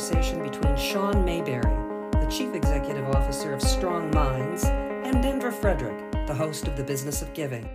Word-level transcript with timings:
conversation 0.00 0.42
between 0.42 0.74
Sean 0.78 1.26
Mayberry, 1.26 1.60
the 2.12 2.26
Chief 2.30 2.54
Executive 2.54 3.06
Officer 3.10 3.52
of 3.52 3.60
StrongMinds, 3.60 4.64
and 5.04 5.22
Denver 5.22 5.52
Frederick, 5.52 6.10
the 6.26 6.34
host 6.34 6.66
of 6.66 6.74
The 6.78 6.82
Business 6.82 7.20
of 7.20 7.30
Giving. 7.34 7.68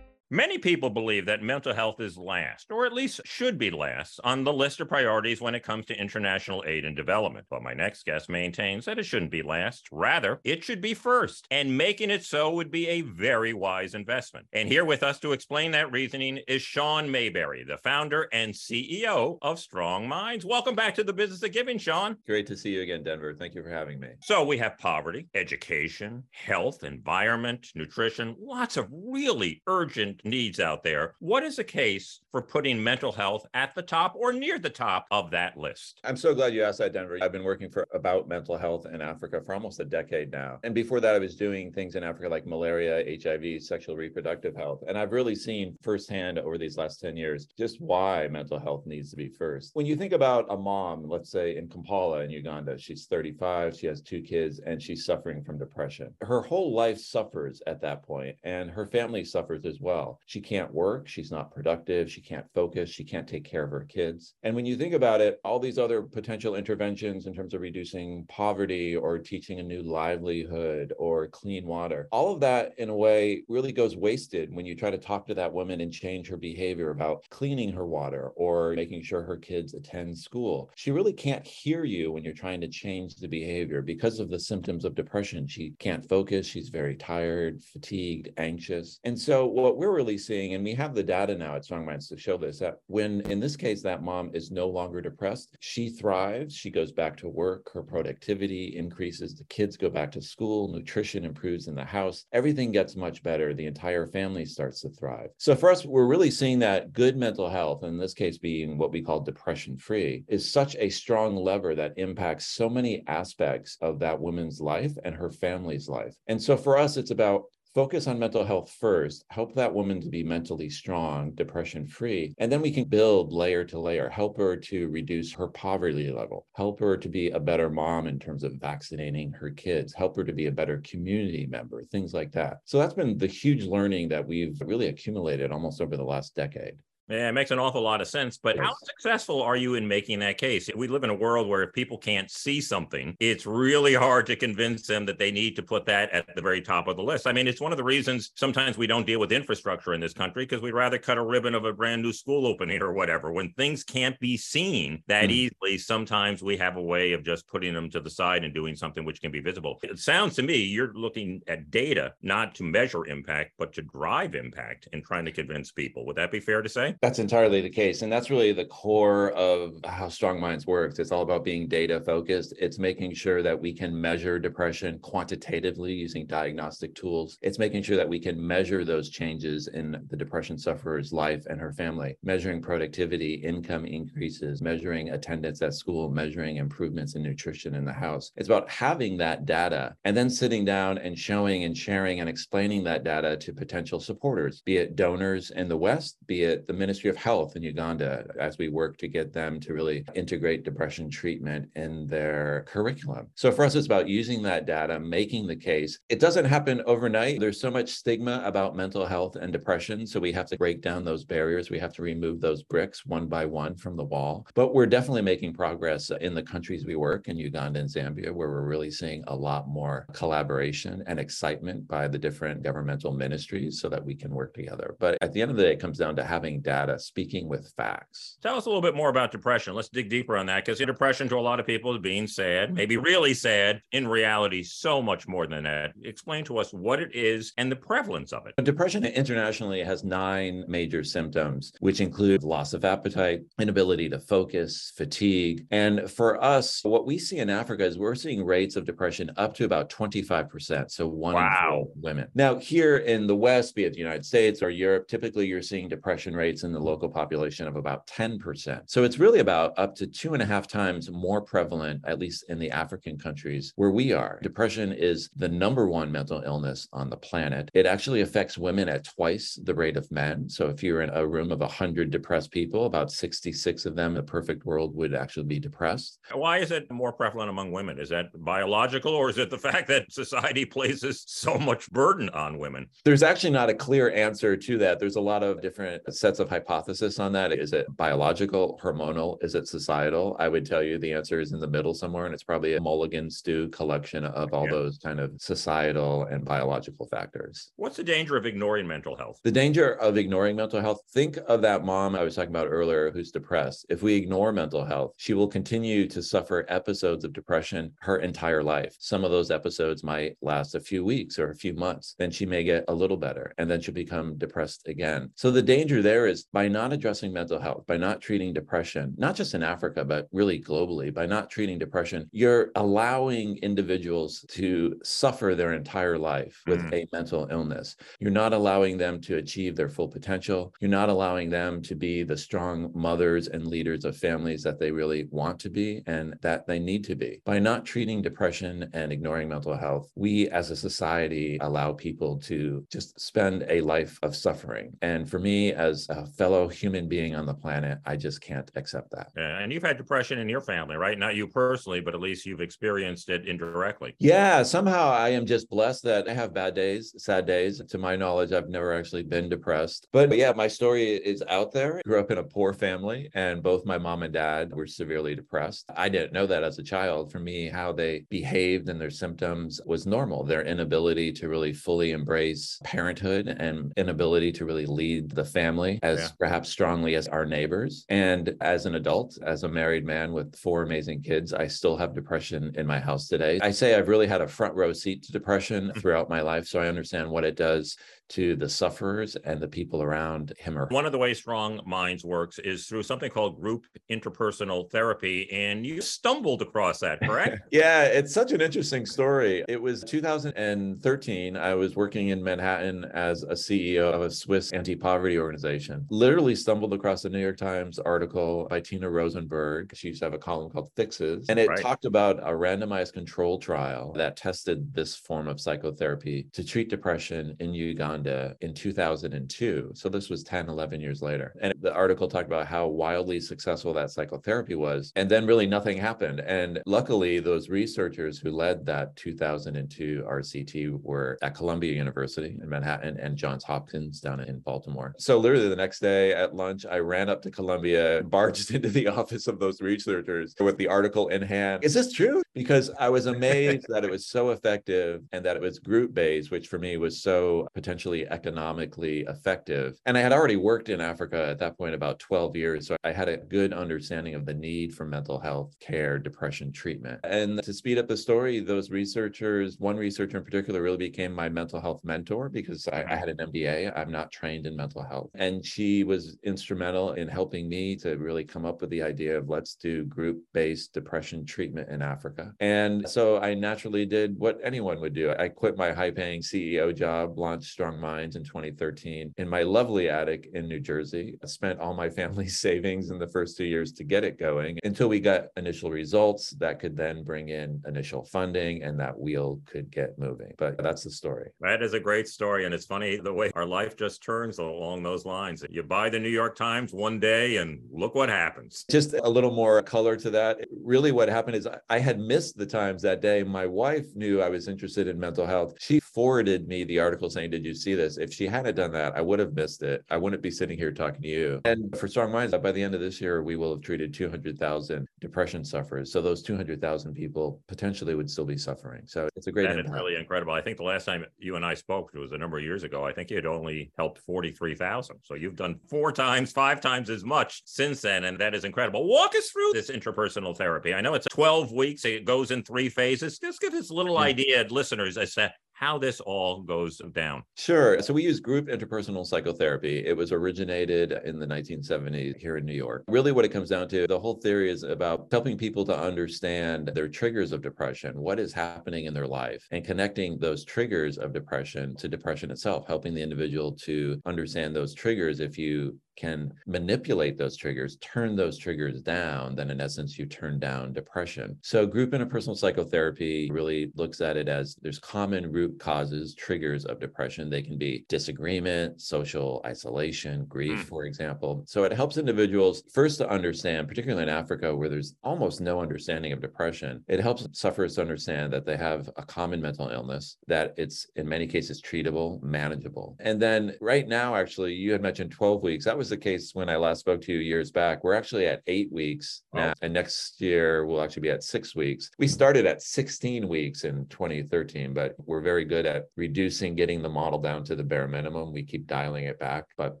Many 0.32 0.58
people 0.58 0.90
believe 0.90 1.26
that 1.26 1.42
mental 1.42 1.74
health 1.74 1.98
is 1.98 2.16
last, 2.16 2.70
or 2.70 2.86
at 2.86 2.92
least 2.92 3.20
should 3.24 3.58
be 3.58 3.68
last, 3.68 4.20
on 4.22 4.44
the 4.44 4.52
list 4.52 4.78
of 4.80 4.88
priorities 4.88 5.40
when 5.40 5.56
it 5.56 5.64
comes 5.64 5.86
to 5.86 6.00
international 6.00 6.62
aid 6.68 6.84
and 6.84 6.94
development. 6.94 7.46
But 7.50 7.64
my 7.64 7.74
next 7.74 8.04
guest 8.04 8.28
maintains 8.28 8.84
that 8.84 8.96
it 8.96 9.02
shouldn't 9.06 9.32
be 9.32 9.42
last. 9.42 9.88
Rather, 9.90 10.40
it 10.44 10.62
should 10.62 10.80
be 10.80 10.94
first, 10.94 11.48
and 11.50 11.76
making 11.76 12.10
it 12.10 12.22
so 12.22 12.52
would 12.52 12.70
be 12.70 12.86
a 12.86 13.00
very 13.00 13.52
wise 13.52 13.96
investment. 13.96 14.46
And 14.52 14.68
here 14.68 14.84
with 14.84 15.02
us 15.02 15.18
to 15.18 15.32
explain 15.32 15.72
that 15.72 15.90
reasoning 15.90 16.38
is 16.46 16.62
Sean 16.62 17.10
Mayberry, 17.10 17.64
the 17.64 17.78
founder 17.78 18.28
and 18.32 18.54
CEO 18.54 19.36
of 19.42 19.58
StrongMinds. 19.58 20.44
Welcome 20.44 20.76
back 20.76 20.94
to 20.94 21.02
the 21.02 21.12
business 21.12 21.42
of 21.42 21.50
giving, 21.50 21.76
Sean. 21.76 22.16
Great 22.28 22.46
to 22.46 22.56
see 22.56 22.70
you 22.70 22.82
again, 22.82 23.02
Denver. 23.02 23.34
Thank 23.34 23.56
you 23.56 23.64
for 23.64 23.70
having 23.70 23.98
me. 23.98 24.10
So 24.22 24.44
we 24.44 24.58
have 24.58 24.78
poverty, 24.78 25.26
education, 25.34 26.22
health, 26.30 26.84
environment, 26.84 27.66
nutrition, 27.74 28.36
lots 28.38 28.76
of 28.76 28.86
really 28.92 29.60
urgent 29.66 30.19
needs 30.24 30.60
out 30.60 30.82
there. 30.82 31.14
What 31.18 31.42
is 31.42 31.56
the 31.56 31.64
case 31.64 32.20
for 32.30 32.42
putting 32.42 32.82
mental 32.82 33.12
health 33.12 33.46
at 33.54 33.74
the 33.74 33.82
top 33.82 34.14
or 34.16 34.32
near 34.32 34.58
the 34.58 34.70
top 34.70 35.06
of 35.10 35.30
that 35.30 35.56
list? 35.56 36.00
I'm 36.04 36.16
so 36.16 36.34
glad 36.34 36.54
you 36.54 36.62
asked 36.62 36.78
that, 36.78 36.92
Denver. 36.92 37.18
I've 37.22 37.32
been 37.32 37.44
working 37.44 37.70
for 37.70 37.86
about 37.94 38.28
mental 38.28 38.56
health 38.56 38.86
in 38.86 39.00
Africa 39.00 39.40
for 39.44 39.54
almost 39.54 39.80
a 39.80 39.84
decade 39.84 40.30
now. 40.30 40.58
And 40.62 40.74
before 40.74 41.00
that, 41.00 41.14
I 41.14 41.18
was 41.18 41.36
doing 41.36 41.72
things 41.72 41.94
in 41.94 42.04
Africa 42.04 42.28
like 42.28 42.46
malaria, 42.46 43.18
HIV, 43.22 43.62
sexual 43.62 43.96
reproductive 43.96 44.54
health. 44.54 44.82
And 44.86 44.96
I've 44.98 45.12
really 45.12 45.34
seen 45.34 45.76
firsthand 45.82 46.38
over 46.38 46.58
these 46.58 46.76
last 46.76 47.00
10 47.00 47.16
years 47.16 47.46
just 47.58 47.80
why 47.80 48.28
mental 48.28 48.58
health 48.58 48.86
needs 48.86 49.10
to 49.10 49.16
be 49.16 49.28
first. 49.28 49.70
When 49.74 49.86
you 49.86 49.96
think 49.96 50.12
about 50.12 50.46
a 50.50 50.56
mom, 50.56 51.04
let's 51.08 51.30
say 51.30 51.56
in 51.56 51.68
Kampala 51.68 52.20
in 52.20 52.30
Uganda, 52.30 52.78
she's 52.78 53.06
35, 53.06 53.76
she 53.76 53.86
has 53.86 54.00
two 54.00 54.22
kids, 54.22 54.60
and 54.60 54.82
she's 54.82 55.04
suffering 55.04 55.42
from 55.42 55.58
depression. 55.58 56.14
Her 56.20 56.42
whole 56.42 56.74
life 56.74 56.98
suffers 56.98 57.62
at 57.66 57.80
that 57.82 58.02
point, 58.02 58.36
and 58.44 58.70
her 58.70 58.86
family 58.86 59.24
suffers 59.24 59.64
as 59.64 59.80
well. 59.80 60.09
She 60.26 60.40
can't 60.40 60.72
work. 60.72 61.08
She's 61.08 61.30
not 61.30 61.52
productive. 61.52 62.10
She 62.10 62.20
can't 62.20 62.46
focus. 62.54 62.90
She 62.90 63.04
can't 63.04 63.28
take 63.28 63.44
care 63.44 63.64
of 63.64 63.70
her 63.70 63.84
kids. 63.84 64.34
And 64.42 64.54
when 64.54 64.66
you 64.66 64.76
think 64.76 64.94
about 64.94 65.20
it, 65.20 65.40
all 65.44 65.58
these 65.58 65.78
other 65.78 66.02
potential 66.02 66.56
interventions 66.56 67.26
in 67.26 67.34
terms 67.34 67.54
of 67.54 67.60
reducing 67.60 68.24
poverty 68.28 68.96
or 68.96 69.18
teaching 69.18 69.60
a 69.60 69.62
new 69.62 69.82
livelihood 69.82 70.92
or 70.98 71.28
clean 71.28 71.66
water, 71.66 72.08
all 72.12 72.32
of 72.32 72.40
that 72.40 72.72
in 72.78 72.88
a 72.88 72.96
way 72.96 73.42
really 73.48 73.72
goes 73.72 73.96
wasted 73.96 74.54
when 74.54 74.66
you 74.66 74.74
try 74.74 74.90
to 74.90 74.98
talk 74.98 75.26
to 75.26 75.34
that 75.34 75.52
woman 75.52 75.80
and 75.80 75.92
change 75.92 76.28
her 76.28 76.36
behavior 76.36 76.90
about 76.90 77.24
cleaning 77.30 77.72
her 77.72 77.86
water 77.86 78.30
or 78.36 78.74
making 78.74 79.02
sure 79.02 79.22
her 79.22 79.36
kids 79.36 79.74
attend 79.74 80.16
school. 80.16 80.70
She 80.76 80.90
really 80.90 81.12
can't 81.12 81.46
hear 81.46 81.84
you 81.84 82.12
when 82.12 82.24
you're 82.24 82.32
trying 82.32 82.60
to 82.60 82.68
change 82.68 83.16
the 83.16 83.28
behavior 83.28 83.82
because 83.82 84.20
of 84.20 84.30
the 84.30 84.38
symptoms 84.38 84.84
of 84.84 84.94
depression. 84.94 85.46
She 85.46 85.74
can't 85.78 86.08
focus. 86.08 86.46
She's 86.46 86.68
very 86.68 86.96
tired, 86.96 87.62
fatigued, 87.62 88.30
anxious. 88.36 89.00
And 89.04 89.18
so 89.18 89.46
what 89.46 89.76
we're 89.76 89.99
really 90.00 90.16
seeing, 90.16 90.54
and 90.54 90.64
we 90.64 90.72
have 90.72 90.94
the 90.94 91.02
data 91.02 91.34
now 91.36 91.54
at 91.54 91.62
StrongMinds 91.62 92.08
to 92.08 92.16
show 92.16 92.38
this, 92.38 92.58
that 92.58 92.78
when 92.86 93.20
in 93.30 93.38
this 93.38 93.54
case 93.54 93.82
that 93.82 94.02
mom 94.02 94.30
is 94.32 94.50
no 94.50 94.66
longer 94.66 95.02
depressed, 95.02 95.54
she 95.60 95.90
thrives, 95.90 96.56
she 96.56 96.70
goes 96.70 96.90
back 96.90 97.18
to 97.18 97.28
work, 97.28 97.70
her 97.74 97.82
productivity 97.82 98.74
increases, 98.78 99.34
the 99.34 99.44
kids 99.44 99.76
go 99.76 99.90
back 99.90 100.10
to 100.12 100.22
school, 100.22 100.68
nutrition 100.68 101.26
improves 101.26 101.68
in 101.68 101.74
the 101.74 101.84
house, 101.84 102.24
everything 102.32 102.72
gets 102.72 102.96
much 102.96 103.22
better, 103.22 103.52
the 103.52 103.66
entire 103.66 104.06
family 104.06 104.46
starts 104.46 104.80
to 104.80 104.88
thrive. 104.88 105.28
So 105.36 105.54
for 105.54 105.70
us, 105.70 105.84
we're 105.84 106.06
really 106.06 106.30
seeing 106.30 106.60
that 106.60 106.94
good 106.94 107.18
mental 107.18 107.50
health, 107.50 107.84
in 107.84 107.98
this 107.98 108.14
case 108.14 108.38
being 108.38 108.78
what 108.78 108.92
we 108.92 109.02
call 109.02 109.20
depression 109.20 109.76
free, 109.76 110.24
is 110.28 110.50
such 110.50 110.76
a 110.76 110.88
strong 110.88 111.36
lever 111.36 111.74
that 111.74 111.92
impacts 111.98 112.46
so 112.46 112.70
many 112.70 113.04
aspects 113.06 113.76
of 113.82 113.98
that 113.98 114.18
woman's 114.18 114.62
life 114.62 114.92
and 115.04 115.14
her 115.14 115.30
family's 115.30 115.90
life. 115.90 116.16
And 116.26 116.42
so 116.42 116.56
for 116.56 116.78
us, 116.78 116.96
it's 116.96 117.10
about 117.10 117.42
focus 117.74 118.06
on 118.06 118.18
mental 118.18 118.44
health 118.44 118.74
first, 118.80 119.24
help 119.28 119.54
that 119.54 119.72
woman 119.72 120.00
to 120.00 120.08
be 120.08 120.22
mentally 120.22 120.68
strong, 120.68 121.32
depression 121.32 121.86
free, 121.86 122.34
and 122.38 122.50
then 122.50 122.60
we 122.60 122.70
can 122.70 122.84
build 122.84 123.32
layer 123.32 123.64
to 123.64 123.78
layer, 123.78 124.08
help 124.08 124.36
her 124.36 124.56
to 124.56 124.88
reduce 124.88 125.32
her 125.32 125.48
poverty 125.48 126.10
level, 126.10 126.46
help 126.54 126.80
her 126.80 126.96
to 126.96 127.08
be 127.08 127.30
a 127.30 127.40
better 127.40 127.70
mom 127.70 128.06
in 128.06 128.18
terms 128.18 128.42
of 128.42 128.54
vaccinating 128.54 129.30
her 129.32 129.50
kids, 129.50 129.94
help 129.94 130.16
her 130.16 130.24
to 130.24 130.32
be 130.32 130.46
a 130.46 130.52
better 130.52 130.82
community 130.84 131.46
member, 131.46 131.84
things 131.84 132.12
like 132.12 132.32
that. 132.32 132.58
So 132.64 132.78
that's 132.78 132.94
been 132.94 133.18
the 133.18 133.26
huge 133.26 133.64
learning 133.64 134.08
that 134.08 134.26
we've 134.26 134.60
really 134.60 134.88
accumulated 134.88 135.52
almost 135.52 135.80
over 135.80 135.96
the 135.96 136.04
last 136.04 136.34
decade. 136.34 136.74
Yeah, 137.10 137.28
it 137.28 137.32
makes 137.32 137.50
an 137.50 137.58
awful 137.58 137.82
lot 137.82 138.00
of 138.00 138.06
sense. 138.06 138.38
But 138.38 138.56
yes. 138.56 138.64
how 138.64 138.74
successful 138.84 139.42
are 139.42 139.56
you 139.56 139.74
in 139.74 139.86
making 139.88 140.20
that 140.20 140.38
case? 140.38 140.70
We 140.74 140.86
live 140.86 141.02
in 141.02 141.10
a 141.10 141.14
world 141.14 141.48
where 141.48 141.62
if 141.64 141.72
people 141.72 141.98
can't 141.98 142.30
see 142.30 142.60
something, 142.60 143.16
it's 143.18 143.46
really 143.46 143.94
hard 143.94 144.26
to 144.26 144.36
convince 144.36 144.86
them 144.86 145.06
that 145.06 145.18
they 145.18 145.32
need 145.32 145.56
to 145.56 145.62
put 145.62 145.86
that 145.86 146.10
at 146.10 146.34
the 146.36 146.42
very 146.42 146.60
top 146.60 146.86
of 146.86 146.96
the 146.96 147.02
list. 147.02 147.26
I 147.26 147.32
mean, 147.32 147.48
it's 147.48 147.60
one 147.60 147.72
of 147.72 147.78
the 147.78 147.84
reasons 147.84 148.30
sometimes 148.36 148.78
we 148.78 148.86
don't 148.86 149.06
deal 149.06 149.18
with 149.18 149.32
infrastructure 149.32 149.92
in 149.92 150.00
this 150.00 150.12
country 150.12 150.44
because 150.44 150.62
we'd 150.62 150.72
rather 150.72 150.98
cut 150.98 151.18
a 151.18 151.24
ribbon 151.24 151.54
of 151.54 151.64
a 151.64 151.72
brand 151.72 152.02
new 152.02 152.12
school 152.12 152.46
opening 152.46 152.80
or 152.80 152.92
whatever. 152.92 153.32
When 153.32 153.52
things 153.54 153.82
can't 153.82 154.18
be 154.20 154.36
seen 154.36 155.02
that 155.08 155.30
mm. 155.30 155.32
easily, 155.32 155.78
sometimes 155.78 156.42
we 156.42 156.56
have 156.58 156.76
a 156.76 156.82
way 156.82 157.12
of 157.12 157.24
just 157.24 157.48
putting 157.48 157.74
them 157.74 157.90
to 157.90 158.00
the 158.00 158.10
side 158.10 158.44
and 158.44 158.54
doing 158.54 158.76
something 158.76 159.04
which 159.04 159.20
can 159.20 159.32
be 159.32 159.40
visible. 159.40 159.80
It 159.82 159.98
sounds 159.98 160.36
to 160.36 160.42
me 160.42 160.58
you're 160.58 160.92
looking 160.94 161.42
at 161.48 161.72
data 161.72 162.14
not 162.22 162.54
to 162.56 162.62
measure 162.62 163.06
impact, 163.06 163.52
but 163.58 163.72
to 163.72 163.82
drive 163.82 164.36
impact 164.36 164.88
and 164.92 165.04
trying 165.04 165.24
to 165.24 165.32
convince 165.32 165.72
people. 165.72 166.06
Would 166.06 166.16
that 166.16 166.30
be 166.30 166.40
fair 166.40 166.62
to 166.62 166.68
say? 166.68 166.94
That's 167.02 167.18
entirely 167.18 167.62
the 167.62 167.70
case. 167.70 168.02
And 168.02 168.12
that's 168.12 168.28
really 168.28 168.52
the 168.52 168.66
core 168.66 169.30
of 169.30 169.74
how 169.86 170.06
StrongMinds 170.08 170.66
works. 170.66 170.98
It's 170.98 171.10
all 171.10 171.22
about 171.22 171.44
being 171.44 171.66
data 171.66 171.98
focused. 171.98 172.52
It's 172.60 172.78
making 172.78 173.14
sure 173.14 173.42
that 173.42 173.58
we 173.58 173.72
can 173.72 173.98
measure 173.98 174.38
depression 174.38 174.98
quantitatively 174.98 175.94
using 175.94 176.26
diagnostic 176.26 176.94
tools. 176.94 177.38
It's 177.40 177.58
making 177.58 177.84
sure 177.84 177.96
that 177.96 178.08
we 178.08 178.18
can 178.18 178.46
measure 178.46 178.84
those 178.84 179.08
changes 179.08 179.68
in 179.68 180.06
the 180.10 180.16
depression 180.16 180.58
sufferer's 180.58 181.10
life 181.10 181.46
and 181.48 181.58
her 181.58 181.72
family, 181.72 182.18
measuring 182.22 182.60
productivity, 182.60 183.32
income 183.32 183.86
increases, 183.86 184.60
measuring 184.60 185.08
attendance 185.08 185.62
at 185.62 185.72
school, 185.72 186.10
measuring 186.10 186.56
improvements 186.56 187.14
in 187.14 187.22
nutrition 187.22 187.74
in 187.76 187.86
the 187.86 187.92
house. 187.94 188.30
It's 188.36 188.48
about 188.48 188.68
having 188.68 189.16
that 189.18 189.46
data 189.46 189.96
and 190.04 190.14
then 190.14 190.28
sitting 190.28 190.66
down 190.66 190.98
and 190.98 191.18
showing 191.18 191.64
and 191.64 191.74
sharing 191.74 192.20
and 192.20 192.28
explaining 192.28 192.84
that 192.84 193.04
data 193.04 193.38
to 193.38 193.54
potential 193.54 194.00
supporters, 194.00 194.60
be 194.66 194.76
it 194.76 194.96
donors 194.96 195.50
in 195.52 195.66
the 195.66 195.78
West, 195.78 196.18
be 196.26 196.42
it 196.42 196.66
the 196.66 196.74
Ministry 196.80 197.10
of 197.10 197.16
Health 197.16 197.54
in 197.56 197.62
Uganda 197.62 198.26
as 198.40 198.58
we 198.58 198.68
work 198.68 198.96
to 198.98 199.08
get 199.08 199.32
them 199.32 199.60
to 199.60 199.72
really 199.72 200.04
integrate 200.14 200.64
depression 200.64 201.10
treatment 201.10 201.68
in 201.76 202.06
their 202.06 202.64
curriculum. 202.66 203.28
So 203.36 203.52
for 203.52 203.64
us, 203.64 203.74
it's 203.74 203.86
about 203.86 204.08
using 204.08 204.42
that 204.42 204.66
data, 204.66 204.98
making 204.98 205.46
the 205.46 205.56
case. 205.56 205.98
It 206.08 206.18
doesn't 206.18 206.46
happen 206.46 206.82
overnight. 206.86 207.38
There's 207.38 207.60
so 207.60 207.70
much 207.70 207.90
stigma 207.90 208.42
about 208.44 208.74
mental 208.74 209.06
health 209.06 209.36
and 209.36 209.52
depression. 209.52 210.06
So 210.06 210.18
we 210.18 210.32
have 210.32 210.46
to 210.46 210.56
break 210.56 210.80
down 210.80 211.04
those 211.04 211.24
barriers. 211.24 211.70
We 211.70 211.78
have 211.78 211.92
to 211.94 212.02
remove 212.02 212.40
those 212.40 212.62
bricks 212.62 213.04
one 213.04 213.26
by 213.26 213.44
one 213.44 213.76
from 213.76 213.96
the 213.96 214.04
wall. 214.04 214.46
But 214.54 214.74
we're 214.74 214.86
definitely 214.86 215.22
making 215.22 215.52
progress 215.52 216.10
in 216.20 216.34
the 216.34 216.42
countries 216.42 216.86
we 216.86 216.96
work 216.96 217.28
in 217.28 217.36
Uganda 217.36 217.80
and 217.80 217.88
Zambia, 217.88 218.32
where 218.32 218.48
we're 218.48 218.66
really 218.66 218.90
seeing 218.90 219.22
a 219.26 219.36
lot 219.36 219.68
more 219.68 220.06
collaboration 220.12 221.04
and 221.06 221.20
excitement 221.20 221.86
by 221.86 222.08
the 222.08 222.18
different 222.18 222.62
governmental 222.62 223.12
ministries 223.12 223.80
so 223.80 223.88
that 223.88 224.04
we 224.04 224.14
can 224.14 224.34
work 224.34 224.54
together. 224.54 224.96
But 224.98 225.18
at 225.20 225.32
the 225.32 225.42
end 225.42 225.50
of 225.50 225.56
the 225.56 225.64
day, 225.64 225.72
it 225.72 225.80
comes 225.80 225.98
down 225.98 226.16
to 226.16 226.24
having 226.24 226.60
data 226.70 227.00
speaking 227.00 227.48
with 227.48 227.72
facts. 227.76 228.38
Tell 228.42 228.56
us 228.56 228.66
a 228.66 228.68
little 228.68 228.80
bit 228.80 228.94
more 228.94 229.08
about 229.08 229.32
depression. 229.32 229.74
Let's 229.74 229.88
dig 229.88 230.08
deeper 230.08 230.36
on 230.36 230.46
that 230.46 230.64
because 230.64 230.78
depression 230.78 231.28
to 231.28 231.36
a 231.36 231.40
lot 231.40 231.58
of 231.58 231.66
people 231.66 231.92
is 231.92 232.00
being 232.00 232.28
sad, 232.28 232.72
maybe 232.72 232.96
really 232.96 233.34
sad. 233.34 233.82
In 233.90 234.06
reality, 234.06 234.62
so 234.62 235.02
much 235.02 235.26
more 235.26 235.48
than 235.48 235.64
that. 235.64 235.94
Explain 236.04 236.44
to 236.44 236.58
us 236.58 236.72
what 236.72 237.00
it 237.00 237.12
is 237.12 237.52
and 237.56 237.72
the 237.72 237.76
prevalence 237.76 238.32
of 238.32 238.46
it. 238.46 238.54
Depression 238.64 239.04
internationally 239.04 239.82
has 239.82 240.04
nine 240.04 240.64
major 240.68 241.02
symptoms, 241.02 241.72
which 241.80 242.00
include 242.00 242.44
loss 242.44 242.72
of 242.72 242.84
appetite, 242.84 243.40
inability 243.58 244.08
to 244.08 244.20
focus, 244.20 244.92
fatigue. 244.96 245.66
And 245.72 246.08
for 246.08 246.42
us, 246.42 246.84
what 246.84 247.04
we 247.04 247.18
see 247.18 247.38
in 247.38 247.50
Africa 247.50 247.84
is 247.84 247.98
we're 247.98 248.14
seeing 248.14 248.44
rates 248.44 248.76
of 248.76 248.84
depression 248.84 249.32
up 249.36 249.54
to 249.54 249.64
about 249.64 249.90
25%. 249.90 250.88
So 250.92 251.08
one 251.08 251.34
wow. 251.34 251.80
in 251.80 251.84
four 251.84 251.92
women. 252.00 252.28
Now, 252.36 252.56
here 252.56 252.98
in 252.98 253.26
the 253.26 253.34
West, 253.34 253.74
be 253.74 253.84
it 253.84 253.94
the 253.94 253.98
United 253.98 254.24
States 254.24 254.62
or 254.62 254.70
Europe, 254.70 255.08
typically 255.08 255.48
you're 255.48 255.62
seeing 255.62 255.88
depression 255.88 256.34
rates 256.34 256.59
in 256.64 256.70
in 256.70 256.74
the 256.74 256.80
local 256.80 257.08
population 257.08 257.66
of 257.66 257.74
about 257.74 258.06
10%. 258.06 258.82
So 258.86 259.02
it's 259.02 259.18
really 259.18 259.40
about 259.40 259.76
up 259.76 259.96
to 259.96 260.06
two 260.06 260.34
and 260.34 260.42
a 260.42 260.46
half 260.46 260.68
times 260.68 261.10
more 261.10 261.40
prevalent, 261.40 262.02
at 262.06 262.20
least 262.20 262.44
in 262.48 262.60
the 262.60 262.70
African 262.70 263.18
countries 263.18 263.72
where 263.74 263.90
we 263.90 264.12
are. 264.12 264.38
Depression 264.42 264.92
is 264.92 265.30
the 265.34 265.48
number 265.48 265.88
one 265.88 266.12
mental 266.12 266.42
illness 266.46 266.86
on 266.92 267.10
the 267.10 267.16
planet. 267.16 267.68
It 267.74 267.86
actually 267.86 268.20
affects 268.20 268.56
women 268.56 268.88
at 268.88 269.04
twice 269.04 269.58
the 269.64 269.74
rate 269.74 269.96
of 269.96 270.10
men. 270.12 270.48
So 270.48 270.68
if 270.68 270.80
you're 270.80 271.02
in 271.02 271.10
a 271.10 271.26
room 271.26 271.50
of 271.50 271.58
100 271.58 272.10
depressed 272.10 272.52
people, 272.52 272.86
about 272.86 273.10
66 273.10 273.84
of 273.84 273.96
them 273.96 274.12
in 274.12 274.18
a 274.18 274.22
perfect 274.22 274.64
world 274.64 274.94
would 274.94 275.12
actually 275.12 275.46
be 275.46 275.58
depressed. 275.58 276.20
Why 276.32 276.58
is 276.58 276.70
it 276.70 276.88
more 276.90 277.12
prevalent 277.12 277.50
among 277.50 277.72
women? 277.72 277.98
Is 277.98 278.10
that 278.10 278.26
biological 278.44 279.12
or 279.12 279.28
is 279.28 279.38
it 279.38 279.50
the 279.50 279.58
fact 279.70 279.88
that 279.88 280.12
society 280.12 280.64
places 280.64 281.24
so 281.26 281.58
much 281.58 281.90
burden 281.90 282.28
on 282.28 282.58
women? 282.58 282.86
There's 283.04 283.24
actually 283.24 283.50
not 283.50 283.70
a 283.70 283.74
clear 283.74 284.12
answer 284.12 284.56
to 284.56 284.78
that. 284.78 285.00
There's 285.00 285.16
a 285.16 285.20
lot 285.20 285.42
of 285.42 285.60
different 285.60 286.02
sets 286.14 286.38
of 286.38 286.48
hypothesis 286.50 287.18
on 287.18 287.32
that. 287.32 287.52
Is 287.52 287.72
it 287.72 287.86
biological, 287.96 288.78
hormonal? 288.82 289.38
Is 289.42 289.54
it 289.54 289.68
societal? 289.68 290.36
I 290.38 290.48
would 290.48 290.66
tell 290.66 290.82
you 290.82 290.98
the 290.98 291.12
answer 291.12 291.40
is 291.40 291.52
in 291.52 291.60
the 291.60 291.66
middle 291.66 291.94
somewhere, 291.94 292.26
and 292.26 292.34
it's 292.34 292.42
probably 292.42 292.74
a 292.74 292.80
mulligan 292.80 293.30
stew 293.30 293.68
collection 293.68 294.24
of 294.24 294.52
all 294.52 294.64
yeah. 294.64 294.72
those 294.72 294.98
kind 294.98 295.20
of 295.20 295.32
societal 295.38 296.24
and 296.24 296.44
biological 296.44 297.06
factors. 297.06 297.72
What's 297.76 297.96
the 297.96 298.04
danger 298.04 298.36
of 298.36 298.44
ignoring 298.44 298.86
mental 298.86 299.16
health? 299.16 299.40
The 299.44 299.52
danger 299.52 299.94
of 299.94 300.18
ignoring 300.18 300.56
mental 300.56 300.80
health, 300.80 301.00
think 301.12 301.38
of 301.46 301.62
that 301.62 301.84
mom 301.84 302.14
I 302.14 302.22
was 302.22 302.34
talking 302.34 302.50
about 302.50 302.68
earlier 302.68 303.10
who's 303.10 303.30
depressed. 303.30 303.86
If 303.88 304.02
we 304.02 304.14
ignore 304.14 304.52
mental 304.52 304.84
health, 304.84 305.14
she 305.16 305.34
will 305.34 305.48
continue 305.48 306.06
to 306.08 306.22
suffer 306.22 306.66
episodes 306.68 307.24
of 307.24 307.32
depression 307.32 307.92
her 308.00 308.18
entire 308.18 308.62
life. 308.62 308.96
Some 308.98 309.24
of 309.24 309.30
those 309.30 309.50
episodes 309.50 310.02
might 310.02 310.36
last 310.42 310.74
a 310.74 310.80
few 310.80 311.04
weeks 311.04 311.38
or 311.38 311.50
a 311.50 311.56
few 311.56 311.74
months. 311.74 312.14
Then 312.18 312.30
she 312.30 312.44
may 312.44 312.64
get 312.64 312.84
a 312.88 312.94
little 312.94 313.16
better 313.16 313.54
and 313.58 313.70
then 313.70 313.80
she'll 313.80 313.94
become 313.94 314.36
depressed 314.36 314.88
again. 314.88 315.30
So 315.36 315.50
the 315.50 315.62
danger 315.62 316.02
there 316.02 316.26
is 316.26 316.39
by 316.52 316.68
not 316.68 316.92
addressing 316.92 317.32
mental 317.32 317.60
health, 317.60 317.86
by 317.86 317.96
not 317.96 318.20
treating 318.20 318.52
depression, 318.52 319.14
not 319.16 319.34
just 319.34 319.54
in 319.54 319.62
Africa, 319.62 320.04
but 320.04 320.28
really 320.32 320.60
globally, 320.60 321.12
by 321.12 321.26
not 321.26 321.50
treating 321.50 321.78
depression, 321.78 322.28
you're 322.32 322.70
allowing 322.76 323.56
individuals 323.58 324.44
to 324.48 324.98
suffer 325.02 325.54
their 325.54 325.72
entire 325.72 326.18
life 326.18 326.62
with 326.66 326.80
mm. 326.80 326.92
a 326.94 327.08
mental 327.12 327.48
illness. 327.50 327.96
You're 328.18 328.30
not 328.30 328.52
allowing 328.52 328.96
them 328.96 329.20
to 329.22 329.36
achieve 329.36 329.76
their 329.76 329.88
full 329.88 330.08
potential. 330.08 330.72
You're 330.80 330.90
not 330.90 331.08
allowing 331.08 331.50
them 331.50 331.82
to 331.82 331.94
be 331.94 332.22
the 332.22 332.36
strong 332.36 332.90
mothers 332.94 333.48
and 333.48 333.66
leaders 333.66 334.04
of 334.04 334.16
families 334.16 334.62
that 334.62 334.78
they 334.78 334.90
really 334.90 335.26
want 335.30 335.58
to 335.60 335.70
be 335.70 336.02
and 336.06 336.34
that 336.42 336.66
they 336.66 336.78
need 336.78 337.04
to 337.04 337.14
be. 337.14 337.40
By 337.44 337.58
not 337.58 337.84
treating 337.84 338.22
depression 338.22 338.88
and 338.92 339.12
ignoring 339.12 339.48
mental 339.48 339.76
health, 339.76 340.10
we 340.14 340.48
as 340.48 340.70
a 340.70 340.76
society 340.76 341.58
allow 341.60 341.92
people 341.92 342.38
to 342.38 342.86
just 342.90 343.18
spend 343.20 343.64
a 343.68 343.80
life 343.80 344.18
of 344.22 344.36
suffering. 344.36 344.96
And 345.02 345.28
for 345.28 345.38
me, 345.38 345.72
as 345.72 346.06
a 346.08 346.26
fellow 346.36 346.68
human 346.68 347.08
being 347.08 347.34
on 347.34 347.46
the 347.46 347.54
planet, 347.54 347.98
I 348.06 348.16
just 348.16 348.40
can't 348.40 348.70
accept 348.76 349.10
that. 349.12 349.28
Yeah, 349.36 349.58
and 349.58 349.72
you've 349.72 349.82
had 349.82 349.96
depression 349.96 350.38
in 350.38 350.48
your 350.48 350.60
family, 350.60 350.96
right? 350.96 351.18
Not 351.18 351.34
you 351.34 351.46
personally, 351.46 352.00
but 352.00 352.14
at 352.14 352.20
least 352.20 352.46
you've 352.46 352.60
experienced 352.60 353.28
it 353.28 353.46
indirectly. 353.46 354.14
Yeah, 354.18 354.62
somehow 354.62 355.10
I 355.10 355.30
am 355.30 355.46
just 355.46 355.68
blessed 355.70 356.04
that 356.04 356.28
I 356.28 356.34
have 356.34 356.54
bad 356.54 356.74
days, 356.74 357.14
sad 357.18 357.46
days. 357.46 357.82
To 357.88 357.98
my 357.98 358.16
knowledge, 358.16 358.52
I've 358.52 358.68
never 358.68 358.92
actually 358.92 359.22
been 359.22 359.48
depressed. 359.48 360.08
But, 360.12 360.28
but 360.28 360.38
yeah, 360.38 360.52
my 360.52 360.68
story 360.68 361.14
is 361.16 361.42
out 361.48 361.72
there. 361.72 362.00
grew 362.04 362.20
up 362.20 362.30
in 362.30 362.38
a 362.38 362.44
poor 362.44 362.72
family, 362.72 363.30
and 363.34 363.62
both 363.62 363.84
my 363.84 363.98
mom 363.98 364.22
and 364.22 364.32
dad 364.32 364.72
were 364.72 364.86
severely 364.86 365.34
depressed. 365.34 365.90
I 365.96 366.08
didn't 366.08 366.32
know 366.32 366.46
that 366.46 366.64
as 366.64 366.78
a 366.78 366.82
child. 366.82 367.32
For 367.32 367.40
me, 367.40 367.68
how 367.68 367.92
they 367.92 368.24
behaved 368.30 368.88
and 368.88 369.00
their 369.00 369.10
symptoms 369.10 369.80
was 369.86 370.06
normal. 370.06 370.44
Their 370.44 370.64
inability 370.64 371.32
to 371.32 371.48
really 371.48 371.72
fully 371.72 372.12
embrace 372.12 372.78
parenthood 372.84 373.48
and 373.48 373.92
inability 373.96 374.52
to 374.52 374.64
really 374.64 374.86
lead 374.86 375.30
the 375.30 375.44
family 375.44 375.98
as 376.02 376.19
yeah. 376.20 376.28
perhaps 376.38 376.68
strongly 376.68 377.14
as 377.14 377.28
our 377.28 377.44
neighbors. 377.44 378.04
And 378.08 378.54
as 378.60 378.86
an 378.86 378.94
adult, 378.94 379.38
as 379.42 379.62
a 379.62 379.68
married 379.68 380.04
man 380.04 380.32
with 380.32 380.54
four 380.56 380.82
amazing 380.82 381.22
kids, 381.22 381.52
I 381.52 381.66
still 381.66 381.96
have 381.96 382.14
depression 382.14 382.72
in 382.76 382.86
my 382.86 382.98
house 382.98 383.28
today. 383.28 383.58
I 383.62 383.70
say 383.70 383.94
I've 383.94 384.08
really 384.08 384.26
had 384.26 384.40
a 384.40 384.48
front 384.48 384.74
row 384.74 384.92
seat 384.92 385.22
to 385.24 385.32
depression 385.32 385.90
mm. 385.94 386.00
throughout 386.00 386.28
my 386.28 386.40
life. 386.40 386.66
So 386.66 386.80
I 386.80 386.88
understand 386.88 387.30
what 387.30 387.44
it 387.44 387.56
does 387.56 387.96
to 388.30 388.56
the 388.56 388.68
sufferers 388.68 389.36
and 389.36 389.60
the 389.60 389.68
people 389.68 390.02
around 390.02 390.52
him 390.58 390.78
or 390.78 390.82
her. 390.82 390.86
One 390.90 391.06
of 391.06 391.12
the 391.12 391.18
ways 391.18 391.42
StrongMinds 391.42 392.24
works 392.24 392.58
is 392.58 392.86
through 392.86 393.02
something 393.02 393.30
called 393.30 393.60
group 393.60 393.86
interpersonal 394.10 394.90
therapy. 394.90 395.50
And 395.50 395.84
you 395.84 396.00
stumbled 396.00 396.62
across 396.62 397.00
that, 397.00 397.20
correct? 397.20 397.62
yeah, 397.70 398.04
it's 398.04 398.32
such 398.32 398.52
an 398.52 398.60
interesting 398.60 399.04
story. 399.04 399.64
It 399.68 399.80
was 399.80 400.04
2013. 400.04 401.56
I 401.56 401.74
was 401.74 401.96
working 401.96 402.28
in 402.28 402.42
Manhattan 402.42 403.04
as 403.06 403.42
a 403.42 403.54
CEO 403.54 404.12
of 404.12 404.22
a 404.22 404.30
Swiss 404.30 404.72
anti 404.72 404.94
poverty 404.94 405.38
organization. 405.38 406.06
Literally 406.10 406.54
stumbled 406.54 406.94
across 406.94 407.22
the 407.22 407.30
New 407.30 407.40
York 407.40 407.56
Times 407.56 407.98
article 407.98 408.66
by 408.70 408.80
Tina 408.80 409.10
Rosenberg. 409.10 409.90
She 409.94 410.08
used 410.08 410.20
to 410.20 410.26
have 410.26 410.34
a 410.34 410.38
column 410.38 410.70
called 410.70 410.90
Fixes, 410.94 411.46
and 411.48 411.58
it 411.58 411.68
right. 411.68 411.80
talked 411.80 412.04
about 412.04 412.38
a 412.38 412.52
randomized 412.52 413.12
control 413.12 413.58
trial 413.58 414.12
that 414.14 414.36
tested 414.36 414.94
this 414.94 415.16
form 415.16 415.48
of 415.48 415.60
psychotherapy 415.60 416.46
to 416.52 416.64
treat 416.64 416.88
depression 416.88 417.56
in 417.58 417.74
Uganda 417.74 418.19
Uganda 418.26 418.50
uh, 418.50 418.54
in 418.60 418.74
2002. 418.74 419.92
So 419.94 420.08
this 420.08 420.30
was 420.30 420.42
10, 420.42 420.68
11 420.68 421.00
years 421.00 421.22
later. 421.22 421.54
And 421.60 421.74
the 421.80 421.92
article 421.92 422.28
talked 422.28 422.46
about 422.46 422.66
how 422.66 422.86
wildly 422.86 423.40
successful 423.40 423.92
that 423.94 424.10
psychotherapy 424.10 424.74
was. 424.74 425.12
And 425.16 425.30
then 425.30 425.46
really 425.46 425.66
nothing 425.66 425.98
happened. 425.98 426.40
And 426.40 426.80
luckily, 426.86 427.40
those 427.40 427.68
researchers 427.68 428.38
who 428.38 428.50
led 428.50 428.86
that 428.86 429.16
2002 429.16 430.24
RCT 430.28 431.02
were 431.02 431.38
at 431.42 431.54
Columbia 431.54 431.92
University 431.92 432.56
in 432.62 432.68
Manhattan 432.68 433.18
and 433.18 433.36
Johns 433.36 433.64
Hopkins 433.64 434.20
down 434.20 434.40
in 434.40 434.60
Baltimore. 434.60 435.14
So 435.18 435.38
literally 435.38 435.68
the 435.68 435.76
next 435.76 436.00
day 436.00 436.32
at 436.32 436.54
lunch, 436.54 436.86
I 436.86 436.98
ran 436.98 437.28
up 437.28 437.42
to 437.42 437.50
Columbia, 437.50 438.22
barged 438.24 438.72
into 438.72 438.88
the 438.88 439.08
office 439.08 439.46
of 439.46 439.58
those 439.58 439.80
researchers 439.80 440.54
with 440.60 440.76
the 440.76 440.88
article 440.88 441.28
in 441.28 441.42
hand. 441.42 441.84
Is 441.84 441.94
this 441.94 442.12
true? 442.12 442.42
Because 442.54 442.90
I 442.98 443.08
was 443.08 443.26
amazed 443.26 443.86
that 443.88 444.04
it 444.04 444.10
was 444.10 444.26
so 444.26 444.50
effective 444.50 445.22
and 445.32 445.44
that 445.44 445.56
it 445.56 445.62
was 445.62 445.78
group 445.78 446.14
based, 446.14 446.50
which 446.50 446.68
for 446.68 446.78
me 446.78 446.96
was 446.96 447.22
so 447.22 447.68
potentially 447.74 448.09
economically 448.18 449.20
effective. 449.28 449.98
And 450.06 450.16
I 450.16 450.20
had 450.20 450.32
already 450.32 450.56
worked 450.56 450.88
in 450.88 451.00
Africa 451.00 451.48
at 451.48 451.58
that 451.58 451.78
point 451.78 451.94
about 451.94 452.18
12 452.18 452.56
years. 452.56 452.86
So 452.86 452.96
I 453.04 453.12
had 453.12 453.28
a 453.28 453.36
good 453.36 453.72
understanding 453.72 454.34
of 454.34 454.44
the 454.44 454.54
need 454.54 454.94
for 454.94 455.04
mental 455.04 455.38
health 455.38 455.74
care, 455.80 456.18
depression 456.18 456.72
treatment. 456.72 457.20
And 457.24 457.62
to 457.62 457.72
speed 457.72 457.98
up 457.98 458.08
the 458.08 458.16
story, 458.16 458.60
those 458.60 458.90
researchers, 458.90 459.78
one 459.78 459.96
researcher 459.96 460.38
in 460.38 460.44
particular, 460.44 460.82
really 460.82 460.96
became 460.96 461.32
my 461.32 461.48
mental 461.48 461.80
health 461.80 462.00
mentor 462.04 462.48
because 462.48 462.88
I, 462.88 463.04
I 463.08 463.14
had 463.14 463.28
an 463.28 463.38
MBA. 463.38 463.96
I'm 463.96 464.10
not 464.10 464.30
trained 464.30 464.66
in 464.66 464.76
mental 464.76 465.02
health. 465.02 465.30
And 465.34 465.64
she 465.64 466.04
was 466.04 466.38
instrumental 466.44 467.12
in 467.12 467.28
helping 467.28 467.68
me 467.68 467.96
to 467.96 468.16
really 468.16 468.44
come 468.44 468.64
up 468.64 468.80
with 468.80 468.90
the 468.90 469.02
idea 469.02 469.38
of 469.38 469.48
let's 469.48 469.74
do 469.74 470.04
group 470.04 470.42
based 470.52 470.92
depression 470.92 471.44
treatment 471.44 471.88
in 471.90 472.02
Africa. 472.02 472.52
And 472.60 473.08
so 473.08 473.38
I 473.38 473.54
naturally 473.54 474.06
did 474.06 474.38
what 474.38 474.58
anyone 474.62 475.00
would 475.00 475.14
do. 475.14 475.34
I 475.38 475.48
quit 475.48 475.76
my 475.76 475.92
high 475.92 476.10
paying 476.10 476.40
CEO 476.40 476.94
job, 476.94 477.38
launched 477.38 477.70
Strong 477.70 477.99
Minds 478.00 478.36
in 478.36 478.44
2013 478.44 479.34
in 479.36 479.48
my 479.48 479.62
lovely 479.62 480.08
attic 480.08 480.50
in 480.54 480.68
New 480.68 480.80
Jersey. 480.80 481.38
I 481.42 481.46
spent 481.46 481.80
all 481.80 481.94
my 481.94 482.08
family's 482.08 482.58
savings 482.66 483.10
in 483.10 483.18
the 483.18 483.28
first 483.28 483.56
two 483.56 483.64
years 483.64 483.92
to 483.92 484.04
get 484.04 484.24
it 484.24 484.38
going 484.38 484.78
until 484.84 485.08
we 485.08 485.20
got 485.20 485.46
initial 485.56 485.90
results 485.90 486.50
that 486.58 486.80
could 486.80 486.96
then 486.96 487.22
bring 487.22 487.50
in 487.50 487.82
initial 487.86 488.24
funding 488.24 488.82
and 488.82 488.98
that 488.98 489.18
wheel 489.18 489.60
could 489.66 489.90
get 489.90 490.18
moving. 490.18 490.52
But 490.58 490.78
that's 490.78 491.04
the 491.04 491.10
story. 491.10 491.50
That 491.60 491.82
is 491.82 491.94
a 491.94 492.00
great 492.00 492.28
story. 492.28 492.64
And 492.64 492.74
it's 492.74 492.86
funny 492.86 493.16
the 493.16 493.32
way 493.32 493.50
our 493.54 493.66
life 493.66 493.96
just 493.96 494.22
turns 494.22 494.58
along 494.58 495.02
those 495.02 495.24
lines. 495.24 495.64
You 495.68 495.82
buy 495.82 496.08
the 496.08 496.18
New 496.18 496.30
York 496.30 496.56
Times 496.56 496.92
one 496.92 497.20
day 497.20 497.56
and 497.56 497.80
look 497.92 498.14
what 498.14 498.28
happens. 498.28 498.84
Just 498.90 499.14
a 499.14 499.28
little 499.28 499.50
more 499.50 499.82
color 499.82 500.16
to 500.16 500.30
that. 500.30 500.58
Really, 500.82 501.12
what 501.12 501.28
happened 501.28 501.56
is 501.56 501.68
I 501.88 501.98
had 501.98 502.18
missed 502.18 502.56
the 502.56 502.66
Times 502.66 503.02
that 503.02 503.20
day. 503.20 503.42
My 503.42 503.66
wife 503.66 504.06
knew 504.14 504.40
I 504.40 504.48
was 504.48 504.68
interested 504.68 505.08
in 505.08 505.18
mental 505.18 505.46
health. 505.46 505.74
She 505.80 506.00
forwarded 506.00 506.68
me 506.68 506.84
the 506.84 506.98
article 506.98 507.28
saying, 507.30 507.50
Did 507.50 507.64
you 507.64 507.74
see 507.74 507.89
this. 507.94 508.18
If 508.18 508.32
she 508.32 508.46
hadn't 508.46 508.76
done 508.76 508.92
that, 508.92 509.16
I 509.16 509.20
would 509.20 509.38
have 509.38 509.54
missed 509.54 509.82
it. 509.82 510.04
I 510.10 510.16
wouldn't 510.16 510.42
be 510.42 510.50
sitting 510.50 510.78
here 510.78 510.92
talking 510.92 511.22
to 511.22 511.28
you. 511.28 511.60
And 511.64 511.96
for 511.98 512.08
StrongMinds, 512.08 512.60
by 512.62 512.72
the 512.72 512.82
end 512.82 512.94
of 512.94 513.00
this 513.00 513.20
year, 513.20 513.42
we 513.42 513.56
will 513.56 513.74
have 513.74 513.82
treated 513.82 514.12
200,000 514.14 515.06
depression 515.20 515.64
sufferers. 515.64 516.12
So 516.12 516.20
those 516.20 516.42
200,000 516.42 517.14
people 517.14 517.60
potentially 517.66 518.14
would 518.14 518.30
still 518.30 518.44
be 518.44 518.58
suffering. 518.58 519.02
So 519.06 519.28
it's 519.36 519.46
a 519.46 519.52
great 519.52 519.66
and 519.66 519.80
impact. 519.80 519.94
is 519.94 520.02
really 520.02 520.16
incredible. 520.16 520.52
I 520.52 520.60
think 520.60 520.76
the 520.76 520.84
last 520.84 521.04
time 521.04 521.24
you 521.38 521.56
and 521.56 521.64
I 521.64 521.74
spoke, 521.74 522.10
it 522.14 522.18
was 522.18 522.32
a 522.32 522.38
number 522.38 522.58
of 522.58 522.64
years 522.64 522.82
ago. 522.82 523.04
I 523.06 523.12
think 523.12 523.30
you 523.30 523.36
had 523.36 523.46
only 523.46 523.90
helped 523.96 524.18
43,000. 524.18 525.16
So 525.22 525.34
you've 525.34 525.56
done 525.56 525.78
four 525.88 526.12
times, 526.12 526.52
five 526.52 526.80
times 526.80 527.10
as 527.10 527.24
much 527.24 527.62
since 527.64 528.00
then. 528.00 528.24
And 528.24 528.38
that 528.38 528.54
is 528.54 528.64
incredible. 528.64 529.06
Walk 529.06 529.34
us 529.34 529.50
through 529.50 529.72
this 529.72 529.90
interpersonal 529.90 530.56
therapy. 530.56 530.94
I 530.94 531.00
know 531.00 531.14
it's 531.14 531.26
12 531.30 531.72
weeks. 531.72 532.04
It 532.04 532.24
goes 532.24 532.50
in 532.50 532.62
three 532.62 532.88
phases. 532.88 533.38
Just 533.38 533.60
give 533.60 533.74
us 533.74 533.90
a 533.90 533.94
little 533.94 534.14
yeah. 534.14 534.20
idea, 534.20 534.66
listeners, 534.70 535.16
as 535.16 535.34
to 535.34 535.52
how 535.80 535.96
this 535.96 536.20
all 536.20 536.60
goes 536.60 537.00
down. 537.12 537.42
Sure. 537.56 538.02
So 538.02 538.12
we 538.12 538.22
use 538.22 538.38
group 538.38 538.68
interpersonal 538.68 539.26
psychotherapy. 539.26 540.04
It 540.06 540.14
was 540.14 540.30
originated 540.30 541.18
in 541.24 541.38
the 541.38 541.46
1970s 541.46 542.36
here 542.36 542.58
in 542.58 542.66
New 542.66 542.74
York. 542.74 543.04
Really, 543.08 543.32
what 543.32 543.46
it 543.46 543.48
comes 543.48 543.70
down 543.70 543.88
to, 543.88 544.06
the 544.06 544.20
whole 544.20 544.34
theory 544.34 544.70
is 544.70 544.82
about 544.82 545.28
helping 545.32 545.56
people 545.56 545.86
to 545.86 545.98
understand 545.98 546.88
their 546.94 547.08
triggers 547.08 547.52
of 547.52 547.62
depression, 547.62 548.20
what 548.20 548.38
is 548.38 548.52
happening 548.52 549.06
in 549.06 549.14
their 549.14 549.26
life, 549.26 549.66
and 549.70 549.82
connecting 549.82 550.38
those 550.38 550.66
triggers 550.66 551.16
of 551.16 551.32
depression 551.32 551.96
to 551.96 552.08
depression 552.08 552.50
itself, 552.50 552.86
helping 552.86 553.14
the 553.14 553.22
individual 553.22 553.72
to 553.72 554.20
understand 554.26 554.76
those 554.76 554.92
triggers. 554.92 555.40
If 555.40 555.56
you 555.56 555.98
can 556.20 556.52
manipulate 556.66 557.38
those 557.38 557.56
triggers, 557.56 557.96
turn 557.96 558.36
those 558.36 558.58
triggers 558.58 559.00
down, 559.00 559.56
then 559.56 559.70
in 559.70 559.80
essence, 559.80 560.18
you 560.18 560.26
turn 560.26 560.58
down 560.58 560.92
depression. 560.92 561.56
So, 561.62 561.86
group 561.86 562.10
interpersonal 562.10 562.56
psychotherapy 562.56 563.50
really 563.50 563.90
looks 563.94 564.20
at 564.20 564.36
it 564.36 564.48
as 564.48 564.76
there's 564.82 564.98
common 564.98 565.50
root 565.50 565.80
causes, 565.80 566.34
triggers 566.34 566.84
of 566.84 567.00
depression. 567.00 567.48
They 567.48 567.62
can 567.62 567.78
be 567.78 568.04
disagreement, 568.08 569.00
social 569.00 569.62
isolation, 569.64 570.44
grief, 570.44 570.80
mm. 570.80 570.88
for 570.88 571.04
example. 571.04 571.64
So, 571.66 571.84
it 571.84 571.92
helps 571.92 572.18
individuals 572.18 572.82
first 572.92 573.18
to 573.18 573.30
understand, 573.30 573.88
particularly 573.88 574.24
in 574.24 574.28
Africa, 574.28 574.74
where 574.74 574.88
there's 574.88 575.14
almost 575.24 575.60
no 575.60 575.80
understanding 575.80 576.32
of 576.32 576.40
depression, 576.40 577.02
it 577.08 577.20
helps 577.20 577.48
sufferers 577.52 577.94
to 577.94 578.02
understand 578.02 578.52
that 578.52 578.66
they 578.66 578.76
have 578.76 579.08
a 579.16 579.22
common 579.22 579.62
mental 579.62 579.88
illness, 579.88 580.36
that 580.46 580.74
it's 580.76 581.06
in 581.16 581.28
many 581.28 581.46
cases 581.46 581.80
treatable, 581.80 582.42
manageable. 582.42 583.16
And 583.20 583.40
then 583.40 583.74
right 583.80 584.06
now, 584.06 584.34
actually, 584.34 584.74
you 584.74 584.92
had 584.92 585.02
mentioned 585.02 585.30
12 585.30 585.62
weeks. 585.62 585.84
That 585.84 585.96
was 585.96 586.09
the 586.10 586.16
case 586.16 586.50
when 586.54 586.68
I 586.68 586.76
last 586.76 587.00
spoke 587.00 587.20
to 587.22 587.32
you 587.32 587.38
years 587.38 587.70
back. 587.70 588.04
We're 588.04 588.14
actually 588.14 588.46
at 588.46 588.62
eight 588.66 588.92
weeks 588.92 589.42
oh. 589.54 589.58
now, 589.58 589.72
and 589.80 589.92
next 589.92 590.40
year 590.40 590.84
we'll 590.84 591.02
actually 591.02 591.22
be 591.22 591.30
at 591.30 591.42
six 591.42 591.74
weeks. 591.74 592.10
We 592.18 592.28
started 592.28 592.66
at 592.66 592.82
16 592.82 593.48
weeks 593.48 593.84
in 593.84 594.06
2013, 594.08 594.92
but 594.92 595.14
we're 595.24 595.40
very 595.40 595.64
good 595.64 595.86
at 595.86 596.06
reducing, 596.16 596.74
getting 596.74 597.00
the 597.02 597.08
model 597.08 597.38
down 597.38 597.64
to 597.64 597.76
the 597.76 597.84
bare 597.84 598.08
minimum. 598.08 598.52
We 598.52 598.64
keep 598.64 598.86
dialing 598.86 599.24
it 599.24 599.38
back. 599.38 599.64
But 599.78 600.00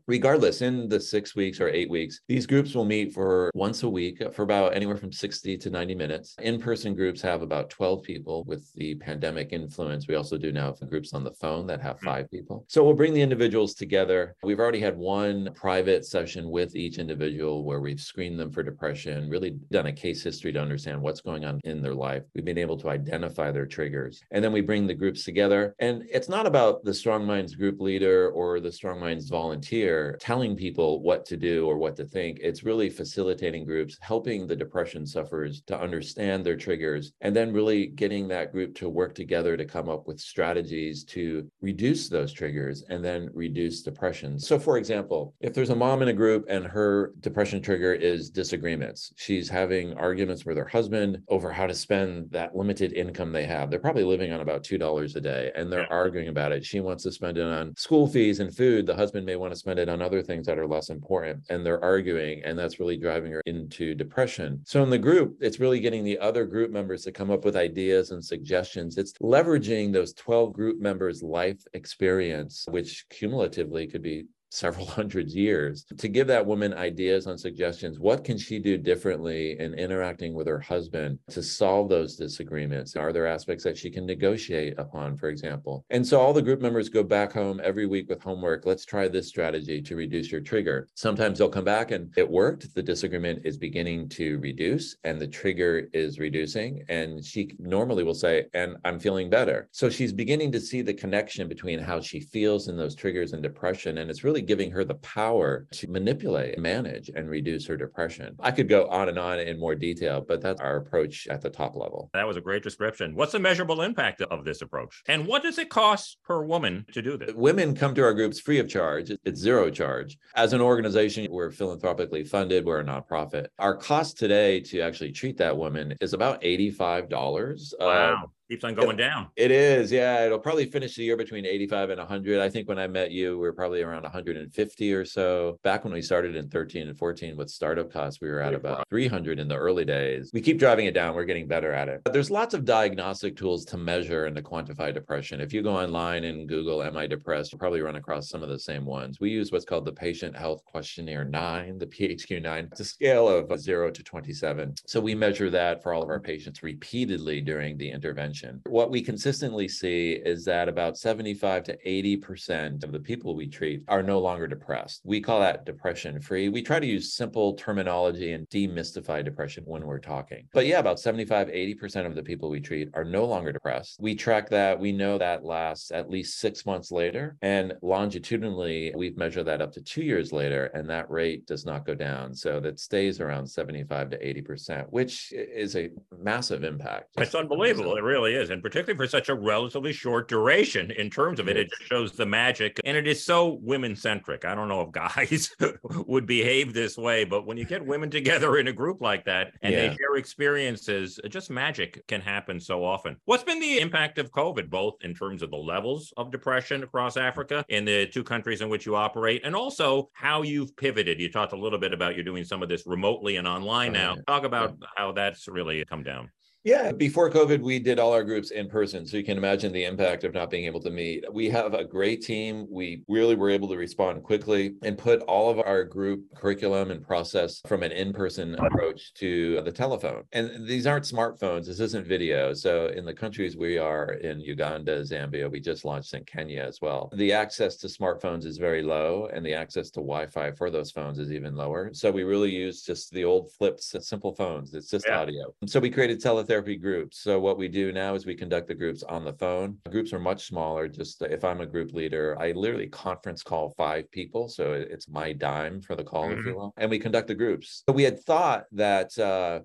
regardless, 0.06 0.60
in 0.60 0.88
the 0.88 1.00
six 1.00 1.34
weeks 1.34 1.60
or 1.60 1.68
eight 1.68 1.88
weeks, 1.88 2.20
these 2.28 2.46
groups 2.46 2.74
will 2.74 2.84
meet 2.84 3.14
for 3.14 3.50
once 3.54 3.82
a 3.84 3.88
week 3.88 4.22
for 4.34 4.42
about 4.42 4.74
anywhere 4.74 4.96
from 4.96 5.12
60 5.12 5.56
to 5.56 5.70
90 5.70 5.94
minutes. 5.94 6.34
In 6.42 6.60
person 6.60 6.94
groups 6.94 7.22
have 7.22 7.42
about 7.42 7.70
12 7.70 8.02
people 8.02 8.44
with 8.44 8.70
the 8.74 8.96
pandemic 8.96 9.52
influence. 9.52 10.08
We 10.08 10.16
also 10.16 10.36
do 10.36 10.52
now 10.52 10.74
groups 10.88 11.12
on 11.12 11.24
the 11.24 11.32
phone 11.32 11.66
that 11.66 11.80
have 11.80 11.98
hmm. 12.00 12.06
five 12.06 12.30
people. 12.30 12.64
So 12.68 12.84
we'll 12.84 12.94
bring 12.94 13.14
the 13.14 13.22
individuals 13.22 13.74
together. 13.74 14.36
We've 14.42 14.60
already 14.60 14.80
had 14.80 14.96
one 14.96 15.50
private 15.54 15.89
session 15.98 16.50
with 16.50 16.76
each 16.76 16.98
individual 16.98 17.64
where 17.64 17.80
we've 17.80 18.00
screened 18.00 18.38
them 18.38 18.50
for 18.50 18.62
depression, 18.62 19.28
really 19.28 19.50
done 19.70 19.86
a 19.86 19.92
case 19.92 20.22
history 20.22 20.52
to 20.52 20.60
understand 20.60 21.00
what's 21.00 21.20
going 21.20 21.44
on 21.44 21.60
in 21.64 21.82
their 21.82 21.94
life. 21.94 22.22
We've 22.34 22.44
been 22.44 22.58
able 22.58 22.78
to 22.78 22.88
identify 22.88 23.50
their 23.50 23.66
triggers. 23.66 24.22
And 24.30 24.42
then 24.42 24.52
we 24.52 24.60
bring 24.60 24.86
the 24.86 24.94
groups 24.94 25.24
together. 25.24 25.74
And 25.78 26.04
it's 26.10 26.28
not 26.28 26.46
about 26.46 26.84
the 26.84 26.92
StrongMinds 26.92 27.56
group 27.56 27.80
leader 27.80 28.30
or 28.30 28.60
the 28.60 28.68
StrongMinds 28.68 29.28
volunteer 29.28 30.16
telling 30.20 30.56
people 30.56 31.02
what 31.02 31.24
to 31.26 31.36
do 31.36 31.66
or 31.66 31.76
what 31.76 31.96
to 31.96 32.04
think. 32.04 32.38
It's 32.40 32.64
really 32.64 32.90
facilitating 32.90 33.64
groups, 33.64 33.98
helping 34.00 34.46
the 34.46 34.56
depression 34.56 35.06
sufferers 35.06 35.62
to 35.62 35.80
understand 35.80 36.44
their 36.44 36.56
triggers, 36.56 37.12
and 37.20 37.34
then 37.34 37.52
really 37.52 37.86
getting 37.86 38.28
that 38.28 38.52
group 38.52 38.74
to 38.76 38.88
work 38.88 39.14
together 39.14 39.56
to 39.56 39.64
come 39.64 39.88
up 39.88 40.06
with 40.06 40.20
strategies 40.20 41.04
to 41.04 41.48
reduce 41.60 42.08
those 42.08 42.32
triggers 42.32 42.84
and 42.88 43.04
then 43.04 43.28
reduce 43.32 43.82
depression. 43.82 44.38
So, 44.38 44.58
for 44.58 44.78
example, 44.78 45.34
if 45.40 45.54
there's 45.54 45.70
a 45.70 45.76
mom 45.80 46.02
in 46.02 46.08
a 46.08 46.12
group 46.12 46.44
and 46.50 46.66
her 46.66 47.14
depression 47.20 47.62
trigger 47.62 47.94
is 47.94 48.28
disagreements, 48.28 49.14
she's 49.16 49.48
having 49.48 49.94
arguments 49.94 50.44
with 50.44 50.58
her 50.58 50.66
husband 50.66 51.22
over 51.28 51.50
how 51.50 51.66
to 51.66 51.72
spend 51.72 52.30
that 52.30 52.54
limited 52.54 52.92
income 52.92 53.32
they 53.32 53.46
have. 53.46 53.70
They're 53.70 53.80
probably 53.80 54.04
living 54.04 54.30
on 54.30 54.42
about 54.42 54.62
$2 54.62 55.16
a 55.16 55.20
day 55.22 55.50
and 55.56 55.72
they're 55.72 55.90
arguing 55.90 56.28
about 56.28 56.52
it. 56.52 56.66
She 56.66 56.80
wants 56.80 57.02
to 57.04 57.12
spend 57.12 57.38
it 57.38 57.46
on 57.46 57.74
school 57.78 58.06
fees 58.06 58.40
and 58.40 58.54
food. 58.54 58.84
The 58.84 58.94
husband 58.94 59.24
may 59.24 59.36
want 59.36 59.54
to 59.54 59.58
spend 59.58 59.78
it 59.78 59.88
on 59.88 60.02
other 60.02 60.22
things 60.22 60.46
that 60.46 60.58
are 60.58 60.66
less 60.66 60.90
important. 60.90 61.44
And 61.48 61.64
they're 61.64 61.82
arguing, 61.82 62.42
and 62.44 62.58
that's 62.58 62.78
really 62.78 62.98
driving 62.98 63.32
her 63.32 63.40
into 63.46 63.94
depression. 63.94 64.60
So, 64.66 64.82
in 64.82 64.90
the 64.90 64.98
group, 64.98 65.38
it's 65.40 65.60
really 65.60 65.80
getting 65.80 66.04
the 66.04 66.18
other 66.18 66.44
group 66.44 66.70
members 66.70 67.04
to 67.04 67.12
come 67.12 67.30
up 67.30 67.46
with 67.46 67.56
ideas 67.56 68.10
and 68.10 68.22
suggestions. 68.22 68.98
It's 68.98 69.14
leveraging 69.14 69.94
those 69.94 70.12
12 70.12 70.52
group 70.52 70.78
members' 70.78 71.22
life 71.22 71.64
experience, 71.72 72.66
which 72.68 73.06
cumulatively 73.08 73.86
could 73.86 74.02
be 74.02 74.26
several 74.50 74.86
hundred 75.00 75.30
years 75.30 75.84
to 75.98 76.08
give 76.08 76.26
that 76.26 76.44
woman 76.44 76.74
ideas 76.74 77.26
and 77.26 77.38
suggestions. 77.38 77.98
What 77.98 78.24
can 78.24 78.38
she 78.38 78.58
do 78.58 78.76
differently 78.76 79.58
in 79.58 79.74
interacting 79.74 80.34
with 80.34 80.46
her 80.46 80.60
husband 80.60 81.18
to 81.30 81.42
solve 81.42 81.88
those 81.88 82.16
disagreements? 82.16 82.96
Are 82.96 83.12
there 83.12 83.26
aspects 83.26 83.64
that 83.64 83.78
she 83.78 83.90
can 83.90 84.06
negotiate 84.06 84.78
upon 84.78 85.16
for 85.16 85.28
example? 85.28 85.84
And 85.90 86.06
so 86.06 86.20
all 86.20 86.32
the 86.32 86.42
group 86.42 86.60
members 86.60 86.88
go 86.88 87.02
back 87.02 87.32
home 87.32 87.60
every 87.62 87.86
week 87.86 88.08
with 88.08 88.22
homework. 88.22 88.66
Let's 88.66 88.84
try 88.84 89.08
this 89.08 89.28
strategy 89.28 89.80
to 89.82 89.96
reduce 89.96 90.30
your 90.30 90.40
trigger. 90.40 90.88
Sometimes 90.94 91.38
they'll 91.38 91.48
come 91.48 91.64
back 91.64 91.90
and 91.90 92.12
it 92.16 92.28
worked. 92.28 92.74
The 92.74 92.82
disagreement 92.82 93.42
is 93.44 93.56
beginning 93.56 94.08
to 94.10 94.38
reduce 94.38 94.96
and 95.04 95.20
the 95.20 95.26
trigger 95.26 95.88
is 95.92 96.18
reducing. 96.18 96.82
And 96.88 97.24
she 97.24 97.54
normally 97.58 98.04
will 98.04 98.14
say 98.14 98.46
and 98.54 98.76
i'm 98.84 98.98
feeling 98.98 99.30
better. 99.30 99.68
So 99.72 99.88
she's 99.88 100.12
beginning 100.12 100.52
to 100.52 100.60
see 100.60 100.82
the 100.82 100.94
connection 100.94 101.48
between 101.48 101.78
how 101.78 102.00
she 102.00 102.20
feels 102.20 102.68
and 102.68 102.78
those 102.78 102.94
triggers 102.94 103.32
and 103.32 103.42
depression. 103.42 103.98
And 103.98 104.10
it's 104.10 104.24
really 104.24 104.39
really 104.40 104.46
giving 104.46 104.70
her 104.72 104.84
the 104.84 104.94
power 104.94 105.66
to 105.72 105.88
manipulate, 105.88 106.58
manage, 106.58 107.10
and 107.14 107.28
reduce 107.28 107.66
her 107.66 107.76
depression. 107.76 108.34
I 108.40 108.50
could 108.50 108.68
go 108.68 108.86
on 108.88 109.08
and 109.08 109.18
on 109.18 109.40
in 109.40 109.58
more 109.58 109.74
detail, 109.74 110.24
but 110.26 110.40
that's 110.40 110.60
our 110.60 110.76
approach 110.76 111.26
at 111.28 111.40
the 111.40 111.50
top 111.50 111.76
level. 111.76 112.10
That 112.14 112.26
was 112.26 112.36
a 112.36 112.40
great 112.40 112.62
description. 112.62 113.14
What's 113.14 113.32
the 113.32 113.38
measurable 113.38 113.82
impact 113.82 114.22
of 114.22 114.44
this 114.44 114.62
approach? 114.62 115.02
And 115.08 115.26
what 115.26 115.42
does 115.42 115.58
it 115.58 115.68
cost 115.68 116.18
per 116.24 116.42
woman 116.42 116.86
to 116.92 117.02
do 117.02 117.16
this? 117.16 117.34
Women 117.34 117.74
come 117.74 117.94
to 117.94 118.02
our 118.02 118.14
groups 118.14 118.40
free 118.40 118.58
of 118.58 118.68
charge, 118.68 119.10
it's 119.24 119.40
zero 119.40 119.70
charge. 119.70 120.16
As 120.34 120.52
an 120.52 120.60
organization, 120.60 121.26
we're 121.30 121.50
philanthropically 121.50 122.24
funded, 122.24 122.64
we're 122.64 122.80
a 122.80 122.84
nonprofit. 122.84 123.48
Our 123.58 123.76
cost 123.76 124.18
today 124.18 124.60
to 124.60 124.80
actually 124.80 125.12
treat 125.12 125.36
that 125.38 125.56
woman 125.56 125.96
is 126.00 126.14
about 126.14 126.40
$85. 126.42 127.74
Wow. 127.78 128.22
Uh, 128.24 128.26
keeps 128.50 128.64
on 128.64 128.74
going 128.74 128.96
down. 128.96 129.28
It 129.36 129.52
is, 129.52 129.92
yeah. 129.92 130.26
It'll 130.26 130.38
probably 130.38 130.66
finish 130.66 130.96
the 130.96 131.04
year 131.04 131.16
between 131.16 131.46
85 131.46 131.90
and 131.90 131.98
100. 132.00 132.40
I 132.40 132.48
think 132.48 132.68
when 132.68 132.80
I 132.80 132.88
met 132.88 133.12
you, 133.12 133.38
we 133.38 133.46
are 133.46 133.52
probably 133.52 133.80
around 133.80 134.02
150 134.02 134.92
or 134.92 135.04
so. 135.04 135.56
Back 135.62 135.84
when 135.84 135.92
we 135.92 136.02
started 136.02 136.34
in 136.34 136.48
13 136.48 136.88
and 136.88 136.98
14 136.98 137.36
with 137.36 137.48
startup 137.48 137.92
costs, 137.92 138.20
we 138.20 138.28
were 138.28 138.40
at 138.40 138.52
about 138.52 138.88
300 138.90 139.38
in 139.38 139.46
the 139.46 139.56
early 139.56 139.84
days. 139.84 140.30
We 140.34 140.40
keep 140.40 140.58
driving 140.58 140.86
it 140.86 140.94
down. 140.94 141.14
We're 141.14 141.24
getting 141.24 141.46
better 141.46 141.72
at 141.72 141.88
it. 141.88 142.02
But 142.02 142.12
there's 142.12 142.30
lots 142.30 142.52
of 142.52 142.64
diagnostic 142.64 143.36
tools 143.36 143.64
to 143.66 143.76
measure 143.76 144.26
and 144.26 144.34
to 144.34 144.42
quantify 144.42 144.92
depression. 144.92 145.40
If 145.40 145.52
you 145.52 145.62
go 145.62 145.76
online 145.76 146.24
and 146.24 146.48
Google, 146.48 146.82
Am 146.82 146.96
I 146.96 147.06
depressed? 147.06 147.52
You'll 147.52 147.60
probably 147.60 147.82
run 147.82 147.96
across 147.96 148.28
some 148.28 148.42
of 148.42 148.48
the 148.48 148.58
same 148.58 148.84
ones. 148.84 149.20
We 149.20 149.30
use 149.30 149.52
what's 149.52 149.64
called 149.64 149.84
the 149.84 149.92
Patient 149.92 150.36
Health 150.36 150.64
Questionnaire 150.64 151.24
9, 151.24 151.78
the 151.78 151.86
PHQ 151.86 152.42
9. 152.42 152.68
It's 152.72 152.80
a 152.80 152.84
scale 152.84 153.28
of 153.28 153.60
0 153.60 153.92
to 153.92 154.02
27. 154.02 154.74
So 154.86 155.00
we 155.00 155.14
measure 155.14 155.50
that 155.50 155.82
for 155.82 155.92
all 155.92 156.02
of 156.02 156.08
our 156.08 156.18
patients 156.18 156.64
repeatedly 156.64 157.40
during 157.40 157.76
the 157.76 157.90
intervention 157.90 158.39
what 158.66 158.90
we 158.90 159.02
consistently 159.02 159.68
see 159.68 160.12
is 160.12 160.44
that 160.44 160.68
about 160.68 160.96
75 160.96 161.64
to 161.64 161.78
80% 161.86 162.84
of 162.84 162.92
the 162.92 163.00
people 163.00 163.34
we 163.34 163.46
treat 163.46 163.82
are 163.88 164.02
no 164.02 164.18
longer 164.18 164.46
depressed. 164.46 165.02
We 165.04 165.20
call 165.20 165.40
that 165.40 165.64
depression 165.64 166.20
free. 166.20 166.48
We 166.48 166.62
try 166.62 166.80
to 166.80 166.86
use 166.86 167.12
simple 167.14 167.54
terminology 167.54 168.32
and 168.32 168.48
demystify 168.48 169.24
depression 169.24 169.64
when 169.66 169.86
we're 169.86 169.98
talking. 169.98 170.46
But 170.52 170.66
yeah, 170.66 170.78
about 170.78 171.00
75, 171.00 171.48
80% 171.48 172.06
of 172.06 172.14
the 172.14 172.22
people 172.22 172.50
we 172.50 172.60
treat 172.60 172.88
are 172.94 173.04
no 173.04 173.24
longer 173.24 173.52
depressed. 173.52 173.96
We 174.00 174.14
track 174.14 174.48
that. 174.50 174.78
We 174.78 174.92
know 174.92 175.18
that 175.18 175.44
lasts 175.44 175.90
at 175.90 176.10
least 176.10 176.38
six 176.38 176.66
months 176.66 176.90
later. 176.90 177.36
And 177.42 177.74
longitudinally, 177.82 178.92
we've 178.96 179.16
measured 179.16 179.46
that 179.46 179.62
up 179.62 179.72
to 179.72 179.80
two 179.80 180.02
years 180.02 180.32
later, 180.32 180.66
and 180.74 180.88
that 180.90 181.10
rate 181.10 181.46
does 181.46 181.66
not 181.66 181.86
go 181.86 181.94
down. 181.94 182.34
So 182.34 182.60
that 182.60 182.80
stays 182.80 183.20
around 183.20 183.46
75 183.46 184.10
to 184.10 184.18
80%, 184.18 184.86
which 184.90 185.32
is 185.32 185.76
a 185.76 185.90
massive 186.18 186.64
impact. 186.64 187.10
It's 187.18 187.34
unbelievable. 187.34 187.96
It 187.96 188.02
really 188.02 188.29
is. 188.30 188.50
And 188.50 188.62
particularly 188.62 188.96
for 188.96 189.06
such 189.06 189.28
a 189.28 189.34
relatively 189.34 189.92
short 189.92 190.28
duration 190.28 190.90
in 190.92 191.10
terms 191.10 191.40
of 191.40 191.48
it, 191.48 191.56
it 191.56 191.70
just 191.70 191.88
shows 191.88 192.12
the 192.12 192.26
magic. 192.26 192.80
And 192.84 192.96
it 192.96 193.06
is 193.06 193.24
so 193.24 193.58
women 193.62 193.94
centric. 193.94 194.44
I 194.44 194.54
don't 194.54 194.68
know 194.68 194.80
if 194.82 194.92
guys 194.92 195.54
would 195.82 196.26
behave 196.26 196.72
this 196.72 196.96
way, 196.96 197.24
but 197.24 197.46
when 197.46 197.56
you 197.56 197.64
get 197.64 197.84
women 197.84 198.10
together 198.10 198.58
in 198.58 198.68
a 198.68 198.72
group 198.72 199.00
like 199.00 199.24
that 199.26 199.52
and 199.62 199.72
yeah. 199.72 199.88
they 199.88 199.96
share 199.96 200.16
experiences, 200.16 201.20
just 201.28 201.50
magic 201.50 202.06
can 202.06 202.20
happen 202.20 202.58
so 202.60 202.84
often. 202.84 203.16
What's 203.24 203.44
been 203.44 203.60
the 203.60 203.78
impact 203.78 204.18
of 204.18 204.30
COVID, 204.30 204.70
both 204.70 204.94
in 205.02 205.14
terms 205.14 205.42
of 205.42 205.50
the 205.50 205.56
levels 205.56 206.12
of 206.16 206.30
depression 206.30 206.82
across 206.82 207.16
Africa 207.16 207.64
in 207.68 207.84
the 207.84 208.06
two 208.06 208.24
countries 208.24 208.60
in 208.60 208.68
which 208.68 208.86
you 208.86 208.96
operate, 208.96 209.42
and 209.44 209.54
also 209.54 210.10
how 210.12 210.42
you've 210.42 210.76
pivoted? 210.76 211.20
You 211.20 211.30
talked 211.30 211.52
a 211.52 211.56
little 211.56 211.78
bit 211.78 211.92
about 211.92 212.14
you're 212.14 212.24
doing 212.24 212.44
some 212.44 212.62
of 212.62 212.68
this 212.68 212.86
remotely 212.86 213.36
and 213.36 213.46
online 213.46 213.92
now. 213.92 214.12
Uh-huh. 214.12 214.22
Talk 214.26 214.44
about 214.44 214.76
how 214.96 215.12
that's 215.12 215.48
really 215.48 215.84
come 215.84 216.02
down. 216.02 216.30
Yeah, 216.62 216.92
before 216.92 217.30
COVID, 217.30 217.60
we 217.62 217.78
did 217.78 217.98
all 217.98 218.12
our 218.12 218.22
groups 218.22 218.50
in 218.50 218.68
person. 218.68 219.06
So 219.06 219.16
you 219.16 219.24
can 219.24 219.38
imagine 219.38 219.72
the 219.72 219.84
impact 219.84 220.24
of 220.24 220.34
not 220.34 220.50
being 220.50 220.66
able 220.66 220.80
to 220.80 220.90
meet. 220.90 221.24
We 221.32 221.48
have 221.48 221.72
a 221.72 221.84
great 221.84 222.20
team. 222.20 222.66
We 222.68 223.02
really 223.08 223.34
were 223.34 223.48
able 223.48 223.68
to 223.68 223.78
respond 223.78 224.22
quickly 224.22 224.74
and 224.82 224.98
put 224.98 225.22
all 225.22 225.48
of 225.48 225.58
our 225.58 225.84
group 225.84 226.22
curriculum 226.36 226.90
and 226.90 227.02
process 227.02 227.62
from 227.66 227.82
an 227.82 227.92
in 227.92 228.12
person 228.12 228.56
approach 228.56 229.14
to 229.14 229.62
the 229.62 229.72
telephone. 229.72 230.24
And 230.32 230.66
these 230.66 230.86
aren't 230.86 231.06
smartphones, 231.06 231.64
this 231.64 231.80
isn't 231.80 232.06
video. 232.06 232.52
So 232.52 232.88
in 232.88 233.06
the 233.06 233.14
countries 233.14 233.56
we 233.56 233.78
are 233.78 234.12
in 234.12 234.40
Uganda, 234.40 235.02
Zambia, 235.02 235.50
we 235.50 235.60
just 235.60 235.86
launched 235.86 236.12
in 236.12 236.24
Kenya 236.24 236.62
as 236.62 236.80
well. 236.82 237.10
The 237.16 237.32
access 237.32 237.76
to 237.76 237.86
smartphones 237.86 238.44
is 238.44 238.58
very 238.58 238.82
low, 238.82 239.30
and 239.32 239.44
the 239.44 239.54
access 239.54 239.90
to 239.92 240.00
Wi 240.00 240.26
Fi 240.26 240.52
for 240.52 240.70
those 240.70 240.90
phones 240.90 241.18
is 241.18 241.32
even 241.32 241.56
lower. 241.56 241.90
So 241.94 242.10
we 242.10 242.22
really 242.22 242.50
use 242.50 242.82
just 242.82 243.10
the 243.12 243.24
old 243.24 243.50
flips, 243.52 243.94
simple 244.00 244.34
phones. 244.34 244.74
It's 244.74 244.90
just 244.90 245.06
yeah. 245.08 245.20
audio. 245.20 245.54
So 245.66 245.80
we 245.80 245.90
created 245.90 246.20
telephone 246.20 246.49
therapy 246.50 246.74
groups. 246.74 247.20
So 247.20 247.38
what 247.38 247.58
we 247.58 247.68
do 247.68 247.92
now 247.92 248.16
is 248.16 248.26
we 248.26 248.34
conduct 248.34 248.66
the 248.66 248.74
groups 248.74 249.04
on 249.04 249.24
the 249.24 249.32
phone. 249.34 249.78
Groups 249.88 250.12
are 250.12 250.18
much 250.18 250.48
smaller. 250.48 250.88
Just 250.88 251.22
if 251.22 251.44
I'm 251.44 251.60
a 251.60 251.66
group 251.66 251.92
leader, 251.92 252.36
I 252.40 252.50
literally 252.50 252.88
conference 252.88 253.44
call 253.44 253.72
five 253.76 254.10
people. 254.10 254.48
So 254.48 254.72
it's 254.72 255.08
my 255.08 255.32
dime 255.32 255.80
for 255.80 255.94
the 255.94 256.02
call, 256.02 256.24
mm-hmm. 256.24 256.40
if 256.40 256.46
you 256.46 256.50
mm-hmm. 256.50 256.60
will. 256.60 256.74
And 256.76 256.90
we 256.90 256.98
conduct 256.98 257.28
the 257.28 257.36
groups. 257.36 257.84
So 257.88 257.94
we 257.94 258.02
had 258.02 258.18
thought 258.24 258.64
that 258.72 259.16
uh, 259.16 259.60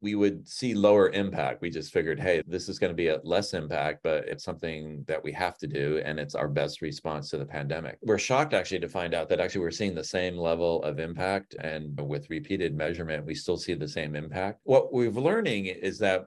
we 0.00 0.14
would 0.14 0.48
see 0.48 0.74
lower 0.74 1.10
impact. 1.10 1.60
We 1.60 1.70
just 1.70 1.92
figured, 1.92 2.18
hey, 2.18 2.42
this 2.46 2.68
is 2.68 2.78
going 2.78 2.90
to 2.90 2.96
be 2.96 3.08
a 3.08 3.20
less 3.22 3.54
impact, 3.54 4.00
but 4.02 4.26
it's 4.26 4.44
something 4.44 5.04
that 5.06 5.22
we 5.22 5.32
have 5.32 5.58
to 5.58 5.66
do. 5.66 6.00
And 6.04 6.18
it's 6.18 6.34
our 6.34 6.48
best 6.48 6.80
response 6.80 7.30
to 7.30 7.38
the 7.38 7.44
pandemic. 7.44 7.98
We're 8.02 8.18
shocked 8.18 8.54
actually 8.54 8.80
to 8.80 8.88
find 8.88 9.14
out 9.14 9.28
that 9.28 9.40
actually 9.40 9.62
we're 9.62 9.70
seeing 9.70 9.94
the 9.94 10.04
same 10.04 10.36
level 10.36 10.82
of 10.82 10.98
impact. 10.98 11.54
And 11.60 12.00
with 12.00 12.30
repeated 12.30 12.74
measurement, 12.74 13.26
we 13.26 13.34
still 13.34 13.56
see 13.56 13.74
the 13.74 13.88
same 13.88 14.16
impact. 14.16 14.60
What 14.64 14.92
we're 14.92 15.10
learning 15.10 15.66
is 15.66 15.98
that 15.98 16.26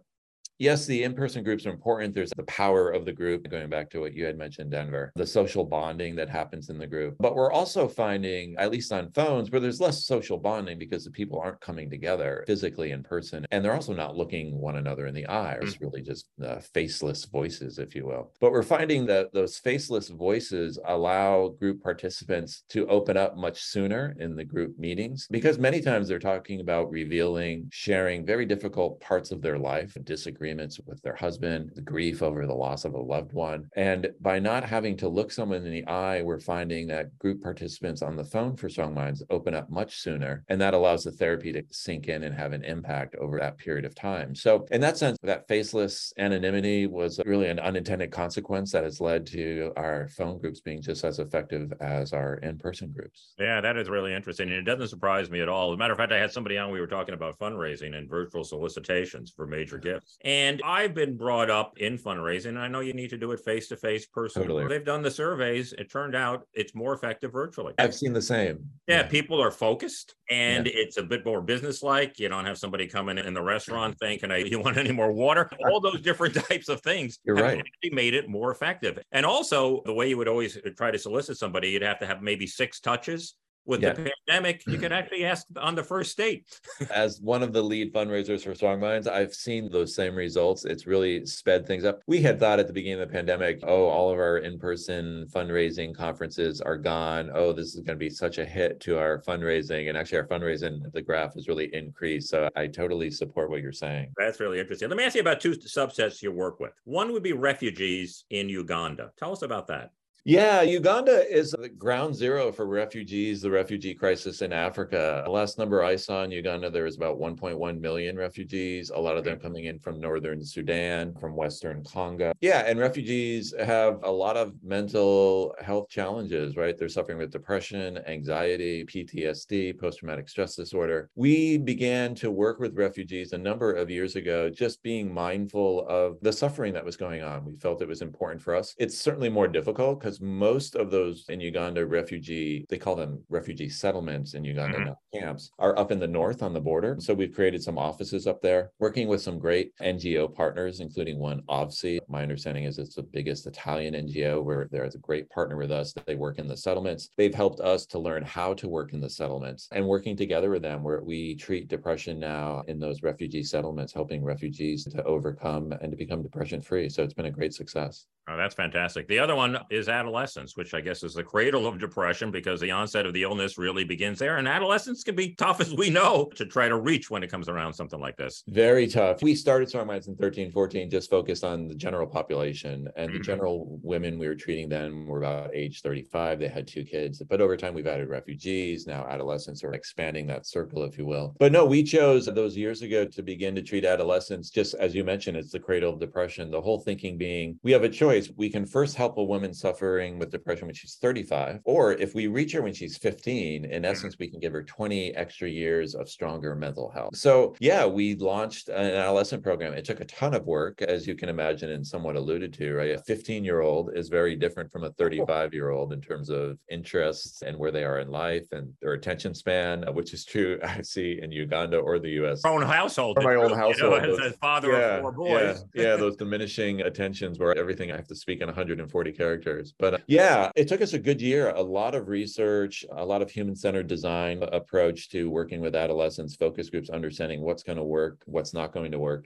yes, 0.60 0.86
the 0.86 1.03
in 1.03 1.13
person 1.13 1.43
groups 1.43 1.65
are 1.65 1.72
important. 1.72 2.13
There's 2.13 2.31
the 2.36 2.43
power 2.43 2.89
of 2.89 3.05
the 3.05 3.12
group, 3.12 3.50
going 3.50 3.69
back 3.69 3.89
to 3.91 4.00
what 4.00 4.13
you 4.13 4.25
had 4.25 4.38
mentioned, 4.38 4.72
Denver, 4.72 5.12
the 5.15 5.25
social 5.25 5.63
bonding 5.63 6.15
that 6.15 6.29
happens 6.29 6.69
in 6.69 6.77
the 6.77 6.88
group. 6.88 7.15
But 7.19 7.36
we're 7.36 7.51
also 7.51 7.88
finding, 7.88 8.55
at 8.57 8.72
least 8.72 8.91
on 8.91 9.12
phones, 9.12 9.51
where 9.51 9.62
there's 9.62 9.81
less 9.81 10.05
social 10.05 10.38
bonding 10.38 10.79
because 10.79 11.03
the 11.03 11.12
people 11.12 11.39
aren't 11.39 11.62
coming 11.62 11.89
together 11.89 12.43
physically 12.48 12.91
in 12.91 13.03
person. 13.03 13.45
And 13.51 13.63
they're 13.63 13.74
also 13.74 13.93
not 13.93 14.15
looking 14.15 14.57
one 14.60 14.77
another 14.77 15.07
in 15.07 15.13
the 15.13 15.27
eye. 15.27 15.57
It's 15.62 15.75
mm-hmm. 15.75 15.86
really 15.86 16.01
just 16.01 16.27
uh, 16.43 16.60
faceless 16.74 17.25
voices, 17.25 17.79
if 17.79 17.95
you 17.95 18.05
will. 18.05 18.31
But 18.39 18.51
we're 18.51 18.63
finding 18.63 19.05
that 19.07 19.33
those 19.33 19.57
faceless 19.57 20.10
voices 20.10 20.79
allow 20.86 21.50
group 21.60 21.81
participants 21.81 22.63
to 22.69 22.88
open 22.88 23.17
up 23.17 23.38
much 23.38 23.63
sooner 23.63 24.15
in 24.19 24.36
the 24.36 24.43
group 24.43 24.77
meetings 24.77 25.27
because 25.29 25.57
many 25.57 25.81
times 25.81 26.07
they're 26.07 26.19
talking 26.19 26.62
about 26.62 26.89
revealing, 26.89 27.67
sharing 27.72 28.25
very 28.25 28.45
difficult 28.45 29.00
parts 29.00 29.31
of 29.31 29.41
their 29.41 29.57
life, 29.57 29.95
disagreements 30.03 30.42
with 30.85 31.01
their 31.01 31.15
husband, 31.15 31.71
the 31.75 31.81
grief 31.81 32.21
over 32.21 32.45
the 32.45 32.53
loss 32.53 32.85
of 32.85 32.93
a 32.93 33.00
loved 33.00 33.31
one. 33.33 33.69
And 33.75 34.09
by 34.19 34.39
not 34.39 34.63
having 34.63 34.97
to 34.97 35.07
look 35.07 35.31
someone 35.31 35.65
in 35.65 35.71
the 35.71 35.88
eye, 35.88 36.21
we're 36.21 36.39
finding 36.39 36.88
that 36.88 37.17
group 37.17 37.41
participants 37.41 38.01
on 38.01 38.15
the 38.15 38.25
phone 38.25 38.55
for 38.55 38.67
StrongMinds 38.67 39.21
open 39.29 39.53
up 39.53 39.69
much 39.69 40.00
sooner. 40.00 40.43
And 40.50 40.59
that 40.59 40.73
allows 40.73 41.03
the 41.03 41.12
therapy 41.12 41.53
to 41.53 41.63
sink 41.71 42.07
in 42.07 42.23
and 42.23 42.35
have 42.35 42.53
an 42.53 42.63
impact 42.63 43.15
over 43.15 43.39
that 43.39 43.57
period 43.57 43.85
of 43.85 43.95
time. 43.95 44.35
So, 44.35 44.65
in 44.71 44.81
that 44.81 44.97
sense, 44.97 45.17
that 45.23 45.47
faceless 45.47 46.13
anonymity 46.17 46.88
was 46.88 47.19
really 47.25 47.47
an 47.47 47.59
unintended 47.59 48.12
consequence 48.12 48.71
that 48.71 48.83
has 48.83 49.00
led 49.00 49.25
to 49.27 49.71
our 49.77 50.09
phone 50.09 50.39
groups 50.39 50.59
being 50.59 50.81
just 50.81 51.03
as 51.03 51.19
effective 51.19 51.71
as 51.79 52.13
our 52.13 52.35
in 52.35 52.57
person 52.57 52.91
groups. 52.91 53.33
Yeah, 53.39 53.62
that 53.62 53.77
is 53.77 53.89
really 53.89 54.13
interesting. 54.13 54.50
And 54.50 54.57
it 54.57 54.63
doesn't 54.63 54.89
surprise 54.89 55.29
me 55.29 55.41
at 55.41 55.50
all. 55.50 55.71
As 55.71 55.75
a 55.75 55.77
matter 55.77 55.93
of 55.93 55.97
fact, 55.97 56.12
I 56.12 56.19
had 56.19 56.31
somebody 56.31 56.57
on, 56.57 56.71
we 56.71 56.79
were 56.79 56.88
talking 56.88 57.13
about 57.13 57.38
fundraising 57.39 57.95
and 57.95 58.09
virtual 58.09 58.43
solicitations 58.43 59.31
for 59.35 59.47
major 59.47 59.77
gifts. 59.77 60.17
I've 60.63 60.93
been 60.93 61.17
brought 61.17 61.49
up 61.49 61.77
in 61.77 61.97
fundraising. 61.97 62.57
I 62.57 62.67
know 62.67 62.79
you 62.79 62.93
need 62.93 63.09
to 63.09 63.17
do 63.17 63.31
it 63.31 63.39
face 63.39 63.67
to 63.69 63.77
face, 63.77 64.05
personally. 64.05 64.47
Totally. 64.47 64.67
They've 64.67 64.85
done 64.85 65.01
the 65.01 65.11
surveys. 65.11 65.73
It 65.73 65.91
turned 65.91 66.15
out 66.15 66.47
it's 66.53 66.73
more 66.75 66.93
effective 66.93 67.31
virtually. 67.31 67.73
I've 67.77 67.95
seen 67.95 68.13
the 68.13 68.21
same. 68.21 68.65
Yeah, 68.87 68.97
yeah. 68.97 69.07
people 69.07 69.41
are 69.41 69.51
focused 69.51 70.15
and 70.29 70.65
yeah. 70.65 70.73
it's 70.75 70.97
a 70.97 71.03
bit 71.03 71.25
more 71.25 71.41
business-like. 71.41 72.19
You 72.19 72.29
don't 72.29 72.45
have 72.45 72.57
somebody 72.57 72.87
coming 72.87 73.17
in 73.17 73.33
the 73.33 73.41
restaurant 73.41 73.95
mm-hmm. 73.95 74.05
thinking, 74.05 74.29
"Hey, 74.29 74.47
you 74.47 74.59
want 74.59 74.77
any 74.77 74.91
more 74.91 75.11
water?" 75.11 75.49
All 75.69 75.79
those 75.79 76.01
different 76.01 76.35
types 76.49 76.69
of 76.69 76.81
things. 76.81 77.19
You're 77.23 77.35
right. 77.35 77.63
Made 77.91 78.13
it 78.13 78.29
more 78.29 78.51
effective. 78.51 78.99
And 79.11 79.25
also, 79.25 79.81
the 79.85 79.93
way 79.93 80.09
you 80.09 80.17
would 80.17 80.27
always 80.27 80.57
try 80.77 80.91
to 80.91 80.99
solicit 80.99 81.37
somebody, 81.37 81.69
you'd 81.69 81.81
have 81.81 81.99
to 81.99 82.05
have 82.05 82.21
maybe 82.21 82.47
six 82.47 82.79
touches 82.79 83.35
with 83.65 83.82
yeah. 83.82 83.93
the 83.93 84.12
pandemic, 84.27 84.63
you 84.67 84.77
can 84.77 84.91
actually 84.91 85.25
ask 85.25 85.48
on 85.58 85.75
the 85.75 85.84
first 85.84 86.17
date. 86.17 86.60
As 86.93 87.20
one 87.22 87.43
of 87.43 87.53
the 87.53 87.62
lead 87.62 87.93
fundraisers 87.93 88.43
for 88.43 88.53
StrongMinds, 88.53 89.08
I've 89.08 89.34
seen 89.34 89.70
those 89.72 89.96
same 89.96 90.15
results. 90.15 90.65
It's 90.65 90.86
really 90.86 91.25
sped 91.25 91.65
things 91.65 91.86
up. 91.86 92.01
We 92.08 92.22
had 92.22 92.39
thought 92.39 92.60
at 92.60 92.67
the 92.67 92.74
beginning 92.74 93.01
of 93.01 93.08
the 93.08 93.13
pandemic, 93.13 93.60
oh, 93.63 93.86
all 93.86 94.12
of 94.12 94.17
our 94.17 94.39
in 94.39 94.60
person 94.60 95.27
fundraising 95.34 95.96
conferences 95.96 96.62
are 96.62 96.77
gone. 96.77 97.32
Oh, 97.34 97.53
this 97.53 97.67
is 97.67 97.75
going 97.75 97.98
to 97.98 98.05
be 98.05 98.10
such 98.10 98.38
a 98.38 98.46
hit 98.46 98.79
to 98.82 98.98
our 98.98 99.22
fundraising. 99.22 99.89
And 99.89 99.98
actually, 99.98 100.20
our 100.20 100.27
fundraising, 100.27 100.91
the 100.91 101.01
graph 101.01 101.36
has 101.36 101.48
really 101.48 101.74
increased. 101.74 102.29
So 102.29 102.50
I 102.55 102.67
totally 102.67 103.12
support 103.12 103.50
what 103.50 103.62
you're 103.62 103.72
saying. 103.72 104.13
That's 104.17 104.39
really 104.39 104.60
interesting. 104.60 104.89
Let 104.89 104.98
me 104.98 105.05
ask 105.05 105.15
you 105.15 105.22
about 105.22 105.39
two 105.39 105.51
subsets 105.53 106.22
you 106.22 106.32
work 106.32 106.60
with. 106.60 106.74
One 106.84 107.12
would 107.13 107.24
be 107.24 107.34
refugees 107.34 108.25
in 108.29 108.50
Uganda. 108.50 109.12
Tell 109.17 109.32
us 109.32 109.41
about 109.41 109.67
that. 109.67 109.91
Yeah, 110.25 110.61
Uganda 110.61 111.29
is 111.29 111.51
the 111.51 111.67
ground 111.67 112.15
zero 112.15 112.49
for 112.53 112.65
refugees, 112.65 113.41
the 113.41 113.51
refugee 113.51 113.93
crisis 113.93 114.41
in 114.41 114.53
Africa. 114.53 115.21
The 115.25 115.29
last 115.29 115.57
number 115.57 115.83
I 115.83 115.97
saw 115.97 116.23
in 116.23 116.31
Uganda, 116.31 116.69
there 116.69 116.85
was 116.85 116.95
about 116.95 117.19
1.1 117.19 117.81
million 117.81 118.15
refugees, 118.15 118.89
a 118.89 118.97
lot 118.97 119.17
of 119.17 119.25
them 119.25 119.37
coming 119.37 119.65
in 119.65 119.79
from 119.79 119.99
northern 119.99 120.41
Sudan, 120.41 121.13
from 121.19 121.35
western 121.35 121.83
Congo. 121.83 122.31
Yeah, 122.39 122.63
and 122.65 122.79
refugees 122.79 123.53
have 123.59 123.99
a 124.03 124.09
lot 124.09 124.37
of 124.37 124.53
mental 124.63 125.55
health 125.59 125.89
challenges, 125.89 126.55
right? 126.55 126.77
They're 126.77 126.87
suffering 126.87 127.17
with 127.17 127.29
depression, 127.29 127.99
anxiety, 128.07 128.85
PTSD, 128.85 129.77
post 129.77 129.99
traumatic 129.99 130.29
stress 130.29 130.55
disorder. 130.55 131.09
We 131.15 131.57
began 131.57 132.15
to 132.15 132.31
work 132.31 132.61
with 132.61 132.77
refugees 132.77 133.33
a 133.33 133.37
number 133.37 133.73
of 133.73 133.89
years 133.89 134.15
ago, 134.15 134.49
just 134.49 134.81
being 134.83 135.13
mindful 135.13 135.86
of 135.89 136.15
the 136.21 136.31
suffering 136.31 136.73
that 136.75 136.86
was 136.86 136.95
going 136.95 137.23
on. 137.23 137.43
We 137.43 137.57
felt 137.57 137.81
it 137.81 137.89
was 137.89 138.01
important 138.01 138.41
for 138.41 138.55
us. 138.55 138.73
It's 138.77 138.97
certainly 138.97 139.27
more 139.27 139.49
difficult 139.49 139.99
because 139.99 140.12
because 140.13 140.21
most 140.21 140.76
of 140.76 140.91
those 140.91 141.26
in 141.30 141.39
Uganda 141.39 141.86
refugee, 141.86 142.65
they 142.69 142.78
call 142.78 142.95
them 142.95 143.23
refugee 143.30 143.69
settlements 143.69 144.36
in 144.36 144.43
Uganda, 144.43 144.78
mm-hmm. 144.78 145.19
camps, 145.19 145.52
are 145.58 145.78
up 145.78 145.91
in 145.91 145.99
the 145.99 146.08
north 146.08 146.43
on 146.43 146.54
the 146.54 146.62
border. 146.62 146.97
So 146.99 147.13
we've 147.13 147.34
created 147.34 147.63
some 147.63 147.78
offices 147.78 148.28
up 148.28 148.41
there, 148.41 148.71
working 148.80 149.08
with 149.08 149.21
some 149.21 149.39
great 149.39 149.71
NGO 149.82 150.34
partners, 150.34 150.82
including 150.82 151.17
one 151.17 151.41
AVSI. 151.49 151.99
My 152.08 152.21
understanding 152.21 152.65
is 152.65 152.78
it's 152.78 152.95
the 152.95 153.04
biggest 153.04 153.47
Italian 153.47 153.95
NGO 153.95 154.43
where 154.43 154.67
there's 154.71 154.95
a 154.95 154.99
great 154.99 155.30
partner 155.30 155.58
with 155.58 155.71
us 155.71 155.93
that 155.93 156.06
they 156.06 156.15
work 156.15 156.38
in 156.38 156.47
the 156.47 156.58
settlements. 156.58 157.10
They've 157.17 157.34
helped 157.34 157.60
us 157.60 157.86
to 157.88 157.99
learn 157.99 158.23
how 158.23 158.54
to 158.56 158.69
work 158.69 158.93
in 158.93 159.02
the 159.02 159.10
settlements 159.10 159.67
and 159.71 159.88
working 159.88 160.15
together 160.15 160.52
with 160.52 160.62
them 160.62 160.84
where 160.84 161.02
we 161.02 161.36
treat 161.36 161.67
depression 161.69 162.19
now 162.19 162.63
in 162.67 162.80
those 162.80 163.02
refugee 163.02 163.43
settlements, 163.43 163.93
helping 163.93 164.23
refugees 164.23 164.84
to 164.84 165.04
overcome 165.04 165.71
and 165.82 165.91
to 165.91 165.97
become 165.97 166.21
depression 166.21 166.62
free. 166.62 166.89
So 166.89 167.04
it's 167.04 167.13
been 167.13 167.26
a 167.26 167.32
great 167.32 167.54
success. 167.54 168.06
Oh, 168.27 168.38
that's 168.38 168.55
fantastic. 168.55 169.07
The 169.09 169.19
other 169.19 169.36
one 169.36 169.57
is 169.69 169.89
adolescence, 169.89 170.55
which 170.55 170.73
I 170.73 170.79
guess 170.79 171.03
is 171.03 171.13
the 171.13 171.23
cradle 171.23 171.67
of 171.67 171.77
depression 171.77 172.31
because 172.31 172.62
the 172.62 172.71
onset 172.71 173.05
of 173.05 173.13
the 173.13 173.23
illness 173.23 173.57
really 173.57 173.83
begins 173.83 174.17
there. 174.17 174.38
And 174.38 174.47
adolescence 174.47 175.03
can 175.03 175.15
be 175.15 175.36
tough, 175.36 175.59
as 175.59 175.73
we 175.73 175.89
know, 175.89 176.29
to 176.36 176.45
try 176.45 176.69
to 176.69 176.79
reach 176.79 177.09
when 177.09 177.21
it 177.21 177.29
comes 177.29 177.49
around 177.49 177.73
something 177.73 177.99
like 177.99 178.15
this. 178.15 178.43
Very 178.47 178.88
tough. 178.88 179.21
We 179.21 179.36
started 179.36 179.67
StrongMinds 179.67 180.07
in 180.07 180.15
13, 180.15 180.51
14, 180.51 180.89
just 180.89 181.09
focused 181.09 181.43
on 181.43 181.67
the 181.67 181.75
general 181.75 182.07
population. 182.07 182.88
And 182.95 183.09
mm-hmm. 183.09 183.17
the 183.17 183.23
general 183.23 183.79
women 183.83 184.17
we 184.17 184.27
were 184.27 184.36
treating 184.36 184.69
then 184.69 185.05
were 185.05 185.19
about 185.19 185.53
age 185.53 185.81
35. 185.81 186.39
They 186.39 186.47
had 186.47 186.65
two 186.65 186.86
kids. 186.86 187.21
But 187.29 187.41
over 187.41 187.57
time, 187.57 187.73
we've 187.73 187.88
added 187.88 188.07
refugees, 188.07 188.88
now 188.88 189.05
adolescents 189.05 189.65
are 189.65 189.73
expanding 189.73 190.27
that 190.27 190.45
circle, 190.45 190.83
if 190.83 190.97
you 190.97 191.05
will. 191.05 191.36
But 191.39 191.51
no, 191.51 191.65
we 191.65 191.83
chose 191.83 192.25
those 192.25 192.55
years 192.55 192.83
ago 192.83 193.05
to 193.05 193.21
begin 193.21 193.53
to 193.55 193.62
treat 193.62 193.83
adolescents, 193.83 194.49
just 194.49 194.75
as 194.75 194.95
you 194.95 195.03
mentioned, 195.03 195.36
it's 195.36 195.51
the 195.51 195.59
cradle 195.59 195.93
of 195.93 195.99
depression. 195.99 196.51
The 196.51 196.62
whole 196.62 196.79
thinking 196.79 197.17
being 197.17 197.59
we 197.63 197.73
have 197.73 197.83
a 197.83 197.89
choice 197.89 198.12
choice, 198.13 198.32
we 198.38 198.49
can 198.49 198.65
first 198.65 198.95
help 198.95 199.17
a 199.17 199.23
woman 199.23 199.54
suffering 199.54 200.19
with 200.19 200.32
depression 200.32 200.67
when 200.67 200.76
she's 200.76 200.95
35, 200.95 201.60
or 201.63 201.93
if 201.93 202.13
we 202.13 202.28
reach 202.28 202.52
her 202.54 202.62
when 202.62 202.73
she's 202.73 202.97
15, 202.97 203.65
in 203.65 203.71
mm-hmm. 203.71 203.86
essence, 203.86 204.17
we 204.19 204.30
can 204.30 204.39
give 204.39 204.54
her 204.54 204.63
20 204.63 205.15
extra 205.15 205.49
years 205.49 205.95
of 205.95 206.10
stronger 206.10 206.56
mental 206.56 206.91
health. 206.91 207.15
So, 207.15 207.56
yeah, 207.60 207.86
we 207.86 208.15
launched 208.15 208.69
an 208.69 208.93
adolescent 208.93 209.43
program. 209.43 209.73
It 209.73 209.86
took 209.86 209.99
a 209.99 210.06
ton 210.06 210.34
of 210.34 210.45
work, 210.45 210.82
as 210.82 211.08
you 211.08 211.15
can 211.15 211.30
imagine, 211.30 211.71
and 211.71 211.86
somewhat 211.86 212.15
alluded 212.15 212.54
to, 212.54 212.73
right? 212.73 212.91
A 212.91 212.99
15 212.99 213.43
year 213.43 213.62
old 213.62 213.91
is 213.95 214.10
very 214.10 214.36
different 214.36 214.71
from 214.71 214.84
a 214.84 214.89
35 215.04 215.54
year 215.54 215.71
old 215.71 215.91
in 215.93 216.02
terms 216.02 216.30
of 216.30 216.58
interests 216.69 217.41
and 217.41 217.58
where 217.58 217.71
they 217.71 217.84
are 217.84 217.99
in 217.99 218.10
life 218.10 218.47
and 218.52 218.71
their 218.82 218.93
attention 218.93 219.34
span, 219.34 219.84
which 219.93 220.13
is 220.13 220.23
true, 220.26 220.60
I 220.63 220.82
see 220.82 221.19
in 221.21 221.32
Uganda 221.32 221.78
or 221.78 221.99
the 221.99 222.12
US. 222.23 222.45
Our 222.45 222.54
own 222.54 222.62
household. 222.62 223.17
Or 223.17 223.23
my 223.23 223.36
own 223.36 223.54
household. 223.54 224.02
You 224.02 224.08
know, 224.08 224.17
as 224.17 224.34
a 224.34 224.38
father 224.38 224.71
yeah, 224.71 224.78
of 224.78 225.02
four 225.02 225.12
boys. 225.12 225.65
Yeah, 225.73 225.84
yeah, 225.84 225.95
those 226.04 226.15
diminishing 226.15 226.82
attentions 226.82 227.39
where 227.39 227.58
everything 227.58 227.91
I 227.91 228.02
have 228.03 228.09
to 228.09 228.15
speak 228.15 228.41
in 228.41 228.47
140 228.47 229.11
characters. 229.13 229.73
But 229.79 229.93
uh, 229.93 229.97
yeah, 230.07 230.51
it 230.55 230.67
took 230.67 230.81
us 230.81 230.93
a 230.93 230.99
good 230.99 231.21
year, 231.21 231.49
a 231.49 231.61
lot 231.61 231.95
of 231.95 232.09
research, 232.09 232.85
a 232.91 233.05
lot 233.05 233.21
of 233.21 233.31
human 233.31 233.55
centered 233.55 233.87
design 233.87 234.43
approach 234.51 235.09
to 235.11 235.29
working 235.29 235.61
with 235.61 235.75
adolescents, 235.75 236.35
focus 236.35 236.69
groups, 236.69 236.89
understanding 236.89 237.41
what's 237.41 237.63
going 237.63 237.77
to 237.77 237.83
work, 237.83 238.21
what's 238.25 238.53
not 238.53 238.73
going 238.73 238.91
to 238.91 238.99
work 238.99 239.25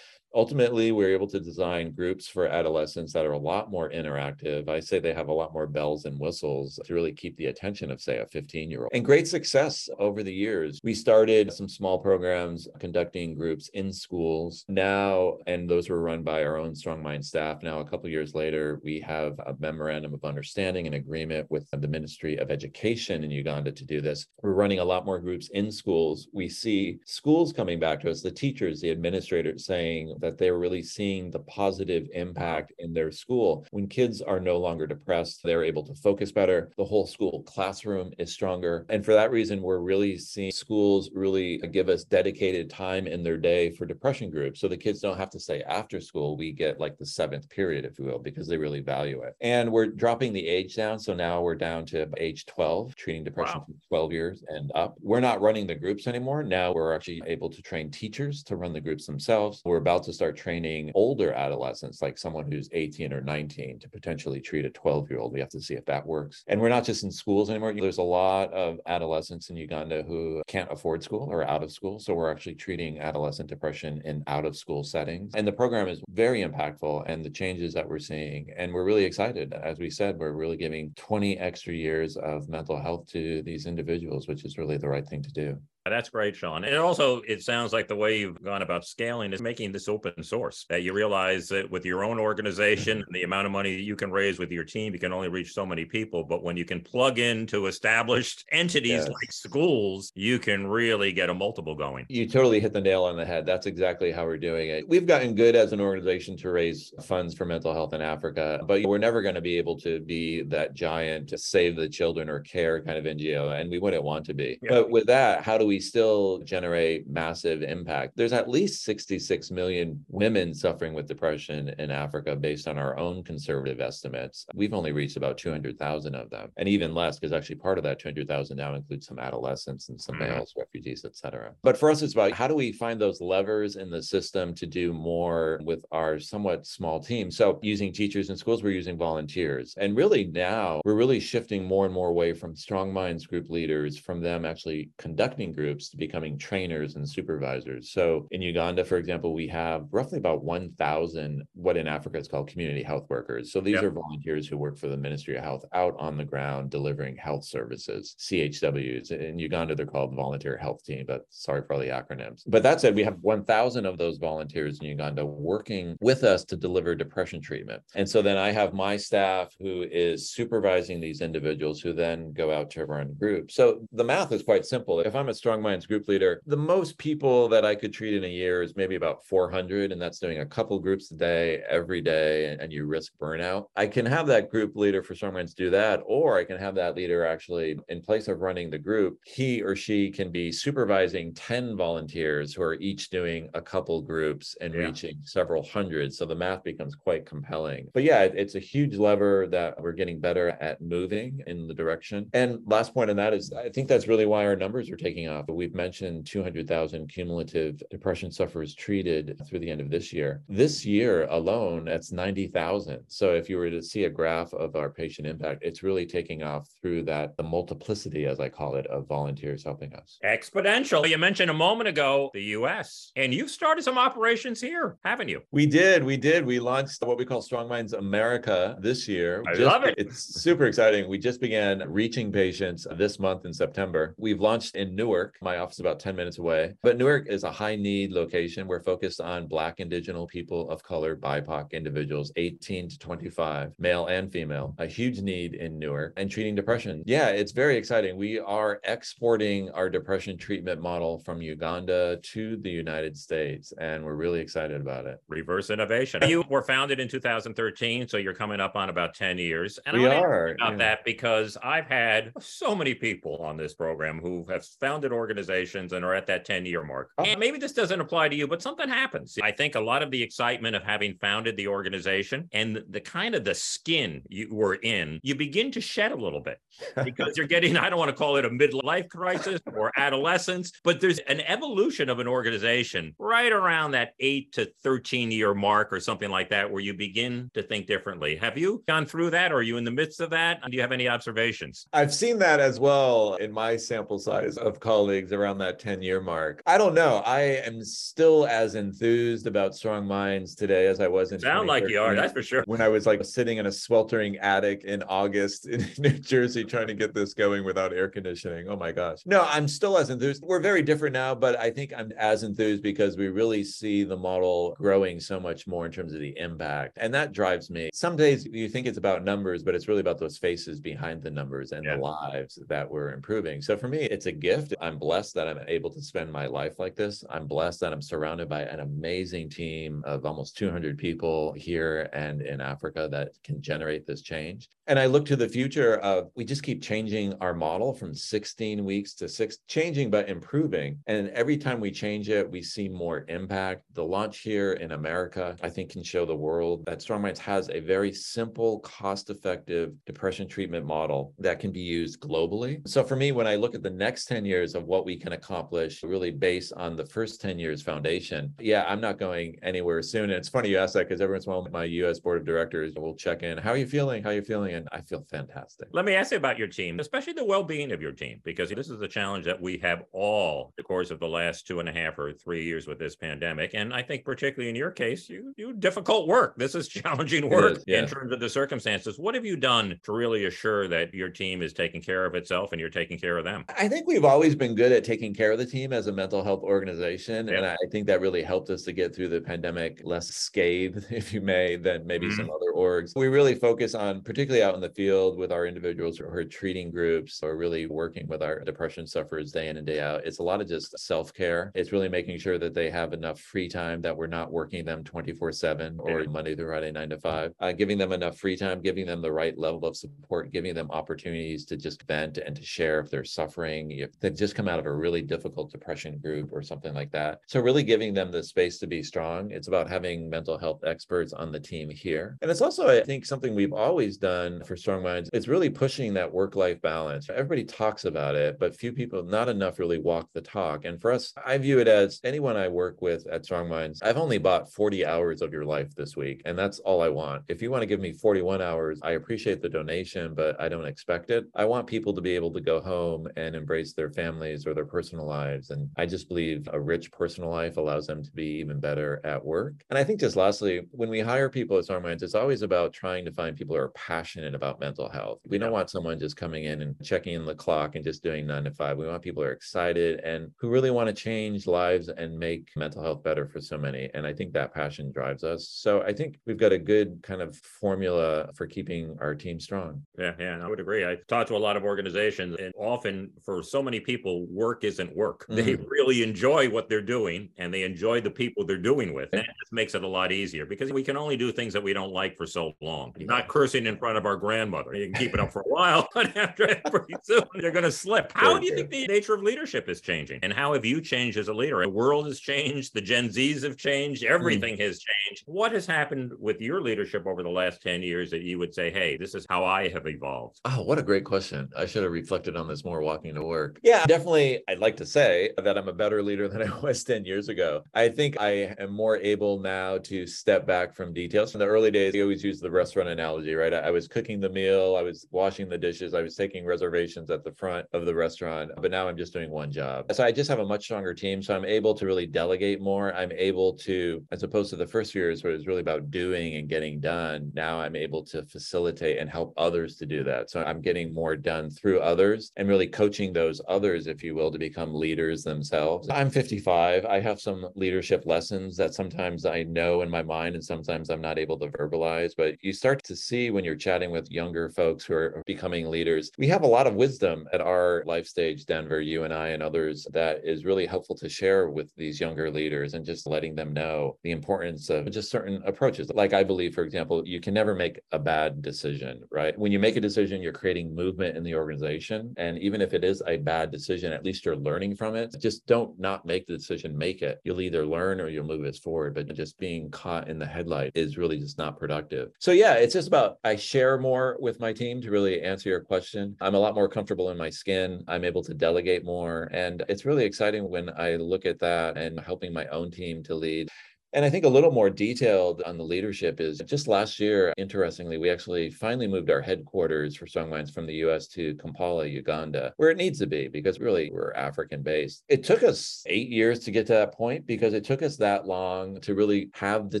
ultimately 0.34 0.92
we're 0.92 1.12
able 1.12 1.26
to 1.26 1.40
design 1.40 1.90
groups 1.92 2.28
for 2.28 2.46
adolescents 2.46 3.12
that 3.12 3.26
are 3.26 3.32
a 3.32 3.38
lot 3.38 3.70
more 3.70 3.90
interactive. 3.90 4.68
I 4.68 4.80
say 4.80 4.98
they 4.98 5.12
have 5.12 5.28
a 5.28 5.32
lot 5.32 5.52
more 5.52 5.66
bells 5.66 6.04
and 6.04 6.18
whistles 6.18 6.78
to 6.84 6.94
really 6.94 7.12
keep 7.12 7.36
the 7.36 7.46
attention 7.46 7.90
of 7.90 8.00
say 8.00 8.18
a 8.18 8.26
15 8.26 8.70
year 8.70 8.82
old 8.82 8.90
and 8.92 9.04
great 9.04 9.26
success 9.26 9.88
over 9.98 10.22
the 10.22 10.32
years. 10.32 10.80
We 10.82 10.94
started 10.94 11.52
some 11.52 11.68
small 11.68 11.98
programs 11.98 12.68
conducting 12.78 13.34
groups 13.34 13.68
in 13.74 13.92
schools. 13.92 14.64
Now 14.68 15.38
and 15.46 15.68
those 15.68 15.88
were 15.88 16.00
run 16.00 16.22
by 16.22 16.44
our 16.44 16.56
own 16.56 16.74
strong 16.74 17.02
mind 17.02 17.24
staff. 17.24 17.62
Now 17.62 17.80
a 17.80 17.88
couple 17.88 18.08
years 18.08 18.34
later 18.34 18.80
we 18.84 19.00
have 19.00 19.38
a 19.40 19.56
memorandum 19.58 20.14
of 20.14 20.24
understanding 20.24 20.86
and 20.86 20.94
agreement 20.94 21.50
with 21.50 21.68
the 21.70 21.88
ministry 21.88 22.36
of 22.36 22.50
education 22.50 23.24
in 23.24 23.30
uganda 23.30 23.72
to 23.72 23.84
do 23.84 24.00
this. 24.00 24.26
We're 24.42 24.52
running 24.52 24.78
a 24.78 24.84
lot 24.84 25.04
more 25.04 25.18
groups 25.18 25.48
in 25.54 25.72
schools. 25.72 26.28
We 26.32 26.48
see 26.48 26.98
schools 27.04 27.52
coming 27.52 27.80
back 27.80 28.00
to 28.00 28.10
us 28.10 28.20
the 28.20 28.30
teachers 28.30 28.80
the 28.80 28.90
administrators 28.90 29.66
saying 29.66 30.14
that 30.20 30.38
they're 30.38 30.58
really 30.58 30.82
seeing 30.82 31.30
the 31.30 31.40
positive 31.40 32.08
impact 32.14 32.72
in 32.78 32.92
their 32.92 33.10
school. 33.10 33.66
When 33.70 33.86
kids 33.86 34.22
are 34.22 34.40
no 34.40 34.58
longer 34.58 34.86
depressed, 34.86 35.40
they're 35.42 35.64
able 35.64 35.84
to 35.86 35.94
focus 35.94 36.32
better. 36.32 36.70
The 36.76 36.84
whole 36.84 37.06
school 37.06 37.42
classroom 37.42 38.12
is 38.18 38.32
stronger. 38.32 38.86
And 38.88 39.04
for 39.04 39.14
that 39.14 39.30
reason, 39.30 39.62
we're 39.62 39.78
really 39.78 40.18
seeing 40.18 40.52
schools 40.52 41.10
really 41.14 41.58
give 41.58 41.88
us 41.88 42.04
dedicated 42.04 42.70
time 42.70 43.06
in 43.06 43.22
their 43.22 43.36
day 43.36 43.70
for 43.70 43.86
depression 43.86 44.30
groups. 44.30 44.60
So 44.60 44.68
the 44.68 44.76
kids 44.76 45.00
don't 45.00 45.18
have 45.18 45.30
to 45.30 45.40
stay 45.40 45.62
after 45.62 46.00
school. 46.00 46.36
We 46.36 46.52
get 46.52 46.80
like 46.80 46.98
the 46.98 47.06
seventh 47.06 47.48
period, 47.48 47.84
if 47.84 47.98
you 47.98 48.04
will, 48.04 48.18
because 48.18 48.46
they 48.46 48.56
really 48.56 48.80
value 48.80 49.22
it. 49.22 49.34
And 49.40 49.70
we're 49.70 49.86
dropping 49.86 50.32
the 50.32 50.46
age 50.46 50.76
down. 50.76 50.98
So 50.98 51.14
now 51.14 51.40
we're 51.40 51.54
down 51.54 51.86
to 51.86 52.08
age 52.16 52.46
12, 52.46 52.94
treating 52.94 53.24
depression 53.24 53.60
wow. 53.60 53.64
from 53.64 53.74
12 53.88 54.12
years 54.12 54.44
and 54.48 54.70
up. 54.74 54.96
We're 55.00 55.20
not 55.20 55.40
running 55.40 55.66
the 55.66 55.74
groups 55.74 56.06
anymore. 56.06 56.42
Now 56.42 56.72
we're 56.72 56.94
actually 56.94 57.22
able 57.26 57.50
to 57.50 57.62
train 57.62 57.90
teachers 57.90 58.42
to 58.44 58.56
run 58.56 58.72
the 58.72 58.80
groups 58.80 59.06
themselves. 59.06 59.62
We're 59.64 59.76
about 59.76 60.04
to 60.04 60.09
to 60.10 60.14
start 60.14 60.36
training 60.36 60.92
older 60.94 61.32
adolescents, 61.32 62.02
like 62.02 62.18
someone 62.18 62.50
who's 62.50 62.68
18 62.72 63.12
or 63.12 63.20
19, 63.20 63.78
to 63.78 63.88
potentially 63.88 64.40
treat 64.40 64.64
a 64.64 64.70
12 64.70 65.10
year 65.10 65.20
old. 65.20 65.32
We 65.32 65.40
have 65.40 65.48
to 65.50 65.60
see 65.60 65.74
if 65.74 65.84
that 65.86 66.06
works. 66.06 66.44
And 66.46 66.60
we're 66.60 66.68
not 66.68 66.84
just 66.84 67.04
in 67.04 67.10
schools 67.10 67.50
anymore. 67.50 67.72
There's 67.72 67.98
a 67.98 68.02
lot 68.02 68.52
of 68.52 68.78
adolescents 68.86 69.50
in 69.50 69.56
Uganda 69.56 70.02
who 70.02 70.42
can't 70.46 70.70
afford 70.70 71.02
school 71.02 71.28
or 71.30 71.48
out 71.48 71.62
of 71.62 71.72
school. 71.72 71.98
So 71.98 72.14
we're 72.14 72.30
actually 72.30 72.56
treating 72.56 73.00
adolescent 73.00 73.48
depression 73.48 74.02
in 74.04 74.22
out 74.26 74.44
of 74.44 74.56
school 74.56 74.84
settings. 74.84 75.34
And 75.34 75.46
the 75.46 75.52
program 75.52 75.88
is 75.88 76.02
very 76.10 76.42
impactful 76.42 77.04
and 77.06 77.24
the 77.24 77.30
changes 77.30 77.74
that 77.74 77.88
we're 77.88 77.98
seeing. 77.98 78.48
And 78.56 78.72
we're 78.72 78.84
really 78.84 79.04
excited. 79.04 79.52
As 79.52 79.78
we 79.78 79.90
said, 79.90 80.18
we're 80.18 80.32
really 80.32 80.56
giving 80.56 80.92
20 80.96 81.38
extra 81.38 81.74
years 81.74 82.16
of 82.16 82.48
mental 82.48 82.80
health 82.80 83.06
to 83.08 83.42
these 83.42 83.66
individuals, 83.66 84.28
which 84.28 84.44
is 84.44 84.58
really 84.58 84.76
the 84.76 84.88
right 84.88 85.06
thing 85.06 85.22
to 85.22 85.32
do. 85.32 85.58
That's 85.86 86.10
great, 86.10 86.36
Sean. 86.36 86.64
And 86.64 86.76
also, 86.76 87.22
it 87.26 87.42
sounds 87.42 87.72
like 87.72 87.88
the 87.88 87.96
way 87.96 88.18
you've 88.18 88.42
gone 88.42 88.60
about 88.60 88.84
scaling 88.84 89.32
is 89.32 89.40
making 89.40 89.72
this 89.72 89.88
open 89.88 90.22
source. 90.22 90.66
That 90.68 90.82
you 90.82 90.92
realize 90.92 91.48
that 91.48 91.70
with 91.70 91.86
your 91.86 92.04
own 92.04 92.18
organization 92.18 92.98
mm-hmm. 92.98 93.06
and 93.06 93.14
the 93.14 93.22
amount 93.22 93.46
of 93.46 93.52
money 93.52 93.74
that 93.76 93.82
you 93.82 93.96
can 93.96 94.10
raise 94.10 94.38
with 94.38 94.52
your 94.52 94.64
team, 94.64 94.92
you 94.92 94.98
can 94.98 95.12
only 95.12 95.28
reach 95.28 95.52
so 95.52 95.64
many 95.64 95.86
people. 95.86 96.22
But 96.22 96.42
when 96.42 96.56
you 96.56 96.66
can 96.66 96.82
plug 96.82 97.18
into 97.18 97.66
established 97.66 98.44
entities 98.52 98.90
yes. 98.90 99.08
like 99.08 99.32
schools, 99.32 100.12
you 100.14 100.38
can 100.38 100.66
really 100.66 101.12
get 101.12 101.30
a 101.30 101.34
multiple 101.34 101.74
going. 101.74 102.04
You 102.10 102.28
totally 102.28 102.60
hit 102.60 102.74
the 102.74 102.80
nail 102.80 103.04
on 103.04 103.16
the 103.16 103.24
head. 103.24 103.46
That's 103.46 103.66
exactly 103.66 104.12
how 104.12 104.26
we're 104.26 104.36
doing 104.36 104.68
it. 104.68 104.86
We've 104.86 105.06
gotten 105.06 105.34
good 105.34 105.56
as 105.56 105.72
an 105.72 105.80
organization 105.80 106.36
to 106.38 106.50
raise 106.50 106.92
funds 107.02 107.34
for 107.34 107.46
mental 107.46 107.72
health 107.72 107.94
in 107.94 108.02
Africa, 108.02 108.60
but 108.66 108.84
we're 108.84 108.98
never 108.98 109.22
going 109.22 109.34
to 109.34 109.40
be 109.40 109.56
able 109.56 109.78
to 109.80 110.00
be 110.00 110.42
that 110.42 110.74
giant 110.74 111.28
to 111.30 111.38
save 111.38 111.76
the 111.76 111.88
children 111.88 112.28
or 112.28 112.40
care 112.40 112.82
kind 112.82 112.98
of 112.98 113.04
NGO, 113.04 113.58
and 113.58 113.70
we 113.70 113.78
wouldn't 113.78 114.04
want 114.04 114.26
to 114.26 114.34
be. 114.34 114.58
Yeah. 114.60 114.70
But 114.70 114.90
with 114.90 115.06
that, 115.06 115.42
how 115.42 115.56
do 115.56 115.66
we 115.66 115.69
still 115.78 116.38
generate 116.38 117.08
massive 117.08 117.62
impact. 117.62 118.16
There's 118.16 118.32
at 118.32 118.48
least 118.48 118.82
66 118.84 119.50
million 119.50 120.04
women 120.08 120.54
suffering 120.54 120.94
with 120.94 121.06
depression 121.06 121.74
in 121.78 121.90
Africa 121.90 122.34
based 122.34 122.66
on 122.66 122.78
our 122.78 122.98
own 122.98 123.22
conservative 123.22 123.80
estimates. 123.80 124.46
We've 124.54 124.74
only 124.74 124.92
reached 124.92 125.16
about 125.16 125.38
200,000 125.38 126.14
of 126.14 126.30
them, 126.30 126.50
and 126.56 126.68
even 126.68 126.94
less 126.94 127.18
because 127.18 127.32
actually 127.32 127.56
part 127.56 127.78
of 127.78 127.84
that 127.84 127.98
200,000 127.98 128.56
now 128.56 128.74
includes 128.74 129.06
some 129.06 129.18
adolescents 129.18 129.88
and 129.88 130.00
some 130.00 130.16
mm-hmm. 130.16 130.32
males, 130.32 130.54
refugees, 130.56 131.04
etc. 131.04 131.52
But 131.62 131.76
for 131.76 131.90
us, 131.90 132.02
it's 132.02 132.14
about 132.14 132.32
how 132.32 132.48
do 132.48 132.54
we 132.54 132.72
find 132.72 133.00
those 133.00 133.20
levers 133.20 133.76
in 133.76 133.90
the 133.90 134.02
system 134.02 134.54
to 134.54 134.66
do 134.66 134.92
more 134.92 135.60
with 135.62 135.84
our 135.92 136.18
somewhat 136.18 136.66
small 136.66 137.00
team. 137.00 137.30
So 137.30 137.58
using 137.62 137.92
teachers 137.92 138.30
in 138.30 138.36
schools, 138.36 138.62
we're 138.62 138.70
using 138.70 138.96
volunteers, 138.96 139.74
and 139.78 139.96
really 139.96 140.24
now 140.24 140.80
we're 140.84 140.94
really 140.94 141.20
shifting 141.20 141.64
more 141.64 141.84
and 141.84 141.94
more 141.94 142.08
away 142.08 142.32
from 142.32 142.54
StrongMinds 142.54 143.28
group 143.28 143.50
leaders, 143.50 143.98
from 143.98 144.20
them 144.20 144.44
actually 144.44 144.90
conducting 144.98 145.52
groups 145.60 145.90
to 145.90 145.96
becoming 145.96 146.38
trainers 146.38 146.96
and 146.96 147.06
supervisors. 147.06 147.90
So 147.90 148.26
in 148.30 148.40
Uganda, 148.40 148.82
for 148.84 148.96
example, 148.96 149.34
we 149.34 149.46
have 149.48 149.86
roughly 149.90 150.18
about 150.18 150.42
1,000 150.42 151.42
what 151.54 151.76
in 151.76 151.86
Africa 151.86 152.18
is 152.18 152.28
called 152.28 152.48
community 152.48 152.82
health 152.82 153.06
workers. 153.10 153.52
So 153.52 153.60
these 153.60 153.74
yep. 153.74 153.84
are 153.84 153.90
volunteers 153.90 154.48
who 154.48 154.56
work 154.56 154.78
for 154.78 154.88
the 154.88 154.96
Ministry 154.96 155.36
of 155.36 155.44
Health 155.44 155.64
out 155.74 155.94
on 155.98 156.16
the 156.16 156.24
ground 156.24 156.70
delivering 156.70 157.16
health 157.16 157.44
services, 157.44 158.16
CHWs. 158.18 159.10
In 159.10 159.38
Uganda, 159.38 159.74
they're 159.74 159.84
called 159.84 160.14
Volunteer 160.14 160.56
Health 160.56 160.82
Team, 160.82 161.04
but 161.06 161.26
sorry 161.28 161.62
for 161.62 161.74
all 161.74 161.80
the 161.80 161.88
acronyms. 161.88 162.42
But 162.46 162.62
that 162.62 162.80
said, 162.80 162.94
we 162.94 163.04
have 163.04 163.18
1,000 163.20 163.84
of 163.84 163.98
those 163.98 164.16
volunteers 164.16 164.78
in 164.80 164.86
Uganda 164.86 165.26
working 165.26 165.96
with 166.00 166.24
us 166.24 166.44
to 166.46 166.56
deliver 166.56 166.94
depression 166.94 167.42
treatment. 167.42 167.82
And 167.94 168.08
so 168.08 168.22
then 168.22 168.38
I 168.38 168.50
have 168.52 168.72
my 168.72 168.96
staff 168.96 169.54
who 169.58 169.82
is 169.90 170.30
supervising 170.30 171.00
these 171.00 171.20
individuals 171.20 171.80
who 171.80 171.92
then 171.92 172.32
go 172.32 172.50
out 172.50 172.70
to 172.70 172.86
run 172.86 173.14
groups. 173.18 173.54
So 173.54 173.86
the 173.92 174.04
math 174.04 174.32
is 174.32 174.42
quite 174.42 174.64
simple. 174.64 175.00
If 175.00 175.14
I'm 175.14 175.28
a 175.28 175.34
StrongMinds 175.50 175.86
group 175.86 176.08
leader, 176.08 176.40
the 176.46 176.56
most 176.56 176.98
people 176.98 177.48
that 177.48 177.64
I 177.64 177.74
could 177.74 177.92
treat 177.92 178.14
in 178.14 178.24
a 178.24 178.28
year 178.28 178.62
is 178.62 178.76
maybe 178.76 178.94
about 178.94 179.24
400, 179.24 179.92
and 179.92 180.00
that's 180.00 180.18
doing 180.18 180.40
a 180.40 180.46
couple 180.46 180.78
groups 180.78 181.10
a 181.10 181.16
day 181.16 181.62
every 181.68 182.00
day, 182.00 182.46
and, 182.46 182.60
and 182.60 182.72
you 182.72 182.86
risk 182.86 183.12
burnout. 183.20 183.66
I 183.76 183.86
can 183.86 184.06
have 184.06 184.26
that 184.28 184.50
group 184.50 184.76
leader 184.76 185.02
for 185.02 185.14
StrongMinds 185.14 185.54
do 185.54 185.70
that, 185.70 186.02
or 186.06 186.38
I 186.38 186.44
can 186.44 186.58
have 186.58 186.74
that 186.76 186.96
leader 186.96 187.26
actually, 187.26 187.78
in 187.88 188.00
place 188.00 188.28
of 188.28 188.40
running 188.40 188.70
the 188.70 188.78
group, 188.78 189.18
he 189.24 189.62
or 189.62 189.74
she 189.74 190.10
can 190.10 190.30
be 190.30 190.52
supervising 190.52 191.34
10 191.34 191.76
volunteers 191.76 192.54
who 192.54 192.62
are 192.62 192.74
each 192.74 193.10
doing 193.10 193.48
a 193.54 193.60
couple 193.60 194.00
groups 194.02 194.56
and 194.60 194.74
yeah. 194.74 194.80
reaching 194.80 195.18
several 195.24 195.62
hundred. 195.62 196.12
So 196.12 196.24
the 196.24 196.34
math 196.34 196.62
becomes 196.62 196.94
quite 196.94 197.26
compelling. 197.26 197.88
But 197.92 198.04
yeah, 198.04 198.22
it's 198.22 198.54
a 198.54 198.60
huge 198.60 198.96
lever 198.96 199.46
that 199.50 199.80
we're 199.80 199.92
getting 199.92 200.20
better 200.20 200.50
at 200.60 200.80
moving 200.80 201.42
in 201.46 201.66
the 201.66 201.74
direction. 201.74 202.28
And 202.32 202.60
last 202.66 202.94
point 202.94 203.10
on 203.10 203.16
that 203.16 203.34
is 203.34 203.52
I 203.52 203.68
think 203.68 203.88
that's 203.88 204.06
really 204.06 204.26
why 204.26 204.46
our 204.46 204.56
numbers 204.56 204.90
are 204.90 204.96
taking 204.96 205.28
off. 205.28 205.39
We've 205.48 205.74
mentioned 205.74 206.26
200,000 206.26 207.08
cumulative 207.08 207.82
depression 207.90 208.30
sufferers 208.30 208.74
treated 208.74 209.40
through 209.48 209.60
the 209.60 209.70
end 209.70 209.80
of 209.80 209.90
this 209.90 210.12
year. 210.12 210.42
This 210.48 210.84
year 210.84 211.26
alone, 211.26 211.84
that's 211.86 212.12
90,000. 212.12 213.04
So 213.08 213.34
if 213.34 213.48
you 213.48 213.58
were 213.58 213.70
to 213.70 213.82
see 213.82 214.04
a 214.04 214.10
graph 214.10 214.52
of 214.52 214.76
our 214.76 214.90
patient 214.90 215.26
impact, 215.26 215.62
it's 215.62 215.82
really 215.82 216.06
taking 216.06 216.42
off 216.42 216.68
through 216.80 217.04
that, 217.04 217.36
the 217.36 217.42
multiplicity, 217.42 218.26
as 218.26 218.40
I 218.40 218.48
call 218.48 218.76
it, 218.76 218.86
of 218.86 219.06
volunteers 219.06 219.64
helping 219.64 219.94
us. 219.94 220.18
Exponential. 220.24 221.08
You 221.08 221.18
mentioned 221.18 221.50
a 221.50 221.54
moment 221.54 221.88
ago 221.88 222.30
the 222.34 222.42
US, 222.42 223.12
and 223.16 223.34
you've 223.34 223.50
started 223.50 223.82
some 223.82 223.98
operations 223.98 224.60
here, 224.60 224.96
haven't 225.04 225.28
you? 225.28 225.42
We 225.50 225.66
did. 225.66 226.04
We 226.04 226.16
did. 226.16 226.44
We 226.44 226.60
launched 226.60 227.02
what 227.02 227.18
we 227.18 227.24
call 227.24 227.42
StrongMinds 227.42 227.92
America 227.92 228.76
this 228.80 229.08
year. 229.08 229.42
I 229.46 229.52
just, 229.52 229.62
love 229.62 229.84
it. 229.84 229.94
It's 229.98 230.40
super 230.40 230.66
exciting. 230.66 231.08
We 231.08 231.18
just 231.18 231.40
began 231.40 231.82
reaching 231.86 232.32
patients 232.32 232.86
this 232.96 233.18
month 233.18 233.44
in 233.44 233.52
September. 233.52 234.14
We've 234.18 234.40
launched 234.40 234.76
in 234.76 234.94
Newark. 234.94 235.29
My 235.40 235.58
office 235.58 235.76
is 235.76 235.80
about 235.80 236.00
10 236.00 236.16
minutes 236.16 236.38
away. 236.38 236.74
But 236.82 236.98
Newark 236.98 237.28
is 237.28 237.44
a 237.44 237.50
high 237.50 237.76
need 237.76 238.12
location. 238.12 238.66
We're 238.66 238.82
focused 238.82 239.20
on 239.20 239.46
Black, 239.46 239.80
Indigenous 239.80 240.26
people 240.28 240.68
of 240.70 240.82
color, 240.82 241.16
BIPOC 241.16 241.72
individuals, 241.72 242.32
18 242.36 242.88
to 242.88 242.98
25, 242.98 243.72
male 243.78 244.06
and 244.06 244.32
female. 244.32 244.74
A 244.78 244.86
huge 244.86 245.20
need 245.20 245.54
in 245.54 245.78
Newark 245.78 246.14
and 246.16 246.30
treating 246.30 246.54
depression. 246.54 247.02
Yeah, 247.06 247.28
it's 247.28 247.52
very 247.52 247.76
exciting. 247.76 248.16
We 248.16 248.38
are 248.38 248.80
exporting 248.84 249.70
our 249.70 249.88
depression 249.88 250.36
treatment 250.36 250.80
model 250.80 251.18
from 251.18 251.42
Uganda 251.42 252.18
to 252.22 252.56
the 252.56 252.70
United 252.70 253.16
States, 253.16 253.72
and 253.78 254.04
we're 254.04 254.14
really 254.14 254.40
excited 254.40 254.80
about 254.80 255.06
it. 255.06 255.18
Reverse 255.28 255.70
innovation. 255.70 256.22
You 256.28 256.44
were 256.48 256.62
founded 256.62 257.00
in 257.00 257.08
2013, 257.08 258.08
so 258.08 258.16
you're 258.16 258.34
coming 258.34 258.60
up 258.60 258.76
on 258.76 258.88
about 258.88 259.14
10 259.14 259.38
years. 259.38 259.78
And 259.86 259.96
we 259.96 260.06
I 260.06 260.20
are 260.20 260.48
about 260.54 260.72
yeah. 260.72 260.76
that 260.78 261.04
because 261.04 261.56
I've 261.62 261.86
had 261.86 262.32
so 262.40 262.74
many 262.74 262.94
people 262.94 263.36
on 263.38 263.56
this 263.56 263.74
program 263.74 264.20
who 264.20 264.44
have 264.48 264.64
founded 264.80 265.12
organizations 265.20 265.92
and 265.92 266.04
are 266.04 266.14
at 266.14 266.26
that 266.26 266.44
10 266.44 266.64
year 266.64 266.82
mark. 266.82 267.10
Oh. 267.18 267.24
And 267.24 267.38
maybe 267.38 267.58
this 267.58 267.72
doesn't 267.72 268.00
apply 268.00 268.28
to 268.30 268.36
you, 268.36 268.48
but 268.48 268.62
something 268.62 268.88
happens. 268.88 269.36
I 269.42 269.52
think 269.52 269.74
a 269.74 269.80
lot 269.80 270.02
of 270.02 270.10
the 270.10 270.22
excitement 270.22 270.74
of 270.74 270.82
having 270.82 271.14
founded 271.20 271.56
the 271.56 271.68
organization 271.68 272.48
and 272.52 272.76
the, 272.76 272.84
the 272.88 273.00
kind 273.00 273.34
of 273.34 273.44
the 273.44 273.54
skin 273.54 274.22
you 274.28 274.48
were 274.50 274.74
in, 274.74 275.20
you 275.22 275.34
begin 275.34 275.70
to 275.72 275.80
shed 275.80 276.12
a 276.12 276.16
little 276.16 276.40
bit 276.40 276.58
because 277.04 277.36
you're 277.36 277.46
getting, 277.46 277.76
I 277.76 277.90
don't 277.90 277.98
want 277.98 278.10
to 278.10 278.16
call 278.16 278.36
it 278.36 278.44
a 278.44 278.50
midlife 278.50 279.08
crisis 279.10 279.60
or 279.76 279.92
adolescence, 279.96 280.72
but 280.82 281.00
there's 281.00 281.18
an 281.20 281.40
evolution 281.42 282.08
of 282.08 282.18
an 282.18 282.26
organization 282.26 283.14
right 283.18 283.52
around 283.52 283.92
that 283.92 284.14
eight 284.20 284.52
to 284.52 284.70
13 284.82 285.30
year 285.30 285.54
mark 285.54 285.92
or 285.92 286.00
something 286.00 286.30
like 286.30 286.48
that, 286.50 286.70
where 286.70 286.82
you 286.82 286.94
begin 286.94 287.50
to 287.54 287.62
think 287.62 287.86
differently. 287.86 288.36
Have 288.36 288.56
you 288.56 288.82
gone 288.88 289.04
through 289.04 289.30
that? 289.30 289.52
Or 289.52 289.56
are 289.56 289.62
you 289.62 289.76
in 289.76 289.84
the 289.84 289.90
midst 289.90 290.20
of 290.20 290.30
that? 290.30 290.60
Do 290.62 290.74
you 290.74 290.80
have 290.80 290.92
any 290.92 291.08
observations? 291.08 291.86
I've 291.92 292.14
seen 292.14 292.38
that 292.38 292.60
as 292.60 292.80
well 292.80 293.34
in 293.34 293.52
my 293.52 293.76
sample 293.76 294.18
size 294.18 294.56
of 294.56 294.80
colleagues 294.80 295.09
around 295.10 295.58
that 295.58 295.78
10 295.78 296.02
year 296.02 296.20
mark. 296.20 296.62
I 296.66 296.78
don't 296.78 296.94
know. 296.94 297.22
I 297.26 297.40
am 297.40 297.84
still 297.84 298.46
as 298.46 298.74
enthused 298.74 299.46
about 299.46 299.72
StrongMinds 299.72 300.56
today 300.56 300.86
as 300.86 301.00
I 301.00 301.08
was 301.08 301.32
in. 301.32 301.40
Sound 301.40 301.68
like 301.68 301.88
you 301.88 302.00
are. 302.00 302.14
That's 302.14 302.32
for 302.32 302.42
sure. 302.42 302.62
When 302.66 302.80
I 302.80 302.88
was 302.88 303.06
like 303.06 303.24
sitting 303.24 303.58
in 303.58 303.66
a 303.66 303.72
sweltering 303.72 304.36
attic 304.36 304.84
in 304.84 305.02
August 305.04 305.66
in 305.66 305.86
New 305.98 306.18
Jersey 306.18 306.64
trying 306.64 306.86
to 306.88 306.94
get 306.94 307.14
this 307.14 307.34
going 307.34 307.64
without 307.64 307.92
air 307.92 308.08
conditioning. 308.08 308.68
Oh 308.68 308.76
my 308.76 308.92
gosh. 308.92 309.20
No, 309.26 309.46
I'm 309.48 309.68
still 309.68 309.98
as 309.98 310.10
enthused. 310.10 310.42
We're 310.42 310.60
very 310.60 310.82
different 310.82 311.12
now, 311.12 311.34
but 311.34 311.58
I 311.58 311.70
think 311.70 311.92
I'm 311.96 312.12
as 312.18 312.42
enthused 312.42 312.82
because 312.82 313.16
we 313.16 313.28
really 313.28 313.64
see 313.64 314.04
the 314.04 314.16
model 314.16 314.74
growing 314.78 315.20
so 315.20 315.40
much 315.40 315.66
more 315.66 315.86
in 315.86 315.92
terms 315.92 316.12
of 316.12 316.20
the 316.20 316.36
impact. 316.38 316.98
And 317.00 317.12
that 317.14 317.32
drives 317.32 317.70
me. 317.70 317.90
Some 317.92 318.16
days 318.16 318.46
you 318.46 318.68
think 318.68 318.86
it's 318.86 318.98
about 318.98 319.24
numbers, 319.24 319.62
but 319.62 319.74
it's 319.74 319.88
really 319.88 320.00
about 320.00 320.18
those 320.18 320.38
faces 320.38 320.80
behind 320.80 321.22
the 321.22 321.30
numbers 321.30 321.72
and 321.72 321.84
yeah. 321.84 321.96
the 321.96 322.02
lives 322.02 322.58
that 322.68 322.90
we're 322.90 323.12
improving. 323.12 323.60
So 323.60 323.76
for 323.76 323.88
me, 323.88 323.98
it's 323.98 324.26
a 324.26 324.32
gift. 324.32 324.74
I'm 324.80 324.98
blessed 325.00 325.34
that 325.34 325.48
I'm 325.48 325.58
able 325.66 325.90
to 325.90 326.02
spend 326.02 326.30
my 326.30 326.46
life 326.46 326.78
like 326.78 326.94
this. 326.94 327.24
I'm 327.30 327.46
blessed 327.46 327.80
that 327.80 327.92
I'm 327.92 328.02
surrounded 328.02 328.48
by 328.48 328.62
an 328.62 328.80
amazing 328.80 329.48
team 329.48 330.04
of 330.06 330.24
almost 330.24 330.56
200 330.56 330.96
people 330.96 331.52
here 331.54 332.08
and 332.12 332.42
in 332.42 332.60
Africa 332.60 333.08
that 333.10 333.30
can 333.42 333.60
generate 333.60 334.06
this 334.06 334.22
change. 334.22 334.68
And 334.90 334.98
I 334.98 335.06
look 335.06 335.24
to 335.26 335.36
the 335.36 335.48
future 335.48 335.98
of 335.98 336.32
we 336.34 336.44
just 336.44 336.64
keep 336.64 336.82
changing 336.82 337.34
our 337.40 337.54
model 337.54 337.94
from 337.94 338.12
16 338.12 338.84
weeks 338.84 339.14
to 339.14 339.28
six, 339.28 339.58
changing 339.68 340.10
but 340.10 340.28
improving. 340.28 340.98
And 341.06 341.28
every 341.28 341.58
time 341.58 341.78
we 341.78 341.92
change 341.92 342.28
it, 342.28 342.50
we 342.50 342.60
see 342.60 342.88
more 342.88 343.24
impact. 343.28 343.84
The 343.94 344.02
launch 344.02 344.40
here 344.40 344.72
in 344.72 344.90
America, 344.90 345.56
I 345.62 345.68
think, 345.68 345.92
can 345.92 346.02
show 346.02 346.26
the 346.26 346.34
world 346.34 346.84
that 346.86 346.98
StrongMinds 346.98 347.38
has 347.38 347.70
a 347.70 347.78
very 347.78 348.12
simple, 348.12 348.80
cost 348.80 349.30
effective 349.30 349.92
depression 350.06 350.48
treatment 350.48 350.84
model 350.84 351.34
that 351.38 351.60
can 351.60 351.70
be 351.70 351.82
used 351.82 352.18
globally. 352.18 352.80
So 352.88 353.04
for 353.04 353.14
me, 353.14 353.30
when 353.30 353.46
I 353.46 353.54
look 353.54 353.76
at 353.76 353.84
the 353.84 353.90
next 353.90 354.24
10 354.24 354.44
years 354.44 354.74
of 354.74 354.86
what 354.86 355.06
we 355.06 355.16
can 355.16 355.34
accomplish, 355.34 356.02
really 356.02 356.32
based 356.32 356.72
on 356.72 356.96
the 356.96 357.06
first 357.06 357.40
10 357.40 357.60
years 357.60 357.80
foundation, 357.80 358.52
yeah, 358.58 358.84
I'm 358.88 359.00
not 359.00 359.20
going 359.20 359.56
anywhere 359.62 360.02
soon. 360.02 360.24
And 360.24 360.32
it's 360.32 360.48
funny 360.48 360.70
you 360.70 360.78
ask 360.78 360.94
that 360.94 361.08
because 361.08 361.20
every 361.20 361.34
once 361.34 361.46
in 361.46 361.52
a 361.52 361.60
while, 361.60 361.68
my 361.70 361.84
US 361.84 362.18
board 362.18 362.40
of 362.40 362.44
directors 362.44 362.94
will 362.96 363.14
check 363.14 363.44
in. 363.44 363.56
How 363.56 363.70
are 363.70 363.76
you 363.76 363.86
feeling? 363.86 364.24
How 364.24 364.30
are 364.30 364.34
you 364.34 364.42
feeling? 364.42 364.79
And 364.80 364.88
I 364.92 365.02
feel 365.02 365.24
fantastic. 365.30 365.88
Let 365.92 366.06
me 366.06 366.14
ask 366.14 366.30
you 366.30 366.38
about 366.38 366.58
your 366.58 366.68
team, 366.68 367.00
especially 367.00 367.34
the 367.34 367.44
well 367.44 367.62
being 367.62 367.92
of 367.92 368.00
your 368.00 368.12
team, 368.12 368.40
because 368.44 368.70
this 368.70 368.88
is 368.88 369.00
a 369.02 369.08
challenge 369.08 369.44
that 369.44 369.60
we 369.60 369.76
have 369.78 370.04
all 370.12 370.72
the 370.76 370.82
course 370.82 371.10
of 371.10 371.20
the 371.20 371.28
last 371.28 371.66
two 371.66 371.80
and 371.80 371.88
a 371.88 371.92
half 371.92 372.18
or 372.18 372.32
three 372.32 372.64
years 372.64 372.86
with 372.86 372.98
this 372.98 373.14
pandemic. 373.14 373.72
And 373.74 373.92
I 373.92 374.02
think, 374.02 374.24
particularly 374.24 374.70
in 374.70 374.76
your 374.76 374.90
case, 374.90 375.28
you 375.28 375.52
do 375.56 375.74
difficult 375.74 376.28
work. 376.28 376.56
This 376.56 376.74
is 376.74 376.88
challenging 377.00 377.50
work 377.50 377.76
is, 377.76 377.84
yeah. 377.86 377.98
in 377.98 378.08
terms 378.08 378.32
of 378.32 378.40
the 378.40 378.48
circumstances. 378.48 379.18
What 379.18 379.34
have 379.34 379.44
you 379.44 379.56
done 379.56 380.00
to 380.02 380.12
really 380.12 380.46
assure 380.46 380.88
that 380.88 381.12
your 381.12 381.28
team 381.28 381.60
is 381.60 381.74
taking 381.74 382.00
care 382.00 382.24
of 382.24 382.34
itself 382.34 382.72
and 382.72 382.80
you're 382.80 382.88
taking 382.88 383.18
care 383.18 383.36
of 383.36 383.44
them? 383.44 383.66
I 383.76 383.86
think 383.86 384.06
we've 384.06 384.24
always 384.24 384.54
been 384.54 384.74
good 384.74 384.92
at 384.92 385.04
taking 385.04 385.34
care 385.34 385.52
of 385.52 385.58
the 385.58 385.66
team 385.66 385.92
as 385.92 386.06
a 386.06 386.12
mental 386.12 386.42
health 386.42 386.62
organization. 386.62 387.48
Yeah. 387.48 387.58
And 387.58 387.66
I 387.66 387.76
think 387.92 388.06
that 388.06 388.22
really 388.22 388.42
helped 388.42 388.70
us 388.70 388.82
to 388.84 388.92
get 388.92 389.14
through 389.14 389.28
the 389.28 389.42
pandemic 389.42 390.00
less 390.04 390.30
scathed, 390.30 391.04
if 391.10 391.34
you 391.34 391.42
may, 391.42 391.76
than 391.76 392.06
maybe 392.06 392.28
mm-hmm. 392.28 392.36
some 392.36 392.50
other 392.50 392.72
orgs. 392.74 393.12
We 393.14 393.28
really 393.28 393.54
focus 393.54 393.94
on, 393.94 394.22
particularly 394.22 394.62
out 394.70 394.76
in 394.76 394.80
the 394.80 394.88
field 394.90 395.36
with 395.36 395.50
our 395.50 395.66
individuals 395.66 396.18
who 396.18 396.26
are 396.26 396.44
treating 396.44 396.92
groups 396.92 397.42
or 397.42 397.56
really 397.56 397.86
working 397.86 398.26
with 398.28 398.40
our 398.40 398.60
depression 398.60 399.04
sufferers 399.04 399.50
day 399.50 399.68
in 399.68 399.76
and 399.76 399.86
day 399.86 400.00
out. 400.00 400.24
It's 400.24 400.38
a 400.38 400.44
lot 400.44 400.60
of 400.60 400.68
just 400.68 400.96
self 400.98 401.34
care. 401.34 401.72
It's 401.74 401.90
really 401.90 402.08
making 402.08 402.38
sure 402.38 402.58
that 402.58 402.72
they 402.72 402.88
have 402.90 403.12
enough 403.12 403.40
free 403.40 403.68
time, 403.68 404.00
that 404.02 404.16
we're 404.16 404.28
not 404.28 404.52
working 404.52 404.84
them 404.84 405.02
24 405.02 405.50
7 405.50 405.96
or 405.98 406.24
Monday 406.24 406.54
through 406.54 406.68
Friday, 406.68 406.92
nine 406.92 407.10
to 407.10 407.18
five, 407.18 407.52
uh, 407.60 407.72
giving 407.72 407.98
them 407.98 408.12
enough 408.12 408.38
free 408.38 408.56
time, 408.56 408.80
giving 408.80 409.06
them 409.06 409.20
the 409.20 409.32
right 409.32 409.58
level 409.58 409.84
of 409.86 409.96
support, 409.96 410.52
giving 410.52 410.72
them 410.72 410.88
opportunities 410.90 411.64
to 411.64 411.76
just 411.76 412.06
vent 412.06 412.38
and 412.38 412.54
to 412.54 412.62
share 412.62 413.00
if 413.00 413.10
they're 413.10 413.24
suffering, 413.24 413.90
if 413.90 414.18
they've 414.20 414.36
just 414.36 414.54
come 414.54 414.68
out 414.68 414.78
of 414.78 414.86
a 414.86 414.94
really 414.94 415.20
difficult 415.20 415.72
depression 415.72 416.18
group 416.18 416.50
or 416.52 416.62
something 416.62 416.94
like 416.94 417.10
that. 417.10 417.40
So, 417.48 417.60
really 417.60 417.82
giving 417.82 418.14
them 418.14 418.30
the 418.30 418.42
space 418.42 418.78
to 418.78 418.86
be 418.86 419.02
strong. 419.02 419.50
It's 419.50 419.68
about 419.68 419.90
having 419.90 420.30
mental 420.30 420.56
health 420.56 420.84
experts 420.86 421.32
on 421.32 421.50
the 421.50 421.60
team 421.60 421.90
here. 421.90 422.38
And 422.40 422.50
it's 422.50 422.60
also, 422.60 422.88
I 422.88 423.02
think, 423.02 423.26
something 423.26 423.52
we've 423.52 423.72
always 423.72 424.16
done 424.16 424.49
for 424.66 424.74
StrongMinds. 424.74 425.28
It's 425.32 425.48
really 425.48 425.70
pushing 425.70 426.14
that 426.14 426.32
work 426.32 426.56
life 426.56 426.80
balance. 426.82 427.28
Everybody 427.30 427.64
talks 427.64 428.04
about 428.04 428.34
it, 428.34 428.58
but 428.58 428.74
few 428.74 428.92
people, 428.92 429.22
not 429.22 429.48
enough 429.48 429.78
really 429.78 429.98
walk 429.98 430.28
the 430.34 430.40
talk. 430.40 430.84
And 430.84 431.00
for 431.00 431.12
us, 431.12 431.32
I 431.44 431.58
view 431.58 431.78
it 431.78 431.88
as 431.88 432.20
anyone 432.24 432.56
I 432.56 432.68
work 432.68 433.00
with 433.00 433.26
at 433.28 433.44
StrongMinds, 433.44 433.98
I've 434.02 434.16
only 434.16 434.38
bought 434.38 434.72
40 434.72 435.06
hours 435.06 435.42
of 435.42 435.52
your 435.52 435.64
life 435.64 435.94
this 435.94 436.16
week. 436.16 436.42
And 436.44 436.58
that's 436.58 436.80
all 436.80 437.02
I 437.02 437.08
want. 437.08 437.44
If 437.48 437.62
you 437.62 437.70
want 437.70 437.82
to 437.82 437.86
give 437.86 438.00
me 438.00 438.12
41 438.12 438.60
hours, 438.60 439.00
I 439.02 439.12
appreciate 439.12 439.62
the 439.62 439.68
donation, 439.68 440.34
but 440.34 440.60
I 440.60 440.68
don't 440.68 440.86
expect 440.86 441.30
it. 441.30 441.46
I 441.54 441.64
want 441.64 441.86
people 441.86 442.14
to 442.14 442.20
be 442.20 442.34
able 442.34 442.52
to 442.52 442.60
go 442.60 442.80
home 442.80 443.28
and 443.36 443.54
embrace 443.54 443.92
their 443.92 444.10
families 444.10 444.66
or 444.66 444.74
their 444.74 444.84
personal 444.84 445.26
lives. 445.26 445.70
And 445.70 445.88
I 445.96 446.06
just 446.06 446.28
believe 446.28 446.68
a 446.72 446.80
rich 446.80 447.12
personal 447.12 447.50
life 447.50 447.76
allows 447.76 448.06
them 448.06 448.22
to 448.22 448.30
be 448.32 448.58
even 448.60 448.80
better 448.80 449.20
at 449.24 449.44
work. 449.44 449.84
And 449.90 449.98
I 449.98 450.04
think 450.04 450.20
just 450.20 450.36
lastly, 450.36 450.86
when 450.92 451.10
we 451.10 451.20
hire 451.20 451.48
people 451.48 451.78
at 451.78 451.84
StrongMinds, 451.84 452.22
it's 452.22 452.34
always 452.34 452.62
about 452.62 452.92
trying 452.92 453.24
to 453.24 453.32
find 453.32 453.56
people 453.56 453.76
who 453.76 453.82
are 453.82 453.90
passionate 453.90 454.39
about 454.44 454.80
mental 454.80 455.08
health. 455.08 455.40
We 455.46 455.58
don't 455.58 455.72
want 455.72 455.90
someone 455.90 456.18
just 456.18 456.36
coming 456.36 456.64
in 456.64 456.82
and 456.82 456.94
checking 457.02 457.34
in 457.34 457.44
the 457.44 457.54
clock 457.54 457.94
and 457.94 458.04
just 458.04 458.22
doing 458.22 458.46
nine 458.46 458.64
to 458.64 458.70
five. 458.70 458.96
We 458.96 459.06
want 459.06 459.22
people 459.22 459.42
who 459.42 459.48
are 459.48 459.52
excited 459.52 460.20
and 460.20 460.50
who 460.58 460.68
really 460.68 460.90
want 460.90 461.08
to 461.08 461.14
change 461.14 461.66
lives 461.66 462.08
and 462.08 462.38
make 462.38 462.68
mental 462.76 463.02
health 463.02 463.22
better 463.22 463.46
for 463.46 463.60
so 463.60 463.78
many. 463.78 464.10
And 464.14 464.26
I 464.26 464.32
think 464.32 464.52
that 464.52 464.74
passion 464.74 465.12
drives 465.12 465.44
us. 465.44 465.68
So 465.68 466.02
I 466.02 466.12
think 466.12 466.38
we've 466.46 466.56
got 466.58 466.72
a 466.72 466.78
good 466.78 467.20
kind 467.22 467.42
of 467.42 467.56
formula 467.56 468.50
for 468.54 468.66
keeping 468.66 469.16
our 469.20 469.34
team 469.34 469.60
strong. 469.60 470.02
Yeah, 470.18 470.32
yeah, 470.38 470.58
I 470.62 470.68
would 470.68 470.80
agree. 470.80 471.04
I 471.04 471.16
talked 471.28 471.48
to 471.48 471.56
a 471.56 471.58
lot 471.58 471.76
of 471.76 471.84
organizations, 471.84 472.56
and 472.58 472.72
often 472.78 473.30
for 473.44 473.62
so 473.62 473.82
many 473.82 474.00
people, 474.00 474.46
work 474.46 474.84
isn't 474.84 475.14
work. 475.16 475.46
Mm. 475.48 475.56
They 475.56 475.74
really 475.76 476.22
enjoy 476.22 476.68
what 476.68 476.88
they're 476.88 477.00
doing 477.02 477.50
and 477.58 477.72
they 477.72 477.82
enjoy 477.82 478.20
the 478.20 478.30
people 478.30 478.64
they're 478.64 478.78
doing 478.78 479.12
with. 479.12 479.28
And 479.32 479.42
it 479.42 479.46
just 479.60 479.72
makes 479.72 479.94
it 479.94 480.02
a 480.02 480.08
lot 480.08 480.32
easier 480.32 480.66
because 480.66 480.92
we 480.92 481.02
can 481.02 481.16
only 481.16 481.36
do 481.36 481.52
things 481.52 481.72
that 481.72 481.82
we 481.82 481.92
don't 481.92 482.12
like 482.12 482.36
for 482.36 482.46
so 482.46 482.72
long. 482.80 483.12
Not 483.18 483.48
cursing 483.48 483.86
in 483.86 483.96
front 483.96 484.16
of 484.16 484.26
our 484.26 484.29
grandmother. 484.36 484.94
You 484.94 485.06
can 485.06 485.14
keep 485.14 485.34
it 485.34 485.40
up 485.40 485.52
for 485.52 485.60
a 485.60 485.68
while, 485.68 486.08
but 486.14 486.36
after 486.36 486.80
pretty 486.90 487.14
soon 487.22 487.44
you're 487.54 487.72
going 487.72 487.84
to 487.84 487.92
slip. 487.92 488.32
How 488.34 488.58
do 488.58 488.66
you 488.66 488.74
think 488.74 488.90
the 488.90 489.06
nature 489.06 489.34
of 489.34 489.42
leadership 489.42 489.88
is 489.88 490.00
changing? 490.00 490.40
And 490.42 490.52
how 490.52 490.72
have 490.72 490.84
you 490.84 491.00
changed 491.00 491.38
as 491.38 491.48
a 491.48 491.54
leader? 491.54 491.82
The 491.82 491.88
world 491.88 492.26
has 492.26 492.40
changed. 492.40 492.94
The 492.94 493.00
Gen 493.00 493.28
Zs 493.28 493.62
have 493.62 493.76
changed. 493.76 494.24
Everything 494.24 494.76
mm. 494.76 494.80
has 494.80 494.98
changed. 495.00 495.44
What 495.46 495.72
has 495.72 495.86
happened 495.86 496.32
with 496.38 496.60
your 496.60 496.80
leadership 496.80 497.26
over 497.26 497.42
the 497.42 497.48
last 497.48 497.82
10 497.82 498.02
years 498.02 498.30
that 498.30 498.42
you 498.42 498.58
would 498.58 498.74
say, 498.74 498.90
hey, 498.90 499.16
this 499.16 499.34
is 499.34 499.46
how 499.48 499.64
I 499.64 499.88
have 499.88 500.06
evolved? 500.06 500.60
Oh, 500.64 500.82
what 500.82 500.98
a 500.98 501.02
great 501.02 501.24
question. 501.24 501.68
I 501.76 501.86
should 501.86 502.02
have 502.02 502.12
reflected 502.12 502.56
on 502.56 502.68
this 502.68 502.84
more 502.84 503.00
walking 503.00 503.34
to 503.34 503.42
work. 503.42 503.78
Yeah, 503.82 504.06
definitely. 504.06 504.62
I'd 504.68 504.78
like 504.78 504.96
to 504.98 505.06
say 505.06 505.50
that 505.56 505.76
I'm 505.76 505.88
a 505.88 505.92
better 505.92 506.22
leader 506.22 506.48
than 506.48 506.62
I 506.70 506.78
was 506.80 507.04
10 507.04 507.24
years 507.24 507.48
ago. 507.48 507.82
I 507.94 508.08
think 508.08 508.40
I 508.40 508.74
am 508.78 508.92
more 508.92 509.16
able 509.16 509.60
now 509.60 509.98
to 509.98 510.26
step 510.26 510.66
back 510.66 510.94
from 510.94 511.12
details. 511.12 511.54
In 511.54 511.60
the 511.60 511.66
early 511.66 511.90
days, 511.90 512.12
we 512.12 512.22
always 512.22 512.44
use 512.44 512.60
the 512.60 512.70
restaurant 512.70 513.08
analogy, 513.08 513.54
right? 513.54 513.72
I 513.72 513.90
was 513.90 514.08
cooking 514.08 514.19
the 514.20 514.50
meal, 514.50 514.96
I 514.98 515.02
was 515.02 515.26
washing 515.30 515.68
the 515.68 515.78
dishes, 515.78 516.14
I 516.14 516.22
was 516.22 516.36
taking 516.36 516.64
reservations 516.64 517.30
at 517.30 517.42
the 517.42 517.52
front 517.52 517.86
of 517.92 518.06
the 518.06 518.14
restaurant, 518.14 518.70
but 518.76 518.90
now 518.90 519.08
I'm 519.08 519.16
just 519.16 519.32
doing 519.32 519.50
one 519.50 519.72
job. 519.72 520.12
So 520.12 520.24
I 520.24 520.30
just 520.30 520.50
have 520.50 520.58
a 520.58 520.66
much 520.66 520.84
stronger 520.84 521.14
team. 521.14 521.42
So 521.42 521.56
I'm 521.56 521.64
able 521.64 521.94
to 521.94 522.06
really 522.06 522.26
delegate 522.26 522.80
more. 522.80 523.14
I'm 523.14 523.32
able 523.32 523.74
to, 523.78 524.24
as 524.30 524.42
opposed 524.42 524.70
to 524.70 524.76
the 524.76 524.86
first 524.86 525.14
years 525.14 525.42
where 525.42 525.52
it 525.52 525.56
was 525.56 525.66
really 525.66 525.80
about 525.80 526.10
doing 526.10 526.56
and 526.56 526.68
getting 526.68 527.00
done, 527.00 527.50
now 527.54 527.80
I'm 527.80 527.96
able 527.96 528.22
to 528.26 528.44
facilitate 528.44 529.18
and 529.18 529.30
help 529.30 529.54
others 529.56 529.96
to 529.96 530.06
do 530.06 530.22
that. 530.24 530.50
So 530.50 530.62
I'm 530.62 530.80
getting 530.80 531.12
more 531.14 531.34
done 531.36 531.70
through 531.70 532.00
others 532.00 532.52
and 532.56 532.68
really 532.68 532.86
coaching 532.86 533.32
those 533.32 533.60
others, 533.68 534.06
if 534.06 534.22
you 534.22 534.34
will, 534.34 534.50
to 534.50 534.58
become 534.58 534.94
leaders 534.94 535.42
themselves. 535.42 536.08
I'm 536.10 536.30
55. 536.30 537.06
I 537.06 537.20
have 537.20 537.40
some 537.40 537.66
leadership 537.74 538.24
lessons 538.26 538.76
that 538.76 538.94
sometimes 538.94 539.46
I 539.46 539.62
know 539.62 540.02
in 540.02 540.10
my 540.10 540.22
mind 540.22 540.54
and 540.54 540.64
sometimes 540.64 541.10
I'm 541.10 541.20
not 541.20 541.38
able 541.38 541.58
to 541.58 541.68
verbalize. 541.68 542.32
But 542.36 542.56
you 542.60 542.72
start 542.72 543.02
to 543.04 543.16
see 543.16 543.50
when 543.50 543.64
you're 543.64 543.76
chatting 543.76 544.09
with 544.10 544.30
younger 544.30 544.68
folks 544.70 545.04
who 545.04 545.14
are 545.14 545.42
becoming 545.46 545.90
leaders, 545.90 546.30
we 546.38 546.48
have 546.48 546.62
a 546.62 546.66
lot 546.66 546.86
of 546.86 546.94
wisdom 546.94 547.48
at 547.52 547.60
our 547.60 548.02
life 548.06 548.26
stage, 548.26 548.66
Denver, 548.66 549.00
you 549.00 549.24
and 549.24 549.32
I 549.32 549.48
and 549.48 549.62
others, 549.62 550.06
that 550.12 550.40
is 550.44 550.64
really 550.64 550.86
helpful 550.86 551.16
to 551.16 551.28
share 551.28 551.70
with 551.70 551.94
these 551.96 552.20
younger 552.20 552.50
leaders 552.50 552.94
and 552.94 553.04
just 553.04 553.26
letting 553.26 553.54
them 553.54 553.72
know 553.72 554.16
the 554.22 554.30
importance 554.30 554.90
of 554.90 555.10
just 555.10 555.30
certain 555.30 555.62
approaches. 555.64 556.10
Like 556.14 556.32
I 556.32 556.44
believe, 556.44 556.74
for 556.74 556.82
example, 556.82 557.22
you 557.26 557.40
can 557.40 557.54
never 557.54 557.74
make 557.74 558.00
a 558.12 558.18
bad 558.18 558.62
decision, 558.62 559.22
right? 559.30 559.58
When 559.58 559.72
you 559.72 559.78
make 559.78 559.96
a 559.96 560.00
decision, 560.00 560.42
you're 560.42 560.52
creating 560.52 560.94
movement 560.94 561.36
in 561.36 561.42
the 561.42 561.54
organization. 561.54 562.34
And 562.36 562.58
even 562.58 562.80
if 562.80 562.92
it 562.92 563.04
is 563.04 563.22
a 563.26 563.36
bad 563.36 563.70
decision, 563.70 564.12
at 564.12 564.24
least 564.24 564.44
you're 564.44 564.56
learning 564.56 564.96
from 564.96 565.16
it. 565.16 565.34
Just 565.40 565.66
don't 565.66 565.98
not 565.98 566.24
make 566.24 566.46
the 566.46 566.56
decision, 566.56 566.96
make 566.96 567.22
it. 567.22 567.40
You'll 567.44 567.60
either 567.60 567.86
learn 567.86 568.20
or 568.20 568.28
you'll 568.28 568.46
move 568.46 568.64
it 568.64 568.76
forward. 568.76 569.14
But 569.14 569.34
just 569.34 569.58
being 569.58 569.90
caught 569.90 570.28
in 570.28 570.38
the 570.38 570.46
headlight 570.46 570.92
is 570.94 571.18
really 571.18 571.38
just 571.38 571.58
not 571.58 571.78
productive. 571.78 572.30
So 572.38 572.52
yeah, 572.52 572.74
it's 572.74 572.94
just 572.94 573.08
about 573.08 573.36
I 573.44 573.56
share 573.56 573.98
more 574.00 574.36
with 574.40 574.58
my 574.60 574.72
team 574.72 575.00
to 575.02 575.10
really 575.10 575.42
answer 575.42 575.68
your 575.68 575.80
question. 575.80 576.36
I'm 576.40 576.54
a 576.54 576.58
lot 576.58 576.74
more 576.74 576.88
comfortable 576.88 577.30
in 577.30 577.38
my 577.38 577.50
skin. 577.50 578.02
I'm 578.08 578.24
able 578.24 578.42
to 578.42 578.54
delegate 578.54 579.04
more. 579.04 579.48
And 579.52 579.84
it's 579.88 580.04
really 580.04 580.24
exciting 580.24 580.68
when 580.68 580.90
I 580.96 581.16
look 581.16 581.46
at 581.46 581.58
that 581.60 581.96
and 581.96 582.18
helping 582.20 582.52
my 582.52 582.66
own 582.66 582.90
team 582.90 583.22
to 583.24 583.34
lead. 583.34 583.68
And 584.12 584.24
I 584.24 584.30
think 584.30 584.44
a 584.44 584.48
little 584.48 584.72
more 584.72 584.90
detailed 584.90 585.62
on 585.62 585.78
the 585.78 585.84
leadership 585.84 586.40
is 586.40 586.60
just 586.66 586.88
last 586.88 587.20
year, 587.20 587.52
interestingly, 587.56 588.18
we 588.18 588.28
actually 588.28 588.70
finally 588.70 589.06
moved 589.06 589.30
our 589.30 589.40
headquarters 589.40 590.16
for 590.16 590.26
StrongMinds 590.26 590.72
from 590.72 590.86
the 590.86 590.94
US 590.94 591.28
to 591.28 591.54
Kampala, 591.56 592.06
Uganda, 592.06 592.72
where 592.76 592.90
it 592.90 592.96
needs 592.96 593.20
to 593.20 593.26
be 593.26 593.46
because 593.46 593.78
really 593.78 594.10
we're 594.12 594.32
African 594.32 594.82
based. 594.82 595.22
It 595.28 595.44
took 595.44 595.62
us 595.62 596.02
eight 596.06 596.28
years 596.28 596.58
to 596.60 596.72
get 596.72 596.86
to 596.88 596.94
that 596.94 597.14
point 597.14 597.46
because 597.46 597.72
it 597.72 597.84
took 597.84 598.02
us 598.02 598.16
that 598.16 598.46
long 598.46 599.00
to 599.02 599.14
really 599.14 599.50
have 599.54 599.90
the 599.90 600.00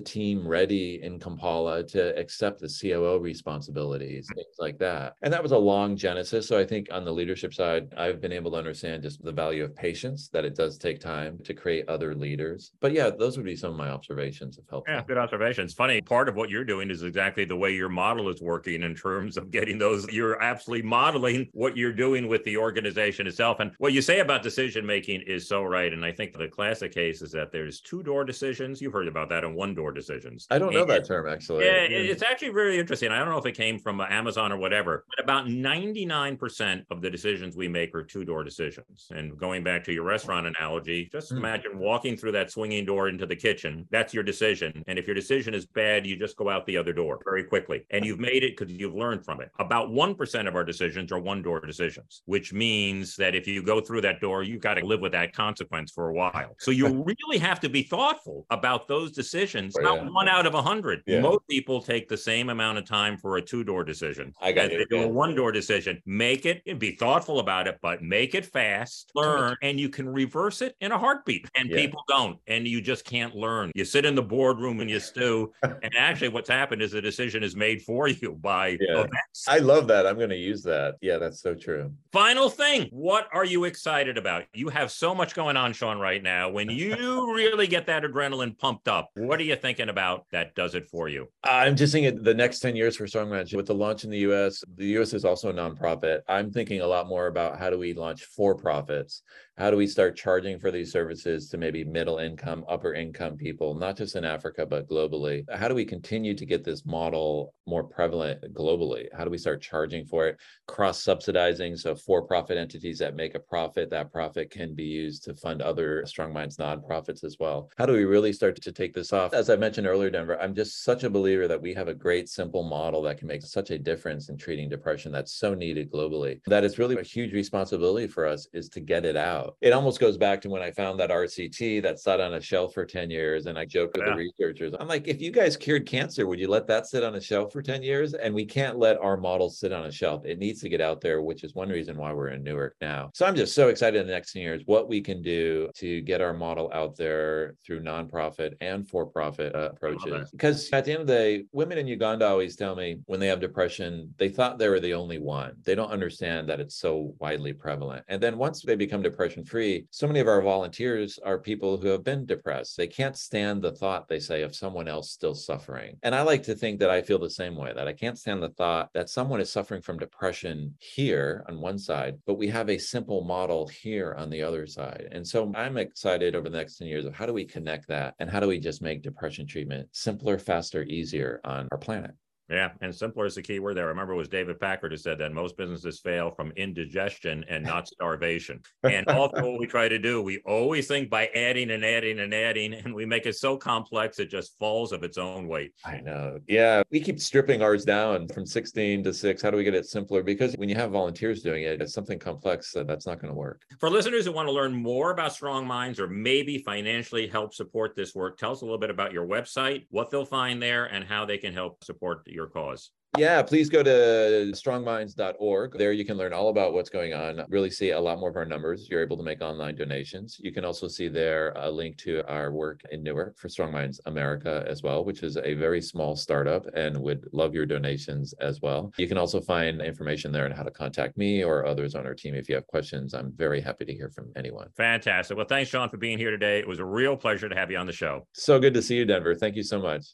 team 0.00 0.46
ready 0.46 1.00
in 1.02 1.20
Kampala 1.20 1.84
to 1.84 2.18
accept 2.18 2.60
the 2.60 2.68
COO 2.68 3.18
responsibilities, 3.18 4.28
things 4.34 4.56
like 4.58 4.78
that. 4.78 5.14
And 5.22 5.32
that 5.32 5.42
was 5.42 5.52
a 5.52 5.58
long 5.58 5.96
genesis. 5.96 6.48
So 6.48 6.58
I 6.58 6.64
think 6.64 6.88
on 6.90 7.04
the 7.04 7.12
leadership 7.12 7.54
side, 7.54 7.94
I've 7.96 8.20
been 8.20 8.32
able 8.32 8.50
to 8.52 8.56
understand 8.56 9.02
just 9.02 9.22
the 9.22 9.32
value 9.32 9.62
of 9.62 9.76
patience, 9.76 10.28
that 10.30 10.44
it 10.44 10.56
does 10.56 10.78
take 10.78 11.00
time 11.00 11.38
to 11.44 11.54
create 11.54 11.88
other 11.88 12.14
leaders. 12.14 12.72
But 12.80 12.92
yeah, 12.92 13.10
those 13.10 13.36
would 13.36 13.46
be 13.46 13.56
some 13.56 13.70
of 13.70 13.76
my 13.76 13.99
observations 14.10 14.56
of 14.56 14.64
health. 14.70 14.84
Yeah, 14.88 15.02
good 15.06 15.18
observations. 15.18 15.74
Funny, 15.74 16.00
part 16.00 16.28
of 16.28 16.34
what 16.34 16.48
you're 16.48 16.64
doing 16.64 16.90
is 16.90 17.02
exactly 17.02 17.44
the 17.44 17.56
way 17.56 17.70
your 17.74 17.90
model 17.90 18.28
is 18.30 18.40
working 18.40 18.82
in 18.82 18.94
terms 18.94 19.36
of 19.36 19.50
getting 19.50 19.78
those. 19.78 20.10
You're 20.10 20.42
absolutely 20.42 20.86
modeling 20.88 21.48
what 21.52 21.76
you're 21.76 21.92
doing 21.92 22.26
with 22.26 22.42
the 22.44 22.56
organization 22.56 23.26
itself. 23.26 23.60
And 23.60 23.72
what 23.78 23.92
you 23.92 24.00
say 24.00 24.20
about 24.20 24.42
decision 24.42 24.86
making 24.86 25.20
is 25.26 25.46
so 25.46 25.62
right. 25.64 25.92
And 25.92 26.02
I 26.04 26.12
think 26.12 26.32
the 26.36 26.48
classic 26.48 26.92
case 26.94 27.20
is 27.20 27.30
that 27.32 27.52
there's 27.52 27.80
two 27.82 28.02
door 28.02 28.24
decisions. 28.24 28.80
You've 28.80 28.94
heard 28.94 29.06
about 29.08 29.28
that 29.28 29.44
and 29.44 29.54
one 29.54 29.74
door 29.74 29.92
decisions. 29.92 30.46
I 30.50 30.58
don't 30.58 30.72
know 30.72 30.80
And- 30.82 30.90
that 30.90 31.04
term 31.06 31.28
actually. 31.28 31.66
Yeah, 31.66 31.82
it- 31.84 31.92
it's 32.10 32.22
actually 32.22 32.50
very 32.50 32.78
interesting. 32.78 33.10
I 33.10 33.18
don't 33.18 33.28
know 33.28 33.38
if 33.38 33.46
it 33.46 33.52
came 33.56 33.78
from 33.78 34.00
Amazon 34.00 34.50
or 34.50 34.56
whatever, 34.56 35.04
but 35.14 35.22
about 35.22 35.46
99% 35.48 36.84
of 36.90 37.02
the 37.02 37.10
decisions 37.10 37.54
we 37.54 37.68
make 37.68 37.94
are 37.94 38.02
two 38.02 38.24
door 38.24 38.44
decisions. 38.44 39.08
And 39.10 39.36
going 39.36 39.62
back 39.62 39.84
to 39.84 39.92
your 39.92 40.04
restaurant 40.04 40.46
analogy, 40.46 41.08
just 41.12 41.30
Hmm. 41.30 41.38
imagine 41.38 41.78
walking 41.78 42.16
through 42.16 42.32
that 42.32 42.50
swinging 42.50 42.84
door 42.86 43.08
into 43.08 43.26
the 43.26 43.36
kitchen. 43.36 43.86
That's 43.90 44.14
your 44.14 44.22
decision. 44.22 44.84
And 44.86 44.98
if 44.98 45.06
your 45.06 45.14
decision 45.14 45.54
is 45.54 45.66
bad, 45.66 46.06
you 46.06 46.16
just 46.16 46.36
go 46.36 46.48
out 46.48 46.66
the 46.66 46.76
other 46.76 46.92
door 46.92 47.18
very 47.24 47.44
quickly. 47.44 47.84
And 47.90 48.04
you've 48.04 48.20
made 48.20 48.44
it 48.44 48.56
because 48.56 48.72
you've 48.72 48.94
learned 48.94 49.24
from 49.24 49.40
it. 49.40 49.50
About 49.58 49.90
1% 49.90 50.48
of 50.48 50.54
our 50.54 50.64
decisions 50.64 51.10
are 51.12 51.18
one 51.18 51.42
door 51.42 51.60
decisions, 51.60 52.22
which 52.26 52.52
means 52.52 53.16
that 53.16 53.34
if 53.34 53.46
you 53.46 53.62
go 53.62 53.80
through 53.80 54.02
that 54.02 54.20
door, 54.20 54.42
you've 54.42 54.60
got 54.62 54.74
to 54.74 54.84
live 54.86 55.00
with 55.00 55.12
that 55.12 55.32
consequence 55.34 55.90
for 55.92 56.08
a 56.08 56.14
while. 56.14 56.54
So 56.58 56.70
you 56.70 57.04
really 57.04 57.38
have 57.38 57.60
to 57.60 57.68
be 57.68 57.82
thoughtful 57.82 58.46
about 58.50 58.86
those 58.88 59.12
decisions, 59.12 59.74
Oh, 59.78 59.82
not 59.82 59.96
yeah. 60.04 60.10
one 60.10 60.28
out 60.28 60.46
of 60.46 60.54
a 60.54 60.62
hundred. 60.62 61.02
Yeah. 61.06 61.20
Most 61.20 61.46
people 61.48 61.80
take 61.82 62.08
the 62.08 62.16
same 62.16 62.48
amount 62.50 62.78
of 62.78 62.84
time 62.86 63.16
for 63.16 63.36
a 63.36 63.42
two 63.42 63.64
door 63.64 63.84
decision. 63.84 64.32
I 64.40 64.52
got 64.52 64.66
as 64.66 64.72
you, 64.72 64.78
they 64.78 64.84
do 64.96 65.02
a 65.02 65.08
one 65.08 65.34
door 65.34 65.52
decision. 65.52 66.00
Make 66.06 66.46
it 66.46 66.62
and 66.66 66.78
be 66.78 66.96
thoughtful 66.96 67.40
about 67.40 67.66
it, 67.66 67.78
but 67.82 68.02
make 68.02 68.34
it 68.34 68.46
fast, 68.46 69.10
learn, 69.14 69.56
and 69.62 69.78
you 69.80 69.88
can 69.88 70.08
reverse 70.08 70.62
it 70.62 70.76
in 70.80 70.92
a 70.92 70.98
heartbeat. 70.98 71.48
And 71.56 71.68
Yeah. 71.70 71.76
people 71.76 72.02
don't, 72.08 72.38
and 72.46 72.66
you 72.66 72.80
just 72.80 73.04
can't 73.04 73.34
learn. 73.34 73.70
You 73.80 73.86
sit 73.86 74.04
in 74.04 74.14
the 74.14 74.22
boardroom 74.22 74.80
and 74.80 74.90
you 74.90 75.00
stew, 75.00 75.54
and 75.62 75.96
actually, 75.96 76.28
what's 76.28 76.50
happened 76.50 76.82
is 76.82 76.90
the 76.92 77.00
decision 77.00 77.42
is 77.42 77.56
made 77.56 77.80
for 77.80 78.08
you 78.08 78.32
by 78.42 78.76
Yeah. 78.78 78.98
events. 78.98 79.46
I 79.48 79.56
love 79.56 79.88
that. 79.88 80.06
I'm 80.06 80.18
going 80.18 80.28
to 80.28 80.36
use 80.36 80.62
that. 80.64 80.96
Yeah, 81.00 81.16
that's 81.16 81.40
so 81.40 81.54
true. 81.54 81.94
Final 82.12 82.50
thing, 82.50 82.88
what 82.90 83.26
are 83.32 83.46
you 83.46 83.64
excited 83.64 84.18
about? 84.18 84.44
You 84.52 84.68
have 84.68 84.90
so 84.90 85.14
much 85.14 85.34
going 85.34 85.56
on, 85.56 85.72
Sean, 85.72 85.98
right 85.98 86.22
now. 86.22 86.50
When 86.50 86.68
you 86.82 87.34
really 87.34 87.66
get 87.66 87.86
that 87.86 88.02
adrenaline 88.02 88.58
pumped 88.58 88.86
up, 88.86 89.08
what 89.14 89.40
are 89.40 89.44
you 89.44 89.56
thinking 89.56 89.88
about 89.88 90.26
that 90.30 90.54
does 90.54 90.74
it 90.74 90.86
for 90.90 91.08
you? 91.08 91.28
I'm 91.42 91.74
just 91.74 91.94
thinking 91.94 92.22
the 92.22 92.34
next 92.34 92.60
10 92.60 92.76
years 92.76 92.96
for 92.96 93.06
Management 93.10 93.56
with 93.56 93.66
the 93.66 93.74
launch 93.74 94.04
in 94.04 94.10
the 94.10 94.18
US. 94.30 94.62
The 94.76 94.98
US 94.98 95.14
is 95.14 95.24
also 95.24 95.48
a 95.48 95.54
nonprofit. 95.54 96.20
I'm 96.28 96.50
thinking 96.50 96.82
a 96.82 96.86
lot 96.86 97.08
more 97.08 97.28
about 97.28 97.58
how 97.58 97.70
do 97.70 97.78
we 97.78 97.94
launch 97.94 98.24
for 98.24 98.54
profits? 98.54 99.22
How 99.60 99.70
do 99.70 99.76
we 99.76 99.86
start 99.86 100.16
charging 100.16 100.58
for 100.58 100.70
these 100.70 100.90
services 100.90 101.50
to 101.50 101.58
maybe 101.58 101.84
middle 101.84 102.16
income, 102.16 102.64
upper 102.66 102.94
income 102.94 103.36
people, 103.36 103.74
not 103.74 103.94
just 103.94 104.16
in 104.16 104.24
Africa, 104.24 104.64
but 104.64 104.88
globally? 104.88 105.44
How 105.54 105.68
do 105.68 105.74
we 105.74 105.84
continue 105.84 106.32
to 106.34 106.46
get 106.46 106.64
this 106.64 106.86
model 106.86 107.52
more 107.66 107.84
prevalent 107.84 108.54
globally? 108.54 109.08
How 109.14 109.22
do 109.22 109.30
we 109.30 109.36
start 109.36 109.60
charging 109.60 110.06
for 110.06 110.26
it? 110.28 110.38
Cross 110.66 111.04
subsidizing. 111.04 111.76
So 111.76 111.94
for 111.94 112.22
profit 112.22 112.56
entities 112.56 113.00
that 113.00 113.14
make 113.14 113.34
a 113.34 113.38
profit, 113.38 113.90
that 113.90 114.10
profit 114.10 114.50
can 114.50 114.74
be 114.74 114.84
used 114.84 115.24
to 115.24 115.34
fund 115.34 115.60
other 115.60 116.04
StrongMinds 116.06 116.56
nonprofits 116.56 117.22
as 117.22 117.36
well. 117.38 117.68
How 117.76 117.84
do 117.84 117.92
we 117.92 118.04
really 118.06 118.32
start 118.32 118.58
to 118.62 118.72
take 118.72 118.94
this 118.94 119.12
off? 119.12 119.34
As 119.34 119.50
I 119.50 119.56
mentioned 119.56 119.86
earlier, 119.86 120.08
Denver, 120.08 120.40
I'm 120.40 120.54
just 120.54 120.84
such 120.84 121.04
a 121.04 121.10
believer 121.10 121.46
that 121.48 121.60
we 121.60 121.74
have 121.74 121.88
a 121.88 121.94
great, 121.94 122.30
simple 122.30 122.62
model 122.62 123.02
that 123.02 123.18
can 123.18 123.28
make 123.28 123.42
such 123.42 123.70
a 123.70 123.78
difference 123.78 124.30
in 124.30 124.38
treating 124.38 124.70
depression 124.70 125.12
that's 125.12 125.34
so 125.34 125.52
needed 125.52 125.92
globally. 125.92 126.40
That 126.46 126.64
it's 126.64 126.78
really 126.78 126.96
a 126.96 127.02
huge 127.02 127.34
responsibility 127.34 128.06
for 128.06 128.24
us 128.26 128.48
is 128.54 128.70
to 128.70 128.80
get 128.80 129.04
it 129.04 129.18
out. 129.18 129.49
It 129.60 129.72
almost 129.72 130.00
goes 130.00 130.16
back 130.16 130.40
to 130.42 130.48
when 130.48 130.62
I 130.62 130.70
found 130.70 130.98
that 131.00 131.10
RCT 131.10 131.82
that 131.82 131.98
sat 132.00 132.20
on 132.20 132.34
a 132.34 132.40
shelf 132.40 132.74
for 132.74 132.84
10 132.84 133.10
years. 133.10 133.46
And 133.46 133.58
I 133.58 133.64
joked 133.64 133.96
with 133.96 134.06
Yeah. 134.06 134.14
the 134.14 134.18
researchers, 134.18 134.74
I'm 134.78 134.88
like, 134.88 135.08
if 135.08 135.20
you 135.20 135.30
guys 135.30 135.56
cured 135.56 135.86
cancer, 135.86 136.26
would 136.26 136.38
you 136.40 136.48
let 136.48 136.66
that 136.68 136.86
sit 136.86 137.04
on 137.04 137.14
a 137.14 137.20
shelf 137.20 137.52
for 137.52 137.62
10 137.62 137.82
years? 137.82 138.14
And 138.14 138.34
we 138.34 138.44
can't 138.44 138.78
let 138.78 138.98
our 138.98 139.16
model 139.16 139.50
sit 139.50 139.72
on 139.72 139.86
a 139.86 139.92
shelf. 139.92 140.24
It 140.24 140.38
needs 140.38 140.60
to 140.62 140.68
get 140.68 140.80
out 140.80 141.00
there, 141.00 141.22
which 141.22 141.44
is 141.44 141.54
one 141.54 141.68
reason 141.68 141.96
why 141.96 142.12
we're 142.12 142.28
in 142.28 142.42
Newark 142.42 142.76
now. 142.80 143.10
So 143.14 143.26
I'm 143.26 143.36
just 143.36 143.54
so 143.54 143.68
excited 143.68 144.00
in 144.00 144.06
the 144.06 144.12
next 144.12 144.32
10 144.32 144.42
years 144.42 144.62
what 144.66 144.88
we 144.88 145.00
can 145.00 145.22
do 145.22 145.70
to 145.76 146.00
get 146.02 146.20
our 146.20 146.32
model 146.32 146.70
out 146.72 146.96
there 146.96 147.54
through 147.64 147.80
nonprofit 147.82 148.54
and 148.60 148.88
for-profit 148.88 149.54
uh, 149.54 149.70
approaches. 149.72 150.30
Because 150.30 150.70
at 150.72 150.84
the 150.84 150.92
end 150.92 151.02
of 151.02 151.06
the 151.06 151.14
day, 151.14 151.44
women 151.52 151.78
in 151.78 151.86
Uganda 151.86 152.26
always 152.26 152.56
tell 152.56 152.74
me 152.74 152.98
when 153.06 153.20
they 153.20 153.26
have 153.28 153.40
depression, 153.40 154.12
they 154.18 154.28
thought 154.28 154.58
they 154.58 154.68
were 154.68 154.80
the 154.80 154.94
only 154.94 155.18
one. 155.18 155.54
They 155.64 155.74
don't 155.74 155.90
understand 155.90 156.48
that 156.48 156.60
it's 156.60 156.76
so 156.76 157.14
widely 157.18 157.52
prevalent. 157.52 158.04
And 158.08 158.22
then 158.22 158.38
once 158.38 158.62
they 158.62 158.76
become 158.76 159.02
depression 159.02 159.39
free, 159.44 159.86
so 159.90 160.06
many 160.06 160.20
of 160.20 160.28
our 160.28 160.42
volunteers 160.42 161.18
are 161.24 161.38
people 161.38 161.76
who 161.76 161.88
have 161.88 162.04
been 162.04 162.26
depressed. 162.26 162.76
They 162.76 162.86
can't 162.86 163.16
stand 163.16 163.62
the 163.62 163.72
thought, 163.72 164.08
they 164.08 164.20
say, 164.20 164.42
of 164.42 164.54
someone 164.54 164.88
else 164.88 165.10
still 165.10 165.34
suffering. 165.34 165.96
And 166.02 166.14
I 166.14 166.22
like 166.22 166.42
to 166.44 166.54
think 166.54 166.80
that 166.80 166.90
I 166.90 167.02
feel 167.02 167.18
the 167.18 167.30
same 167.30 167.56
way, 167.56 167.72
that 167.74 167.88
I 167.88 167.92
can't 167.92 168.18
stand 168.18 168.42
the 168.42 168.50
thought 168.50 168.90
that 168.94 169.10
someone 169.10 169.40
is 169.40 169.52
suffering 169.52 169.82
from 169.82 169.98
depression 169.98 170.74
here 170.78 171.44
on 171.48 171.60
one 171.60 171.78
side, 171.78 172.18
but 172.26 172.38
we 172.38 172.48
have 172.48 172.70
a 172.70 172.78
simple 172.78 173.22
model 173.22 173.66
here 173.68 174.14
on 174.18 174.30
the 174.30 174.42
other 174.42 174.66
side. 174.66 175.08
And 175.12 175.26
so 175.26 175.52
I'm 175.54 175.76
excited 175.76 176.34
over 176.34 176.48
the 176.48 176.58
next 176.58 176.78
10 176.78 176.88
years 176.88 177.04
of 177.04 177.14
how 177.14 177.26
do 177.26 177.32
we 177.32 177.44
connect 177.44 177.88
that 177.88 178.14
and 178.18 178.30
how 178.30 178.40
do 178.40 178.48
we 178.48 178.58
just 178.58 178.82
make 178.82 179.02
depression 179.02 179.46
treatment 179.46 179.88
simpler, 179.92 180.38
faster, 180.38 180.82
easier 180.84 181.40
on 181.44 181.68
our 181.72 181.78
planet? 181.78 182.12
Yeah, 182.50 182.70
and 182.80 182.92
simpler 182.92 183.26
is 183.26 183.36
the 183.36 183.42
key 183.42 183.60
word 183.60 183.76
there. 183.76 183.84
I 183.84 183.88
remember 183.88 184.12
it 184.12 184.16
was 184.16 184.28
David 184.28 184.58
Packard 184.58 184.90
who 184.90 184.96
said 184.96 185.18
that 185.18 185.32
most 185.32 185.56
businesses 185.56 186.00
fail 186.00 186.32
from 186.32 186.50
indigestion 186.56 187.44
and 187.48 187.64
not 187.64 187.86
starvation. 187.88 188.60
And 188.82 189.06
often 189.08 189.44
what 189.44 189.60
we 189.60 189.66
try 189.66 189.88
to 189.88 189.98
do, 189.98 190.20
we 190.20 190.40
always 190.44 190.88
think 190.88 191.08
by 191.08 191.28
adding 191.28 191.70
and 191.70 191.84
adding 191.84 192.18
and 192.18 192.34
adding, 192.34 192.74
and 192.74 192.92
we 192.92 193.06
make 193.06 193.26
it 193.26 193.36
so 193.36 193.56
complex 193.56 194.18
it 194.18 194.30
just 194.30 194.58
falls 194.58 194.90
of 194.90 195.04
its 195.04 195.16
own 195.16 195.46
weight. 195.46 195.72
I 195.84 195.98
know. 195.98 196.40
Yeah. 196.48 196.82
We 196.90 197.00
keep 197.00 197.20
stripping 197.20 197.62
ours 197.62 197.84
down 197.84 198.26
from 198.28 198.44
16 198.44 199.04
to 199.04 199.14
six. 199.14 199.42
How 199.42 199.50
do 199.52 199.56
we 199.56 199.64
get 199.64 199.74
it 199.74 199.86
simpler? 199.86 200.22
Because 200.22 200.54
when 200.54 200.68
you 200.68 200.74
have 200.74 200.90
volunteers 200.90 201.42
doing 201.42 201.62
it, 201.62 201.80
it's 201.80 201.94
something 201.94 202.18
complex 202.18 202.72
that 202.72 202.88
that's 202.88 203.06
not 203.06 203.20
going 203.20 203.32
to 203.32 203.38
work. 203.38 203.62
For 203.78 203.88
listeners 203.88 204.24
who 204.26 204.32
want 204.32 204.48
to 204.48 204.52
learn 204.52 204.74
more 204.74 205.12
about 205.12 205.30
StrongMinds 205.30 206.00
or 206.00 206.08
maybe 206.08 206.58
financially 206.58 207.28
help 207.28 207.54
support 207.54 207.94
this 207.94 208.12
work, 208.14 208.38
tell 208.38 208.50
us 208.50 208.62
a 208.62 208.64
little 208.64 208.78
bit 208.78 208.90
about 208.90 209.12
your 209.12 209.26
website, 209.26 209.86
what 209.90 210.10
they'll 210.10 210.24
find 210.24 210.60
there, 210.60 210.86
and 210.86 211.04
how 211.04 211.24
they 211.24 211.38
can 211.38 211.54
help 211.54 211.84
support 211.84 212.24
your 212.40 212.48
cause. 212.48 212.90
Yeah, 213.18 213.42
please 213.42 213.68
go 213.68 213.82
to 213.82 214.52
strongminds.org. 214.54 215.76
There 215.76 215.90
you 215.90 216.04
can 216.04 216.16
learn 216.16 216.32
all 216.32 216.48
about 216.48 216.72
what's 216.72 216.90
going 216.90 217.12
on, 217.12 217.44
really 217.48 217.70
see 217.70 217.90
a 217.90 218.00
lot 218.00 218.20
more 218.20 218.30
of 218.30 218.36
our 218.36 218.44
numbers. 218.44 218.86
You're 218.88 219.02
able 219.02 219.16
to 219.16 219.24
make 219.24 219.42
online 219.42 219.74
donations. 219.74 220.36
You 220.38 220.52
can 220.52 220.64
also 220.64 220.86
see 220.86 221.08
there 221.08 221.52
a 221.56 221.68
link 221.68 221.96
to 221.98 222.24
our 222.28 222.52
work 222.52 222.82
in 222.92 223.02
Newark 223.02 223.36
for 223.36 223.48
StrongMinds 223.48 223.98
America 224.06 224.64
as 224.68 224.84
well, 224.84 225.04
which 225.04 225.24
is 225.24 225.36
a 225.36 225.54
very 225.54 225.82
small 225.82 226.14
startup 226.14 226.64
and 226.74 226.96
would 227.02 227.26
love 227.32 227.52
your 227.52 227.66
donations 227.66 228.32
as 228.34 228.60
well. 228.62 228.92
You 228.96 229.08
can 229.08 229.18
also 229.18 229.40
find 229.40 229.82
information 229.82 230.30
there 230.30 230.44
on 230.44 230.52
how 230.52 230.62
to 230.62 230.70
contact 230.70 231.18
me 231.18 231.42
or 231.42 231.66
others 231.66 231.96
on 231.96 232.06
our 232.06 232.14
team 232.14 232.36
if 232.36 232.48
you 232.48 232.54
have 232.54 232.66
questions. 232.68 233.12
I'm 233.12 233.32
very 233.32 233.60
happy 233.60 233.84
to 233.86 233.92
hear 233.92 234.10
from 234.10 234.30
anyone. 234.36 234.68
Fantastic. 234.76 235.36
Well, 235.36 235.46
thanks, 235.46 235.68
Sean, 235.68 235.88
for 235.88 235.96
being 235.96 236.16
here 236.16 236.30
today. 236.30 236.60
It 236.60 236.68
was 236.68 236.78
a 236.78 236.84
real 236.84 237.16
pleasure 237.16 237.48
to 237.48 237.56
have 237.56 237.72
you 237.72 237.76
on 237.76 237.86
the 237.86 237.92
show. 237.92 238.28
So 238.34 238.60
good 238.60 238.74
to 238.74 238.82
see 238.82 238.94
you, 238.94 239.04
Denver. 239.04 239.34
Thank 239.34 239.56
you 239.56 239.64
so 239.64 239.80
much. 239.80 240.04